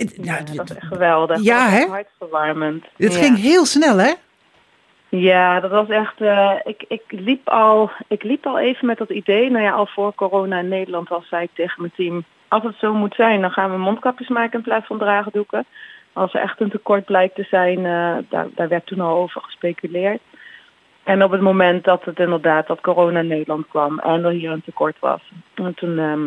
Het- 0.01 0.19
Ja, 0.23 0.33
nou, 0.33 0.45
dat 0.57 0.71
is 0.71 0.77
echt 0.77 0.87
geweldig. 0.87 1.43
Ja, 1.43 1.69
hè? 1.69 1.87
hartverwarmend. 1.87 2.85
Het 2.97 3.13
Ja. 3.15 3.19
ging 3.21 3.39
heel 3.39 3.65
snel, 3.65 3.97
hè? 3.99 4.13
Ja, 5.09 5.61
dat 5.61 5.71
was 5.71 5.89
echt. 5.89 6.21
eh, 6.21 6.53
ik, 6.65 6.85
ik, 6.89 7.03
liep 7.09 7.49
al, 7.49 7.91
ik 8.09 8.23
liep 8.23 8.47
al 8.47 8.59
even 8.59 8.87
met 8.87 8.99
dat 8.99 9.11
idee. 9.11 9.51
Nou 9.51 9.65
ja, 9.65 9.71
al 9.73 9.87
voor 9.87 10.15
corona 10.15 10.59
in 10.59 10.69
Nederland 10.69 11.09
was, 11.09 11.29
zei 11.29 11.43
ik 11.43 11.51
tegen 11.55 11.81
mijn 11.81 11.93
team. 11.97 12.25
Als 12.49 12.63
het 12.63 12.75
zo 12.79 12.95
moet 12.95 13.15
zijn, 13.15 13.41
dan 13.41 13.51
gaan 13.51 13.71
we 13.71 13.77
mondkapjes 13.79 14.29
maken 14.29 14.59
in 14.59 14.65
plaats 14.65 14.87
van 14.87 14.99
draagdoeken. 14.99 15.65
Als 16.13 16.35
er 16.35 16.41
echt 16.41 16.61
een 16.61 16.71
tekort 16.71 17.05
blijkt 17.05 17.35
te 17.35 17.47
zijn, 17.51 17.79
eh, 17.79 18.17
daar, 18.29 18.47
daar 18.55 18.69
werd 18.69 18.87
toen 18.87 19.01
al 19.01 19.17
over 19.17 19.41
gespeculeerd. 19.41 20.21
En 21.05 21.23
op 21.23 21.31
het 21.31 21.41
moment 21.41 21.85
dat 21.85 22.05
het 22.05 22.19
inderdaad 22.19 22.67
dat 22.67 22.81
corona 22.81 23.19
in 23.21 23.27
Nederland 23.27 23.69
kwam 23.69 23.99
en 23.99 24.25
er 24.25 24.31
hier 24.31 24.51
een 24.51 24.63
tekort 24.65 24.97
was. 25.01 25.21
En 25.55 25.75
toen, 25.75 25.99
ehm, 25.99 26.27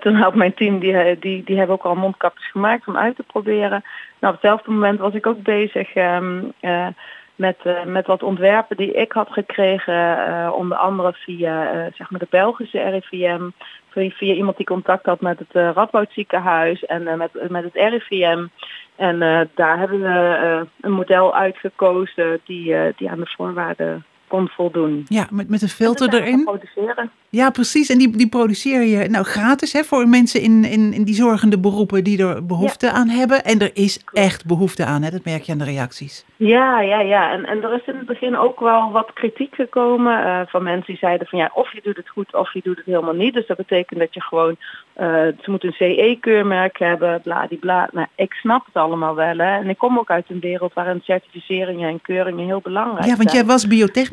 toen 0.00 0.14
had 0.14 0.34
mijn 0.34 0.54
team, 0.54 0.78
die, 0.78 0.96
eh, 0.96 1.16
die, 1.20 1.44
die 1.44 1.56
hebben 1.56 1.76
ook 1.76 1.84
al 1.84 1.94
mondkapjes 1.94 2.50
gemaakt 2.50 2.86
om 2.86 2.96
uit 2.96 3.16
te 3.16 3.22
proberen. 3.22 3.84
Nou, 4.18 4.34
op 4.34 4.40
hetzelfde 4.40 4.70
moment 4.70 4.98
was 4.98 5.14
ik 5.14 5.26
ook 5.26 5.42
bezig 5.42 5.94
ehm, 5.94 6.42
eh, 6.60 6.86
met, 7.34 7.56
eh, 7.62 7.84
met 7.84 8.06
wat 8.06 8.22
ontwerpen 8.22 8.76
die 8.76 8.92
ik 8.92 9.12
had 9.12 9.30
gekregen, 9.30 10.54
onder 10.54 10.78
andere 10.78 11.12
via 11.12 11.88
zeg 11.94 12.10
maar 12.10 12.20
de 12.20 12.26
Belgische 12.30 12.88
RIVM, 12.88 13.48
via, 13.90 14.34
iemand 14.34 14.56
die 14.56 14.66
contact 14.66 15.06
had 15.06 15.20
met 15.20 15.38
het 15.38 15.54
uh, 15.54 15.70
Radboud 15.74 16.12
ziekenhuis 16.12 16.84
en 16.84 17.18
met, 17.18 17.50
met 17.50 17.64
het 17.64 17.74
RIVM. 17.74 18.46
En 18.96 19.18
daar 19.54 19.78
hebben 19.78 20.00
we 20.00 20.66
een 20.80 20.92
model 20.92 21.34
uitgekozen 21.34 22.40
die, 22.44 22.76
die 22.96 23.10
aan 23.10 23.20
de 23.20 23.32
voorwaarden 23.36 24.04
kon 24.28 24.48
voldoen. 24.48 25.06
Ja, 25.08 25.26
met, 25.30 25.48
met 25.48 25.62
een 25.62 25.68
filter 25.68 26.14
erin. 26.14 26.44
Produceren. 26.44 27.10
Ja, 27.28 27.50
precies. 27.50 27.90
En 27.90 27.98
die, 27.98 28.16
die 28.16 28.28
produceer 28.28 28.82
je 28.82 29.08
nou 29.08 29.24
gratis 29.24 29.72
hè, 29.72 29.82
voor 29.82 30.08
mensen 30.08 30.40
in, 30.40 30.64
in, 30.64 30.92
in 30.92 31.04
die 31.04 31.14
zorgende 31.14 31.58
beroepen 31.58 32.04
die 32.04 32.26
er 32.26 32.46
behoefte 32.46 32.86
ja. 32.86 32.92
aan 32.92 33.08
hebben. 33.08 33.44
En 33.44 33.58
er 33.58 33.70
is 33.72 34.04
echt 34.12 34.46
behoefte 34.46 34.84
aan, 34.84 35.02
hè? 35.02 35.10
dat 35.10 35.24
merk 35.24 35.42
je 35.42 35.52
aan 35.52 35.58
de 35.58 35.64
reacties. 35.64 36.24
Ja, 36.36 36.80
ja, 36.80 37.00
ja. 37.00 37.32
En, 37.32 37.44
en 37.44 37.62
er 37.62 37.74
is 37.74 37.86
in 37.86 37.96
het 37.96 38.06
begin 38.06 38.36
ook 38.36 38.60
wel 38.60 38.90
wat 38.90 39.12
kritiek 39.12 39.54
gekomen 39.54 40.18
uh, 40.20 40.40
van 40.46 40.62
mensen 40.62 40.86
die 40.86 40.96
zeiden 40.96 41.26
van 41.26 41.38
ja, 41.38 41.50
of 41.54 41.72
je 41.72 41.80
doet 41.82 41.96
het 41.96 42.08
goed 42.08 42.34
of 42.34 42.52
je 42.52 42.60
doet 42.62 42.76
het 42.76 42.86
helemaal 42.86 43.14
niet. 43.14 43.34
Dus 43.34 43.46
dat 43.46 43.56
betekent 43.56 44.00
dat 44.00 44.14
je 44.14 44.20
gewoon, 44.20 44.56
uh, 45.00 45.06
ze 45.40 45.50
moeten 45.50 45.68
een 45.68 45.96
CE-keurmerk 45.96 46.78
hebben, 46.78 47.20
bladibla. 47.22 47.88
Nou, 47.92 48.06
ik 48.14 48.32
snap 48.32 48.66
het 48.66 48.74
allemaal 48.74 49.14
wel. 49.14 49.36
Hè. 49.36 49.58
En 49.58 49.68
ik 49.68 49.78
kom 49.78 49.98
ook 49.98 50.10
uit 50.10 50.24
een 50.28 50.40
wereld 50.40 50.74
waarin 50.74 51.00
certificeringen 51.04 51.88
en 51.88 52.00
keuringen 52.00 52.44
heel 52.44 52.60
belangrijk 52.60 53.06
Ja, 53.06 53.16
want 53.16 53.30
zijn. 53.30 53.36
jij 53.36 53.52
was 53.52 53.66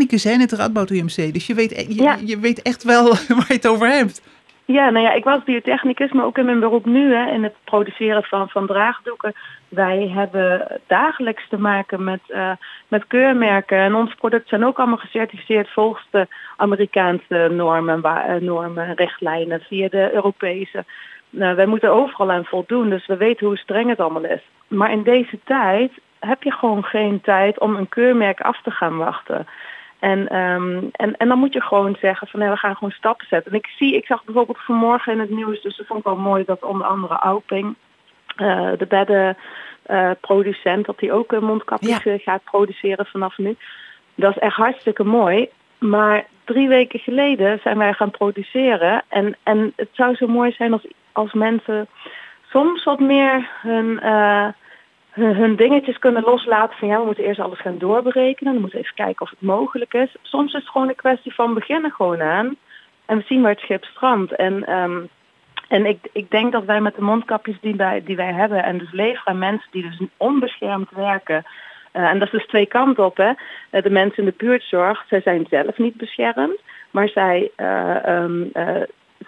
biotechnicus 0.08 0.24
hè, 0.24 0.32
in 0.32 0.40
het 0.40 0.52
Radboud 0.52 0.90
UMC. 0.90 1.34
Dus 1.34 1.48
je 1.48 1.54
weet, 1.54 1.96
je, 1.96 2.04
ja. 2.04 2.18
je 2.26 2.40
weet 2.40 2.62
echt 2.62 2.84
wel 2.84 3.04
waar 3.38 3.46
je 3.48 3.54
het 3.54 3.68
over 3.68 3.88
hebt. 3.88 4.22
Ja, 4.66 4.90
nou 4.90 5.06
ja, 5.06 5.14
ik 5.14 5.24
was 5.24 5.44
biotechnicus, 5.44 6.12
maar 6.12 6.26
ook 6.26 6.38
in 6.38 6.46
mijn 6.46 6.60
beroep 6.60 6.86
nu, 6.86 7.14
hè, 7.16 7.32
in 7.32 7.44
het 7.44 7.54
produceren 7.64 8.24
van, 8.24 8.50
van 8.50 8.68
draagdoeken. 8.68 9.34
Wij 9.70 10.12
hebben 10.14 10.80
dagelijks 10.88 11.50
te 11.50 11.58
maken 11.58 12.04
met, 12.04 12.20
uh, 12.30 12.52
met 12.88 13.08
keurmerken. 13.08 13.78
En 13.78 13.96
onze 13.96 14.16
producten 14.16 14.50
zijn 14.50 14.66
ook 14.66 14.78
allemaal 14.78 14.98
gecertificeerd 14.98 15.70
volgens 15.70 16.08
de 16.10 16.28
Amerikaanse 16.58 17.50
normen, 17.52 18.02
uh, 18.04 18.36
normen 18.40 18.94
richtlijnen, 18.96 19.62
via 19.62 19.88
de 19.90 20.14
Europese. 20.14 20.86
Nou, 21.30 21.56
wij 21.56 21.66
moeten 21.66 21.92
overal 21.92 22.32
aan 22.32 22.46
voldoen, 22.46 22.90
dus 22.90 23.08
we 23.08 23.18
weten 23.18 23.48
hoe 23.48 23.58
streng 23.58 23.90
het 23.90 24.00
allemaal 24.00 24.26
is. 24.26 24.42
Maar 24.68 24.92
in 24.92 25.04
deze 25.04 25.40
tijd 25.44 25.92
heb 26.20 26.44
je 26.44 26.52
gewoon 26.52 26.84
geen 26.84 27.22
tijd 27.22 27.60
om 27.60 27.76
een 27.76 27.90
keurmerk 27.90 28.42
af 28.42 28.62
te 28.62 28.72
gaan 28.72 28.98
wachten. 28.98 29.48
En, 30.02 30.36
um, 30.36 30.90
en, 30.92 31.18
en 31.18 31.28
dan 31.28 31.40
moet 31.40 31.54
je 31.54 31.62
gewoon 31.62 31.98
zeggen 32.00 32.28
van 32.28 32.40
nee, 32.40 32.50
we 32.50 32.58
gaan 32.58 32.76
gewoon 32.76 32.92
stappen 32.92 33.28
zetten. 33.30 33.52
En 33.52 33.58
ik 33.58 33.68
zie, 33.78 33.96
ik 33.96 34.06
zag 34.06 34.24
bijvoorbeeld 34.24 34.64
vanmorgen 34.64 35.14
in 35.14 35.20
het 35.20 35.30
nieuws, 35.30 35.62
dus 35.62 35.78
dat 35.78 35.86
vond 35.86 36.00
ik 36.00 36.06
wel 36.06 36.18
mooi 36.18 36.44
dat 36.46 36.64
onder 36.64 36.88
andere 36.88 37.16
Auping, 37.16 37.76
uh, 38.38 38.72
de 38.78 38.86
beddenproducent, 38.88 40.80
uh, 40.80 40.86
dat 40.86 41.00
hij 41.00 41.12
ook 41.12 41.40
mondkapjes 41.40 42.04
ja. 42.04 42.18
gaat 42.18 42.44
produceren 42.44 43.06
vanaf 43.06 43.38
nu. 43.38 43.56
Dat 44.16 44.32
is 44.32 44.38
echt 44.38 44.56
hartstikke 44.56 45.04
mooi. 45.04 45.50
Maar 45.78 46.26
drie 46.44 46.68
weken 46.68 47.00
geleden 47.00 47.60
zijn 47.64 47.78
wij 47.78 47.94
gaan 47.94 48.12
produceren. 48.12 49.04
En, 49.08 49.36
en 49.44 49.74
het 49.76 49.90
zou 49.92 50.16
zo 50.16 50.28
mooi 50.28 50.52
zijn 50.52 50.74
als, 50.74 50.88
als 51.12 51.34
mensen 51.34 51.88
soms 52.50 52.84
wat 52.84 53.00
meer 53.00 53.50
hun, 53.62 54.00
uh, 54.04 54.48
hun, 55.12 55.56
dingetjes 55.56 56.00
kunnen 56.00 56.24
loslaten. 56.24 56.78
Van 56.78 56.88
ja, 56.88 57.00
we 57.00 57.06
moeten 57.06 57.24
eerst 57.24 57.40
alles 57.40 57.60
gaan 57.60 57.78
doorberekenen. 57.78 58.54
Dan 58.54 58.62
moeten 58.62 58.80
we 58.80 58.86
even 58.86 59.06
kijken 59.06 59.22
of 59.22 59.30
het 59.30 59.42
mogelijk 59.42 59.94
is. 59.94 60.16
Soms 60.22 60.54
is 60.54 60.60
het 60.60 60.70
gewoon 60.70 60.88
een 60.88 60.96
kwestie 60.96 61.34
van 61.34 61.54
beginnen 61.54 61.92
gewoon 61.92 62.22
aan. 62.22 62.56
En 63.06 63.18
we 63.18 63.24
zien 63.28 63.42
waar 63.42 63.52
het 63.52 63.60
schip 63.60 63.84
strandt. 63.84 64.36
En, 64.36 64.80
um, 64.80 65.10
en 65.68 65.86
ik, 65.86 66.10
ik 66.12 66.32
denk 66.32 66.52
dat 66.52 66.66
wij 66.66 66.82
met 66.82 66.96
de 66.96 67.02
mondkapjes 67.02 67.58
die 67.62 67.76
wij, 67.76 68.04
die 68.04 68.16
wij 68.16 68.34
hebben 68.34 68.64
en 68.64 68.78
dus 68.78 68.92
leveren 68.92 69.38
mensen 69.38 69.68
die 69.72 69.84
dus 69.84 70.08
onbeschermd 70.18 70.90
werken. 70.92 71.44
Uh, 71.94 72.10
en 72.10 72.20
dat 72.20 72.28
is 72.28 72.34
dus 72.34 72.48
twee 72.48 72.66
kanten 72.66 73.06
op. 73.06 73.18
Hè. 73.18 73.32
Uh, 73.72 73.82
de 73.82 73.90
mensen 73.90 74.18
in 74.18 74.26
de 74.26 74.46
buurtzorg, 74.46 75.06
zij 75.08 75.22
zijn 75.22 75.46
zelf 75.50 75.78
niet 75.78 75.96
beschermd. 75.96 76.60
Maar 76.92 77.08
zij, 77.10 77.52
uh, 77.58 77.96
um, 78.08 78.52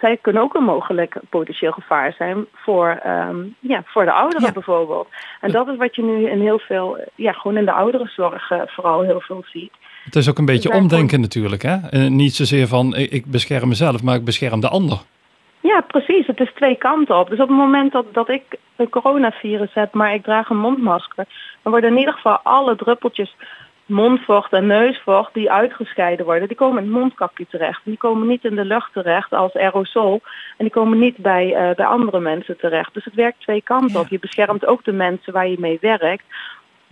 zij 0.00 0.16
kunnen 0.16 0.42
ook 0.42 0.54
een 0.54 0.64
mogelijk 0.64 1.16
potentieel 1.30 1.72
gevaar 1.72 2.12
zijn 2.12 2.46
voor, 2.52 3.00
um, 3.06 3.54
ja, 3.60 3.82
voor 3.84 4.04
de 4.04 4.12
ouderen 4.12 4.46
ja. 4.46 4.52
bijvoorbeeld. 4.52 5.08
En 5.40 5.50
dat 5.50 5.68
is 5.68 5.76
wat 5.76 5.94
je 5.94 6.02
nu 6.02 6.30
in 6.30 6.40
heel 6.40 6.58
veel, 6.58 6.98
ja, 7.14 7.32
gewoon 7.32 7.56
in 7.56 7.64
de 7.64 7.72
ouderenzorg 7.72 8.52
vooral 8.66 9.02
heel 9.02 9.20
veel 9.20 9.42
ziet. 9.46 9.72
Het 10.04 10.16
is 10.16 10.28
ook 10.28 10.38
een 10.38 10.44
beetje 10.44 10.72
omdenken 10.72 11.20
natuurlijk. 11.20 11.62
Hè? 11.62 11.76
En 11.90 12.16
niet 12.16 12.34
zozeer 12.34 12.66
van 12.66 12.94
ik 12.96 13.26
bescherm 13.26 13.68
mezelf, 13.68 14.02
maar 14.02 14.14
ik 14.14 14.24
bescherm 14.24 14.60
de 14.60 14.68
ander. 14.68 14.98
Ja, 15.60 15.80
precies. 15.80 16.26
Het 16.26 16.40
is 16.40 16.52
twee 16.54 16.76
kanten 16.76 17.18
op. 17.18 17.28
Dus 17.28 17.40
op 17.40 17.48
het 17.48 17.56
moment 17.56 17.92
dat, 17.92 18.04
dat 18.12 18.28
ik 18.28 18.42
een 18.76 18.88
coronavirus 18.88 19.74
heb, 19.74 19.94
maar 19.94 20.14
ik 20.14 20.22
draag 20.22 20.48
een 20.48 20.58
mondmasker, 20.58 21.26
dan 21.62 21.72
worden 21.72 21.90
in 21.90 21.98
ieder 21.98 22.14
geval 22.14 22.38
alle 22.42 22.76
druppeltjes 22.76 23.36
mondvocht 23.86 24.52
en 24.52 24.66
neusvocht 24.66 25.34
die 25.34 25.50
uitgescheiden 25.50 26.24
worden, 26.24 26.48
die 26.48 26.56
komen 26.56 26.82
in 26.82 26.90
het 26.90 26.98
mondkapje 26.98 27.46
terecht. 27.50 27.80
Die 27.84 27.96
komen 27.96 28.26
niet 28.26 28.44
in 28.44 28.54
de 28.54 28.64
lucht 28.64 28.92
terecht 28.92 29.32
als 29.32 29.54
aerosol 29.54 30.20
en 30.56 30.64
die 30.64 30.70
komen 30.70 30.98
niet 30.98 31.16
bij, 31.16 31.46
uh, 31.46 31.76
bij 31.76 31.86
andere 31.86 32.20
mensen 32.20 32.56
terecht. 32.56 32.94
Dus 32.94 33.04
het 33.04 33.14
werkt 33.14 33.40
twee 33.40 33.62
kanten 33.62 34.00
op. 34.00 34.08
Je 34.08 34.18
beschermt 34.18 34.66
ook 34.66 34.84
de 34.84 34.92
mensen 34.92 35.32
waar 35.32 35.48
je 35.48 35.56
mee 35.58 35.78
werkt, 35.80 36.24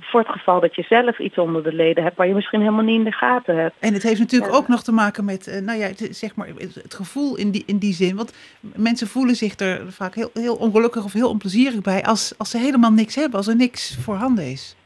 voor 0.00 0.20
het 0.20 0.28
geval 0.28 0.60
dat 0.60 0.74
je 0.74 0.82
zelf 0.82 1.18
iets 1.18 1.38
onder 1.38 1.62
de 1.62 1.72
leden 1.72 2.02
hebt 2.02 2.16
waar 2.16 2.26
je 2.26 2.34
misschien 2.34 2.60
helemaal 2.60 2.84
niet 2.84 2.98
in 2.98 3.04
de 3.04 3.12
gaten 3.12 3.56
hebt. 3.56 3.74
En 3.78 3.92
het 3.92 4.02
heeft 4.02 4.20
natuurlijk 4.20 4.52
ja. 4.52 4.58
ook 4.58 4.68
nog 4.68 4.82
te 4.82 4.92
maken 4.92 5.24
met, 5.24 5.46
uh, 5.46 5.60
nou 5.60 5.78
ja, 5.78 5.86
het, 5.86 6.08
zeg 6.10 6.34
maar, 6.34 6.48
het 6.56 6.94
gevoel 6.94 7.36
in 7.36 7.50
die, 7.50 7.62
in 7.66 7.78
die 7.78 7.94
zin. 7.94 8.16
Want 8.16 8.34
mensen 8.60 9.06
voelen 9.06 9.34
zich 9.34 9.58
er 9.58 9.92
vaak 9.92 10.14
heel, 10.14 10.30
heel 10.34 10.56
ongelukkig 10.56 11.04
of 11.04 11.12
heel 11.12 11.28
onplezierig 11.28 11.80
bij 11.80 12.04
als, 12.04 12.34
als 12.38 12.50
ze 12.50 12.58
helemaal 12.58 12.92
niks 12.92 13.14
hebben, 13.14 13.36
als 13.36 13.48
er 13.48 13.56
niks 13.56 13.96
voorhanden 14.00 14.50
is. 14.50 14.76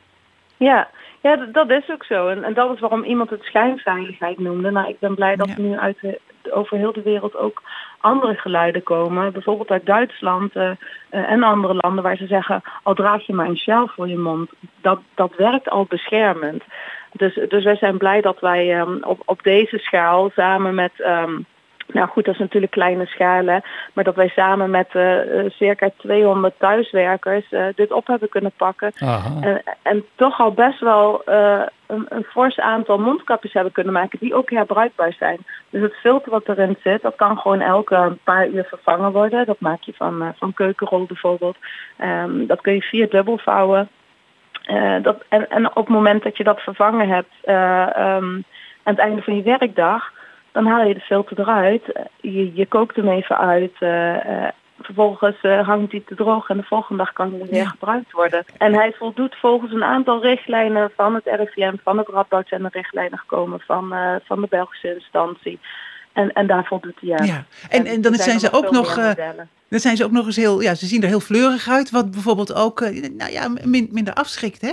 Ja, 0.56 0.88
ja 1.20 1.36
dat 1.36 1.70
is 1.70 1.90
ook 1.90 2.04
zo. 2.04 2.28
En, 2.28 2.44
en 2.44 2.54
dat 2.54 2.74
is 2.74 2.80
waarom 2.80 3.04
iemand 3.04 3.30
het 3.30 3.42
schijnveiligheid 3.42 4.38
noemde. 4.38 4.70
Nou, 4.70 4.88
ik 4.88 4.98
ben 4.98 5.14
blij 5.14 5.36
dat 5.36 5.48
ja. 5.48 5.54
nu 5.58 5.76
uit 5.78 5.98
de, 6.00 6.20
over 6.52 6.76
heel 6.76 6.92
de 6.92 7.02
wereld 7.02 7.36
ook 7.36 7.62
andere 8.00 8.34
geluiden 8.34 8.82
komen. 8.82 9.32
Bijvoorbeeld 9.32 9.70
uit 9.70 9.86
Duitsland 9.86 10.56
uh, 10.56 10.62
uh, 10.62 11.30
en 11.30 11.42
andere 11.42 11.74
landen 11.74 12.02
waar 12.02 12.16
ze 12.16 12.26
zeggen, 12.26 12.62
al 12.82 12.94
draag 12.94 13.26
je 13.26 13.34
maar 13.34 13.48
een 13.48 13.56
sjaal 13.56 13.88
voor 13.88 14.08
je 14.08 14.18
mond. 14.18 14.50
Dat, 14.80 15.00
dat 15.14 15.34
werkt 15.36 15.68
al 15.68 15.86
beschermend. 15.88 16.62
Dus, 17.12 17.34
dus 17.48 17.64
wij 17.64 17.76
zijn 17.76 17.98
blij 17.98 18.20
dat 18.20 18.40
wij 18.40 18.80
um, 18.80 18.98
op, 19.02 19.22
op 19.24 19.42
deze 19.42 19.78
schaal 19.78 20.30
samen 20.34 20.74
met... 20.74 20.92
Um, 20.98 21.46
nou 21.96 22.08
goed, 22.08 22.24
dat 22.24 22.34
is 22.34 22.40
natuurlijk 22.40 22.72
kleine 22.72 23.06
schalen, 23.06 23.62
maar 23.92 24.04
dat 24.04 24.14
wij 24.14 24.28
samen 24.28 24.70
met 24.70 24.88
uh, 24.94 25.18
circa 25.48 25.90
200 25.96 26.54
thuiswerkers 26.58 27.52
uh, 27.52 27.66
dit 27.74 27.92
op 27.92 28.06
hebben 28.06 28.28
kunnen 28.28 28.52
pakken. 28.56 28.92
En, 29.40 29.62
en, 29.82 30.04
toch 30.14 30.40
al 30.40 30.52
best 30.52 30.80
wel 30.80 31.22
uh, 31.26 31.62
een, 31.86 32.06
een 32.08 32.24
fors 32.24 32.58
aantal 32.58 32.98
mondkapjes 32.98 33.52
hebben 33.52 33.72
kunnen 33.72 33.92
maken 33.92 34.18
die 34.18 34.34
ook 34.34 34.50
herbruikbaar 34.50 35.12
zijn. 35.12 35.38
Dus 35.70 35.82
het 35.82 35.94
filter 35.94 36.30
wat 36.30 36.48
erin 36.48 36.76
zit, 36.82 37.02
dat 37.02 37.16
kan 37.16 37.38
gewoon 37.38 37.60
elke 37.60 38.16
paar 38.24 38.48
uur 38.48 38.64
vervangen 38.64 39.12
worden. 39.12 39.46
Dat 39.46 39.60
maak 39.60 39.82
je 39.82 39.92
van, 39.96 40.34
van 40.38 40.54
keukenrol 40.54 41.04
bijvoorbeeld. 41.04 41.56
Um, 42.00 42.46
dat 42.46 42.60
kun 42.60 42.74
je 42.74 42.82
vier 42.82 43.10
dubbel 43.10 43.38
vouwen. 43.38 43.88
dat, 45.02 45.24
en, 45.28 45.50
en 45.50 45.66
op 45.66 45.74
het 45.86 45.88
moment 45.88 46.22
dat 46.22 46.36
je 46.36 46.44
dat 46.44 46.60
vervangen 46.60 47.08
hebt 47.08 47.34
um, 47.48 48.44
aan 48.86 48.94
het 48.94 48.98
einde 48.98 49.22
van 49.22 49.36
je 49.36 49.42
werkdag, 49.42 50.12
dan 50.56 50.66
haal 50.66 50.86
je 50.86 50.94
de 50.94 51.00
filter 51.00 51.40
eruit. 51.40 51.82
Je, 52.20 52.54
je 52.54 52.66
kookt 52.66 52.96
hem 52.96 53.08
even 53.08 53.38
uit. 53.38 53.72
Uh, 53.80 54.14
uh, 54.14 54.48
vervolgens 54.80 55.36
uh, 55.42 55.66
hangt 55.66 55.92
hij 55.92 56.02
te 56.06 56.14
droog 56.14 56.48
en 56.48 56.56
de 56.56 56.62
volgende 56.62 57.02
dag 57.04 57.12
kan 57.12 57.30
hij 57.30 57.38
weer 57.38 57.54
ja. 57.54 57.68
gebruikt 57.68 58.12
worden. 58.12 58.44
En 58.58 58.74
hij 58.74 58.92
voldoet 58.98 59.36
volgens 59.36 59.72
een 59.72 59.84
aantal 59.84 60.22
richtlijnen 60.22 60.90
van 60.96 61.14
het 61.14 61.24
RIVM, 61.24 61.74
van 61.82 61.98
het 61.98 62.08
Radboud 62.08 62.48
zijn 62.48 62.62
de 62.62 62.68
richtlijnen 62.72 63.18
gekomen 63.18 63.60
van, 63.60 63.94
van 64.24 64.40
de 64.40 64.46
Belgische 64.50 64.94
instantie. 64.94 65.60
En, 66.12 66.32
en 66.32 66.46
daar 66.46 66.64
voldoet 66.64 67.00
hij 67.00 67.18
aan. 67.18 67.26
Ja. 67.26 67.44
En, 67.68 67.78
en, 67.78 67.86
en 67.86 68.00
dan 68.00 68.14
zijn, 68.14 68.40
ze 68.40 68.52
ook 68.52 68.70
nog. 68.70 68.94
Dan 69.68 69.80
zijn 69.80 69.96
ze 69.96 70.04
ook 70.04 70.10
nog 70.10 70.26
eens 70.26 70.36
heel, 70.36 70.60
ja, 70.60 70.74
ze 70.74 70.86
zien 70.86 71.02
er 71.02 71.08
heel 71.08 71.20
fleurig 71.20 71.68
uit, 71.68 71.90
wat 71.90 72.10
bijvoorbeeld 72.10 72.54
ook, 72.54 72.80
nou 72.80 73.30
ja, 73.30 73.48
min, 73.64 73.88
minder 73.90 74.14
afschrikt, 74.14 74.60
hè? 74.60 74.72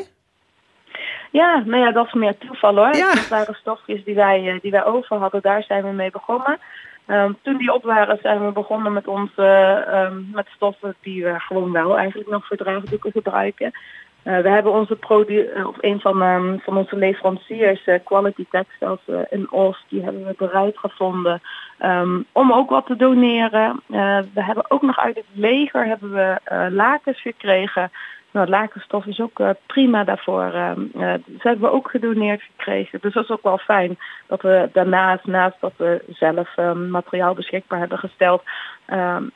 Ja, 1.33 1.63
nou 1.65 1.83
ja, 1.83 1.91
dat 1.91 2.05
is 2.05 2.13
meer 2.13 2.37
toeval 2.37 2.75
hoor. 2.75 2.95
Ja. 2.95 3.13
Dat 3.13 3.27
waren 3.27 3.55
stofjes 3.55 4.03
die 4.03 4.15
wij, 4.15 4.59
die 4.61 4.71
wij 4.71 4.85
over 4.85 5.17
hadden, 5.17 5.41
daar 5.41 5.63
zijn 5.63 5.83
we 5.83 5.91
mee 5.91 6.11
begonnen. 6.11 6.59
Um, 7.07 7.37
toen 7.41 7.57
die 7.57 7.73
op 7.73 7.83
waren 7.83 8.17
zijn 8.21 8.45
we 8.45 8.51
begonnen 8.51 8.93
met 8.93 9.07
onze 9.07 9.85
um, 9.93 10.29
met 10.33 10.47
stoffen 10.55 10.95
die 11.01 11.23
we 11.23 11.39
gewoon 11.39 11.71
wel 11.71 11.97
eigenlijk 11.97 12.29
nog 12.29 12.47
voor 12.47 12.57
draagdoeken 12.57 13.11
gebruiken. 13.11 13.71
Uh, 14.23 14.39
we 14.39 14.49
hebben 14.49 14.71
onze 14.71 14.95
produ 14.95 15.49
of 15.65 15.75
een 15.79 15.99
van, 15.99 16.21
um, 16.21 16.59
van 16.59 16.77
onze 16.77 16.95
leveranciers, 16.95 17.89
Quality 18.03 18.45
Textiles 18.49 19.27
in 19.29 19.51
Oost, 19.51 19.85
die 19.89 20.03
hebben 20.03 20.25
we 20.25 20.33
bereid 20.37 20.77
gevonden 20.77 21.41
om 22.31 22.53
ook 22.53 22.69
wat 22.69 22.85
te 22.85 22.95
doneren. 22.95 23.81
we 24.33 24.43
hebben 24.43 24.71
ook 24.71 24.81
nog 24.81 24.99
uit 24.99 25.15
het 25.15 25.25
leger 25.33 25.85
hebben 25.85 26.13
we 26.13 26.39
lakens 26.71 27.21
gekregen 27.21 27.91
nou, 28.33 28.49
lakenstof 28.49 29.05
is 29.05 29.19
ook 29.19 29.39
uh, 29.39 29.49
prima 29.65 30.03
daarvoor. 30.03 30.51
Uh, 30.53 30.71
uh, 30.95 31.11
dat 31.11 31.41
hebben 31.41 31.69
we 31.69 31.75
ook 31.75 31.89
gedoneerd 31.89 32.41
gekregen. 32.41 32.99
Dus 33.01 33.13
dat 33.13 33.23
is 33.23 33.29
ook 33.29 33.43
wel 33.43 33.57
fijn 33.57 33.97
dat 34.27 34.41
we 34.41 34.69
daarnaast, 34.73 35.25
naast 35.25 35.55
dat 35.59 35.73
we 35.77 36.03
zelf 36.09 36.49
materiaal 36.89 37.33
beschikbaar 37.33 37.79
hebben 37.79 37.97
gesteld, 37.97 38.43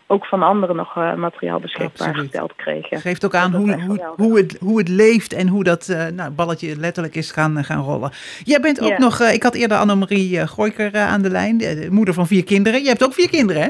ook 0.07 0.25
van 0.25 0.43
anderen 0.43 0.75
nog 0.75 0.95
materiaal 1.15 1.59
beschikbaar 1.59 2.07
Absoluut. 2.07 2.29
gesteld 2.29 2.55
kregen. 2.55 3.01
Geeft 3.01 3.25
ook 3.25 3.35
aan 3.35 3.53
hoe, 3.53 3.81
hoe, 3.81 4.13
hoe, 4.15 4.37
het, 4.37 4.57
hoe 4.59 4.77
het 4.77 4.89
leeft 4.89 5.33
en 5.33 5.47
hoe 5.47 5.63
dat 5.63 5.97
nou, 6.13 6.31
balletje 6.31 6.77
letterlijk 6.77 7.15
is 7.15 7.31
gaan, 7.31 7.63
gaan 7.63 7.83
rollen. 7.83 8.11
Jij 8.43 8.59
bent 8.59 8.81
ook 8.81 8.97
nog, 8.97 9.19
ik 9.19 9.43
had 9.43 9.55
eerder 9.55 9.77
Annemarie 9.77 10.47
Gooiker 10.47 10.97
aan 10.97 11.21
de 11.21 11.29
lijn, 11.29 11.57
de 11.57 11.87
moeder 11.91 12.13
van 12.13 12.27
vier 12.27 12.43
kinderen. 12.43 12.81
Je 12.81 12.87
hebt 12.87 13.03
ook 13.03 13.13
vier 13.13 13.29
kinderen, 13.29 13.61
hè? 13.61 13.69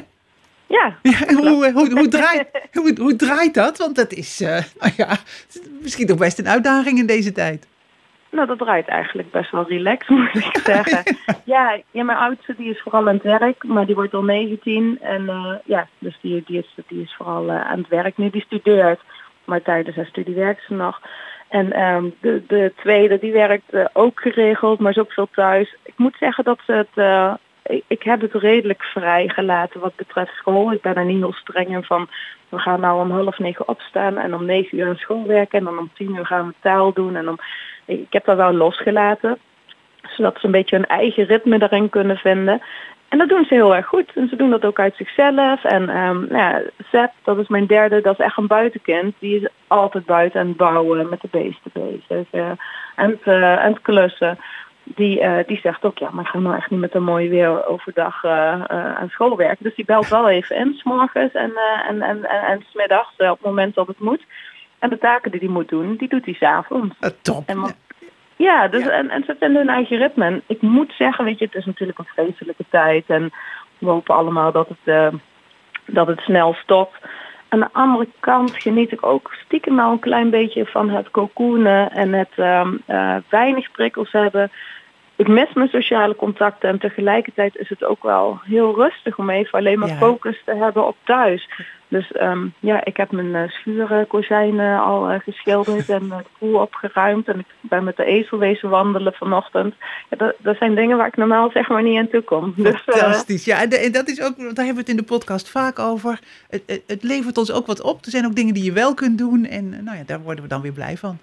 Ja. 0.67 0.97
ja 1.01 1.33
hoe, 1.33 1.71
hoe, 1.73 1.91
hoe, 1.91 2.07
draait, 2.07 2.47
hoe, 2.73 2.95
hoe 2.99 3.15
draait 3.15 3.53
dat? 3.53 3.77
Want 3.77 3.95
dat 3.95 4.11
is 4.11 4.41
uh, 4.41 4.47
nou 4.79 4.93
ja, 5.03 5.17
misschien 5.81 6.07
toch 6.07 6.17
best 6.17 6.39
een 6.39 6.47
uitdaging 6.47 6.99
in 6.99 7.05
deze 7.05 7.31
tijd. 7.31 7.67
Nou, 8.29 8.47
dat 8.47 8.57
draait 8.57 8.87
eigenlijk 8.87 9.31
best 9.31 9.51
wel 9.51 9.67
relaxed, 9.67 10.09
moet 10.17 10.35
ik 10.35 10.57
zeggen. 10.63 11.17
ja, 11.43 11.79
ja, 11.91 12.03
mijn 12.03 12.17
oudste 12.17 12.55
die 12.57 12.69
is 12.69 12.81
vooral 12.81 13.07
aan 13.07 13.13
het 13.13 13.23
werk, 13.23 13.63
maar 13.63 13.85
die 13.85 13.95
wordt 13.95 14.13
al 14.13 14.23
19. 14.23 14.97
En 15.01 15.21
uh, 15.21 15.53
ja, 15.65 15.87
dus 15.99 16.17
die, 16.21 16.43
die, 16.45 16.57
is, 16.57 16.83
die 16.87 17.01
is 17.01 17.15
vooral 17.17 17.45
uh, 17.45 17.61
aan 17.61 17.77
het 17.77 17.87
werk 17.87 18.17
nu. 18.17 18.29
Die 18.29 18.41
studeert, 18.41 18.99
maar 19.45 19.61
tijdens 19.61 19.95
haar 19.95 20.05
studie 20.05 20.35
werkt 20.35 20.61
ze 20.67 20.73
nog. 20.73 21.01
En 21.47 21.81
um, 21.81 22.15
de, 22.21 22.43
de 22.47 22.73
tweede, 22.75 23.19
die 23.19 23.31
werkt 23.31 23.73
uh, 23.73 23.85
ook 23.93 24.19
geregeld, 24.19 24.79
maar 24.79 24.91
is 24.91 24.97
ook 24.97 25.11
veel 25.11 25.29
thuis. 25.31 25.75
Ik 25.83 25.93
moet 25.97 26.15
zeggen 26.19 26.43
dat 26.43 26.59
ze 26.65 26.71
het 26.71 27.37
ik 27.87 28.03
heb 28.03 28.21
het 28.21 28.33
redelijk 28.33 28.83
vrijgelaten 28.83 29.79
wat 29.79 29.95
betreft 29.95 30.33
school. 30.33 30.71
Ik 30.71 30.81
ben 30.81 30.95
er 30.95 31.05
niet 31.05 31.17
heel 31.17 31.33
streng 31.33 31.67
in 31.67 31.83
van 31.83 32.07
we 32.49 32.59
gaan 32.59 32.79
nou 32.79 33.01
om 33.01 33.11
half 33.11 33.39
negen 33.39 33.67
opstaan 33.67 34.17
en 34.17 34.35
om 34.35 34.45
negen 34.45 34.77
uur 34.77 34.87
aan 34.87 34.95
school 34.95 35.25
werken 35.25 35.59
en 35.59 35.65
dan 35.65 35.77
om 35.77 35.91
tien 35.93 36.15
uur 36.15 36.25
gaan 36.25 36.47
we 36.47 36.53
taal 36.59 36.93
doen. 36.93 37.15
En 37.15 37.29
om, 37.29 37.37
ik 37.85 38.13
heb 38.13 38.25
dat 38.25 38.37
wel 38.37 38.53
losgelaten, 38.53 39.37
zodat 40.01 40.39
ze 40.39 40.45
een 40.45 40.51
beetje 40.51 40.75
hun 40.75 40.85
eigen 40.85 41.25
ritme 41.25 41.61
erin 41.61 41.89
kunnen 41.89 42.17
vinden. 42.17 42.61
En 43.07 43.17
dat 43.17 43.29
doen 43.29 43.45
ze 43.45 43.53
heel 43.53 43.75
erg 43.75 43.85
goed. 43.85 44.11
En 44.15 44.27
ze 44.29 44.35
doen 44.35 44.49
dat 44.49 44.65
ook 44.65 44.79
uit 44.79 44.95
zichzelf. 44.95 45.63
En 45.63 45.85
nou 45.85 46.37
ja, 46.37 46.61
Seb, 46.91 47.11
dat 47.23 47.37
is 47.37 47.47
mijn 47.47 47.65
derde, 47.65 48.01
dat 48.01 48.19
is 48.19 48.25
echt 48.25 48.37
een 48.37 48.47
buitenkind. 48.47 49.15
Die 49.19 49.41
is 49.41 49.47
altijd 49.67 50.05
buiten 50.05 50.39
aan 50.39 50.47
het 50.47 50.57
bouwen, 50.57 51.09
met 51.09 51.21
de 51.21 51.27
beesten 51.31 51.71
bezig. 51.73 52.27
eh, 52.31 52.51
en, 52.95 53.19
eh, 53.23 53.65
en 53.65 53.73
het 53.73 53.81
klussen. 53.81 54.37
Die, 54.95 55.19
eh, 55.19 55.47
die 55.47 55.59
zegt 55.59 55.83
ook, 55.83 55.97
ja, 55.97 56.09
maar 56.11 56.23
ik 56.23 56.29
ga 56.29 56.39
nou 56.39 56.55
echt 56.55 56.69
niet 56.69 56.79
met 56.79 56.95
een 56.95 57.03
mooi 57.03 57.29
weer 57.29 57.67
overdag 57.67 58.23
eh, 58.23 58.53
eh, 58.53 58.95
aan 58.95 59.09
school 59.09 59.37
werken. 59.37 59.63
Dus 59.63 59.75
die 59.75 59.85
belt 59.85 60.07
wel 60.09 60.29
even 60.29 60.55
in, 60.55 60.73
s 60.77 60.83
morgens 60.83 61.33
en, 61.33 61.51
en, 61.87 62.01
en, 62.01 62.23
en, 62.23 62.23
en 62.23 62.65
smiddags 62.69 63.09
op 63.17 63.27
het 63.27 63.41
moment 63.41 63.75
dat 63.75 63.87
het 63.87 63.99
moet. 63.99 64.25
En 64.79 64.89
de 64.89 64.97
taken 64.97 65.31
die 65.31 65.39
hij 65.39 65.49
moet 65.49 65.69
doen, 65.69 65.95
die 65.95 66.09
doet 66.09 66.25
hij 66.25 66.33
s'avonds. 66.33 66.95
top. 67.21 67.43
En 67.47 67.75
ja, 68.35 68.67
dus 68.67 68.87
En, 68.87 69.09
en 69.09 69.23
ze 69.23 69.35
vinden 69.39 69.57
hun 69.57 69.75
eigen 69.75 69.97
ritme. 69.97 70.25
En 70.25 70.41
ik 70.47 70.61
moet 70.61 70.93
zeggen, 70.97 71.25
weet 71.25 71.39
je, 71.39 71.45
het 71.45 71.55
is 71.55 71.65
natuurlijk 71.65 71.99
een 71.99 72.05
vreselijke 72.05 72.65
tijd. 72.69 73.03
En 73.07 73.31
we 73.77 73.89
hopen 73.89 74.15
allemaal 74.15 74.51
dat 74.51 74.69
het, 74.69 75.13
dat 75.85 76.07
het 76.07 76.19
snel 76.19 76.53
stopt. 76.53 76.97
Aan 77.49 77.59
de 77.59 77.69
andere 77.71 78.07
kant 78.19 78.55
geniet 78.55 78.91
ik 78.91 79.05
ook 79.05 79.33
stiekem 79.45 79.75
wel 79.75 79.91
een 79.91 79.99
klein 79.99 80.29
beetje 80.29 80.65
van 80.65 80.89
het 80.89 81.11
cocoonen 81.11 81.91
en 81.91 82.13
het 82.13 82.31
ehm, 82.35 82.75
eh, 82.85 83.15
weinig 83.29 83.71
prikkels 83.71 84.11
hebben. 84.11 84.51
Ik 85.15 85.27
mis 85.27 85.53
mijn 85.53 85.69
sociale 85.69 86.15
contacten 86.15 86.69
en 86.69 86.79
tegelijkertijd 86.79 87.57
is 87.57 87.69
het 87.69 87.83
ook 87.83 88.03
wel 88.03 88.39
heel 88.43 88.75
rustig 88.75 89.17
om 89.17 89.29
even 89.29 89.59
alleen 89.59 89.79
maar 89.79 89.89
Ja. 89.89 89.95
focus 89.95 90.41
te 90.45 90.55
hebben 90.55 90.87
op 90.87 90.95
thuis. 91.03 91.49
Dus 91.87 92.11
ehm, 92.11 92.47
ja, 92.59 92.85
ik 92.85 92.97
heb 92.97 93.11
mijn 93.11 93.27
uh, 93.27 93.49
schuurkozijnen 93.49 94.79
al 94.81 95.09
eh, 95.09 95.19
geschilderd 95.19 95.89
en 95.89 96.07
de 96.09 96.23
poel 96.39 96.59
opgeruimd. 96.59 97.27
En 97.27 97.39
ik 97.39 97.45
ben 97.61 97.83
met 97.83 97.95
de 97.97 98.05
ezel 98.05 98.37
wezen 98.37 98.69
wandelen 98.69 99.13
vanochtend. 99.13 99.75
Ja, 100.09 100.17
dat, 100.17 100.35
dat 100.37 100.57
zijn 100.57 100.75
dingen 100.75 100.97
waar 100.97 101.07
ik 101.07 101.15
normaal 101.15 101.49
zeg 101.51 101.69
maar 101.69 101.83
niet 101.83 101.97
aan 101.99 102.09
toe 102.09 102.21
kom. 102.21 102.53
Dus, 102.55 102.83
eh, 102.85 102.95
Fantastisch. 102.95 103.45
Ja, 103.45 103.61
en 103.61 103.91
dat 103.91 104.07
is 104.09 104.21
ook, 104.21 104.37
daar 104.37 104.65
hebben 104.65 104.73
we 104.73 104.79
het 104.79 104.89
in 104.89 104.97
de 104.97 105.03
podcast 105.03 105.49
vaak 105.49 105.79
over. 105.79 106.19
Het, 106.49 106.63
het, 106.65 106.83
het 106.87 107.03
levert 107.03 107.37
ons 107.37 107.51
ook 107.51 107.65
wat 107.65 107.81
op. 107.81 108.05
Er 108.05 108.11
zijn 108.11 108.25
ook 108.25 108.35
dingen 108.35 108.53
die 108.53 108.63
je 108.63 108.71
wel 108.71 108.93
kunt 108.93 109.17
doen. 109.17 109.45
En 109.45 109.73
eh, 109.73 109.79
nou 109.79 109.97
ja, 109.97 110.03
daar 110.05 110.21
worden 110.21 110.43
we 110.43 110.49
dan 110.49 110.61
weer 110.61 110.71
blij 110.71 110.97
van. 110.97 111.17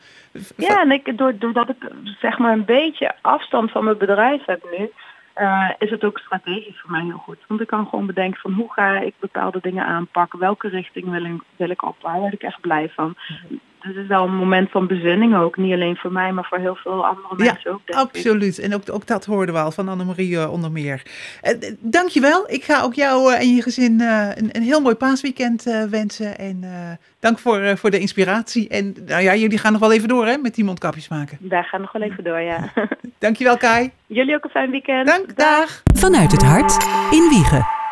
Ja, 0.57 0.81
en 0.81 0.91
ik, 0.91 1.19
door- 1.19 1.39
doordat 1.39 1.69
ik 1.69 1.91
zeg 2.21 2.39
maar 2.39 2.53
een 2.53 2.65
beetje 2.65 3.15
afstand 3.21 3.71
van 3.71 3.85
mijn 3.85 3.99
bedrijf 3.99 4.45
heb 4.45 4.67
nu, 4.79 4.91
eh, 5.35 5.71
is 5.79 5.91
het 5.91 6.05
ook 6.05 6.19
strategisch 6.19 6.81
voor 6.81 6.91
mij 6.91 7.05
heel 7.05 7.17
goed. 7.17 7.39
Want 7.49 7.61
ik 7.61 7.67
kan 7.67 7.87
gewoon 7.87 8.07
bedenken 8.07 8.41
van 8.41 8.53
hoe 8.53 8.73
ga 8.73 8.99
ik 8.99 9.15
bepaalde 9.19 9.59
dingen 9.63 9.87
aanpakken, 9.87 10.39
welke 10.39 10.69
richting 10.69 11.11
wil 11.11 11.25
ik, 11.25 11.43
wil 11.57 11.71
ik 11.71 11.83
op, 11.83 11.97
waar 12.01 12.19
word 12.19 12.33
ik 12.33 12.43
echt 12.43 12.61
blij 12.61 12.89
van. 12.89 13.15
Dus 13.87 13.95
het 13.95 14.03
is 14.03 14.09
wel 14.09 14.25
een 14.25 14.35
moment 14.37 14.71
van 14.71 14.87
bezinning 14.87 15.37
ook, 15.37 15.57
niet 15.57 15.73
alleen 15.73 15.97
voor 15.97 16.13
mij, 16.13 16.33
maar 16.33 16.45
voor 16.45 16.59
heel 16.59 16.75
veel 16.75 17.07
andere 17.07 17.35
mensen 17.37 17.71
ook. 17.73 17.81
denk 17.85 17.99
ik. 17.99 18.05
Absoluut. 18.05 18.59
En 18.59 18.75
ook, 18.75 18.83
ook 18.93 19.07
dat 19.07 19.25
hoorden 19.25 19.55
we 19.55 19.61
al 19.61 19.71
van 19.71 19.89
Annemarie 19.89 20.39
eh, 20.39 20.53
onder 20.53 20.71
meer. 20.73 21.03
Eh, 21.41 21.53
d- 21.59 21.75
dankjewel. 21.79 22.45
Ik 22.51 22.65
ga 22.65 22.83
ook 22.83 22.95
jou 22.95 23.33
eh, 23.33 23.41
en 23.41 23.55
je 23.55 23.63
gezin 23.63 24.01
eh, 24.01 24.29
een, 24.35 24.49
een 24.53 24.63
heel 24.63 24.81
mooi 24.81 24.95
paasweekend 24.95 25.67
eh, 25.67 25.83
wensen. 25.85 26.39
En 26.39 26.59
eh, 26.63 26.71
dank 27.21 27.39
voor, 27.39 27.59
eh, 27.61 27.77
voor 27.77 27.91
de 27.91 27.99
inspiratie. 27.99 28.69
En 28.69 28.95
nou 29.07 29.23
ja, 29.23 29.35
jullie 29.35 29.59
gaan 29.59 29.73
nog 29.73 29.81
wel 29.81 29.93
even 29.93 30.09
door 30.09 30.27
hè, 30.27 30.37
met 30.37 30.55
die 30.55 30.65
mondkapjes 30.65 31.09
maken. 31.09 31.39
Daar 31.41 31.65
gaan 31.65 31.81
we 31.81 31.87
nog 31.93 31.93
wel 32.03 32.11
even 32.11 32.25
door, 32.25 32.41
ja. 32.41 32.73
Dankjewel 33.19 33.57
Kai. 33.57 33.91
Jullie 34.07 34.35
ook 34.35 34.45
een 34.45 34.51
fijn 34.51 34.71
weekend. 34.71 35.07
Dank, 35.07 35.37
dag. 35.37 35.83
Vanuit 35.95 36.33
het 36.33 36.43
hart 36.43 36.87
in 37.11 37.29
Wiegen. 37.29 37.84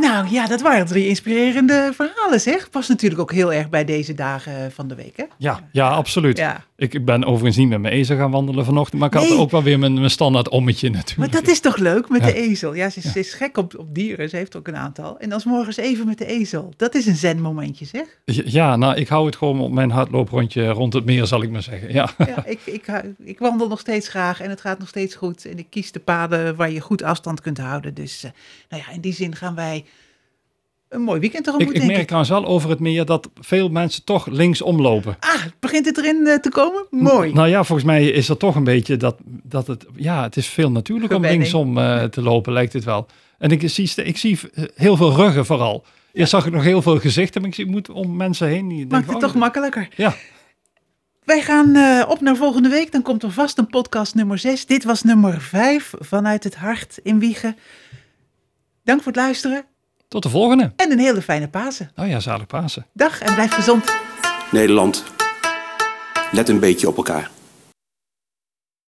Nou 0.00 0.28
ja, 0.30 0.46
dat 0.46 0.60
waren 0.60 0.86
drie 0.86 1.08
inspirerende 1.08 1.90
verhalen 1.94 2.40
zeg. 2.40 2.70
Past 2.70 2.88
natuurlijk 2.88 3.20
ook 3.20 3.32
heel 3.32 3.52
erg 3.52 3.68
bij 3.68 3.84
deze 3.84 4.14
dagen 4.14 4.72
van 4.72 4.88
de 4.88 4.94
week 4.94 5.16
hè. 5.16 5.24
Ja, 5.38 5.68
ja 5.72 5.88
absoluut. 5.88 6.36
Ja. 6.38 6.64
Ik 6.76 7.04
ben 7.04 7.24
overigens 7.24 7.56
niet 7.56 7.68
met 7.68 7.80
mijn 7.80 7.94
ezel 7.94 8.16
gaan 8.16 8.30
wandelen 8.30 8.64
vanochtend, 8.64 9.00
maar 9.00 9.08
ik 9.14 9.28
had 9.28 9.38
ook 9.38 9.50
wel 9.50 9.62
weer 9.62 9.78
mijn, 9.78 9.94
mijn 9.94 10.10
standaard 10.10 10.48
ommetje 10.48 10.90
natuurlijk. 10.90 11.32
Maar 11.32 11.42
dat 11.42 11.50
is 11.50 11.60
toch 11.60 11.76
leuk 11.76 12.08
met 12.08 12.20
Ja. 12.20 12.26
de 12.26 12.34
ezel? 12.34 12.74
Ja, 12.74 12.90
ze 12.90 12.98
is, 12.98 13.12
ze 13.12 13.18
is 13.18 13.32
gek 13.34 13.56
op, 13.56 13.78
op 13.78 13.94
dieren. 13.94 14.28
Ze 14.28 14.36
heeft 14.36 14.56
ook 14.56 14.68
een 14.68 14.76
aantal. 14.76 15.18
En 15.18 15.28
dan 15.28 15.40
morgens 15.44 15.76
even 15.76 16.06
met 16.06 16.18
de 16.18 16.26
ezel. 16.26 16.72
Dat 16.76 16.94
is 16.94 17.06
een 17.06 17.16
zen-momentje, 17.16 17.84
zeg. 17.84 18.04
Ja, 18.24 18.76
nou, 18.76 18.94
ik 18.96 19.08
hou 19.08 19.26
het 19.26 19.36
gewoon 19.36 19.60
op 19.60 19.72
mijn 19.72 19.90
hardlooprondje 19.90 20.68
rond 20.68 20.92
het 20.92 21.04
meer, 21.04 21.26
zal 21.26 21.42
ik 21.42 21.50
maar 21.50 21.62
zeggen. 21.62 21.92
Ja. 21.92 22.10
Ja, 22.18 22.46
ik, 22.46 22.60
ik, 22.64 22.86
hou- 22.86 23.14
ik 23.24 23.38
wandel 23.38 23.68
nog 23.68 23.80
steeds 23.80 24.08
graag 24.08 24.40
en 24.40 24.50
het 24.50 24.60
gaat 24.60 24.78
nog 24.78 24.88
steeds 24.88 25.14
goed. 25.14 25.44
En 25.44 25.58
ik 25.58 25.66
kies 25.70 25.92
de 25.92 26.00
paden 26.00 26.56
waar 26.56 26.70
je 26.70 26.80
goed 26.80 27.02
afstand 27.02 27.40
kunt 27.40 27.58
houden. 27.58 27.94
Dus 27.94 28.24
eh, 28.24 28.30
nou 28.68 28.82
ja, 28.86 28.94
in 28.94 29.00
die 29.00 29.12
zin 29.14 29.36
gaan 29.36 29.54
wij 29.54 29.84
een 30.90 31.02
mooi 31.02 31.20
weekend 31.20 31.44
tegemoet, 31.44 31.68
Ik, 31.68 31.82
ik 31.82 31.86
merk 31.86 31.98
ik. 31.98 32.04
trouwens 32.04 32.30
wel 32.30 32.46
over 32.46 32.70
het 32.70 32.80
meer 32.80 33.04
dat 33.04 33.28
veel 33.40 33.68
mensen 33.68 34.04
toch 34.04 34.26
linksom 34.26 34.80
lopen. 34.80 35.16
Ah, 35.20 35.42
begint 35.60 35.86
het 35.86 35.98
erin 35.98 36.26
eh, 36.26 36.34
te 36.34 36.48
komen? 36.48 36.86
Mooi. 36.90 37.32
Nou 37.32 37.48
ja, 37.48 37.64
volgens 37.64 37.86
mij 37.86 38.08
is 38.08 38.28
er 38.28 38.36
toch 38.36 38.54
een 38.54 38.64
beetje 38.64 38.96
dat, 38.96 39.16
dat 39.24 39.66
het, 39.66 39.86
ja, 39.96 40.22
het 40.22 40.36
is 40.36 40.46
veel 40.46 40.70
natuurlijker 40.70 41.16
om 41.16 41.22
linksom 41.22 41.78
eh, 41.78 42.04
te 42.04 42.22
lopen, 42.22 42.52
lijkt 42.52 42.72
het 42.72 42.84
wel. 42.84 43.06
En 43.38 43.50
ik 43.50 43.70
zie, 43.70 43.92
ik 44.04 44.16
zie 44.16 44.38
heel 44.74 44.96
veel 44.96 45.12
ruggen 45.12 45.46
vooral. 45.46 45.84
Eerst 46.12 46.30
zag 46.30 46.46
ik 46.46 46.52
nog 46.52 46.62
heel 46.62 46.82
veel 46.82 46.98
gezichten, 46.98 47.40
maar 47.40 47.50
ik 47.50 47.56
zie, 47.56 47.66
moet 47.66 47.90
om 47.90 48.16
mensen 48.16 48.48
heen. 48.48 48.68
Die 48.68 48.78
denken 48.78 48.98
Maakt 48.98 49.10
het 49.10 49.20
toch 49.20 49.32
oh, 49.32 49.36
makkelijker. 49.40 49.88
Ja. 49.96 50.14
Wij 51.24 51.42
gaan 51.42 51.74
eh, 51.74 52.08
op 52.08 52.20
naar 52.20 52.36
volgende 52.36 52.68
week. 52.68 52.92
Dan 52.92 53.02
komt 53.02 53.22
er 53.22 53.30
vast 53.30 53.58
een 53.58 53.66
podcast 53.66 54.14
nummer 54.14 54.38
6. 54.38 54.66
Dit 54.66 54.84
was 54.84 55.02
nummer 55.02 55.40
5 55.40 55.94
vanuit 55.98 56.44
het 56.44 56.54
hart 56.54 56.98
in 57.02 57.18
Wiegen. 57.18 57.56
Dank 58.84 59.02
voor 59.02 59.12
het 59.12 59.20
luisteren 59.20 59.64
Tot 60.10 60.22
de 60.22 60.28
volgende. 60.28 60.72
en 60.76 60.92
een 60.92 60.98
hele 60.98 61.22
fijne 61.22 61.48
Pasen. 61.48 61.90
Oh 61.96 62.08
ja, 62.08 62.20
zalig 62.20 62.46
Pasen. 62.46 62.86
Dag 62.92 63.20
en 63.20 63.34
blijf 63.34 63.52
gezond. 63.52 63.84
Nederland, 64.50 65.04
let 66.32 66.48
een 66.48 66.60
beetje 66.60 66.88
op 66.88 66.96
elkaar. 66.96 67.30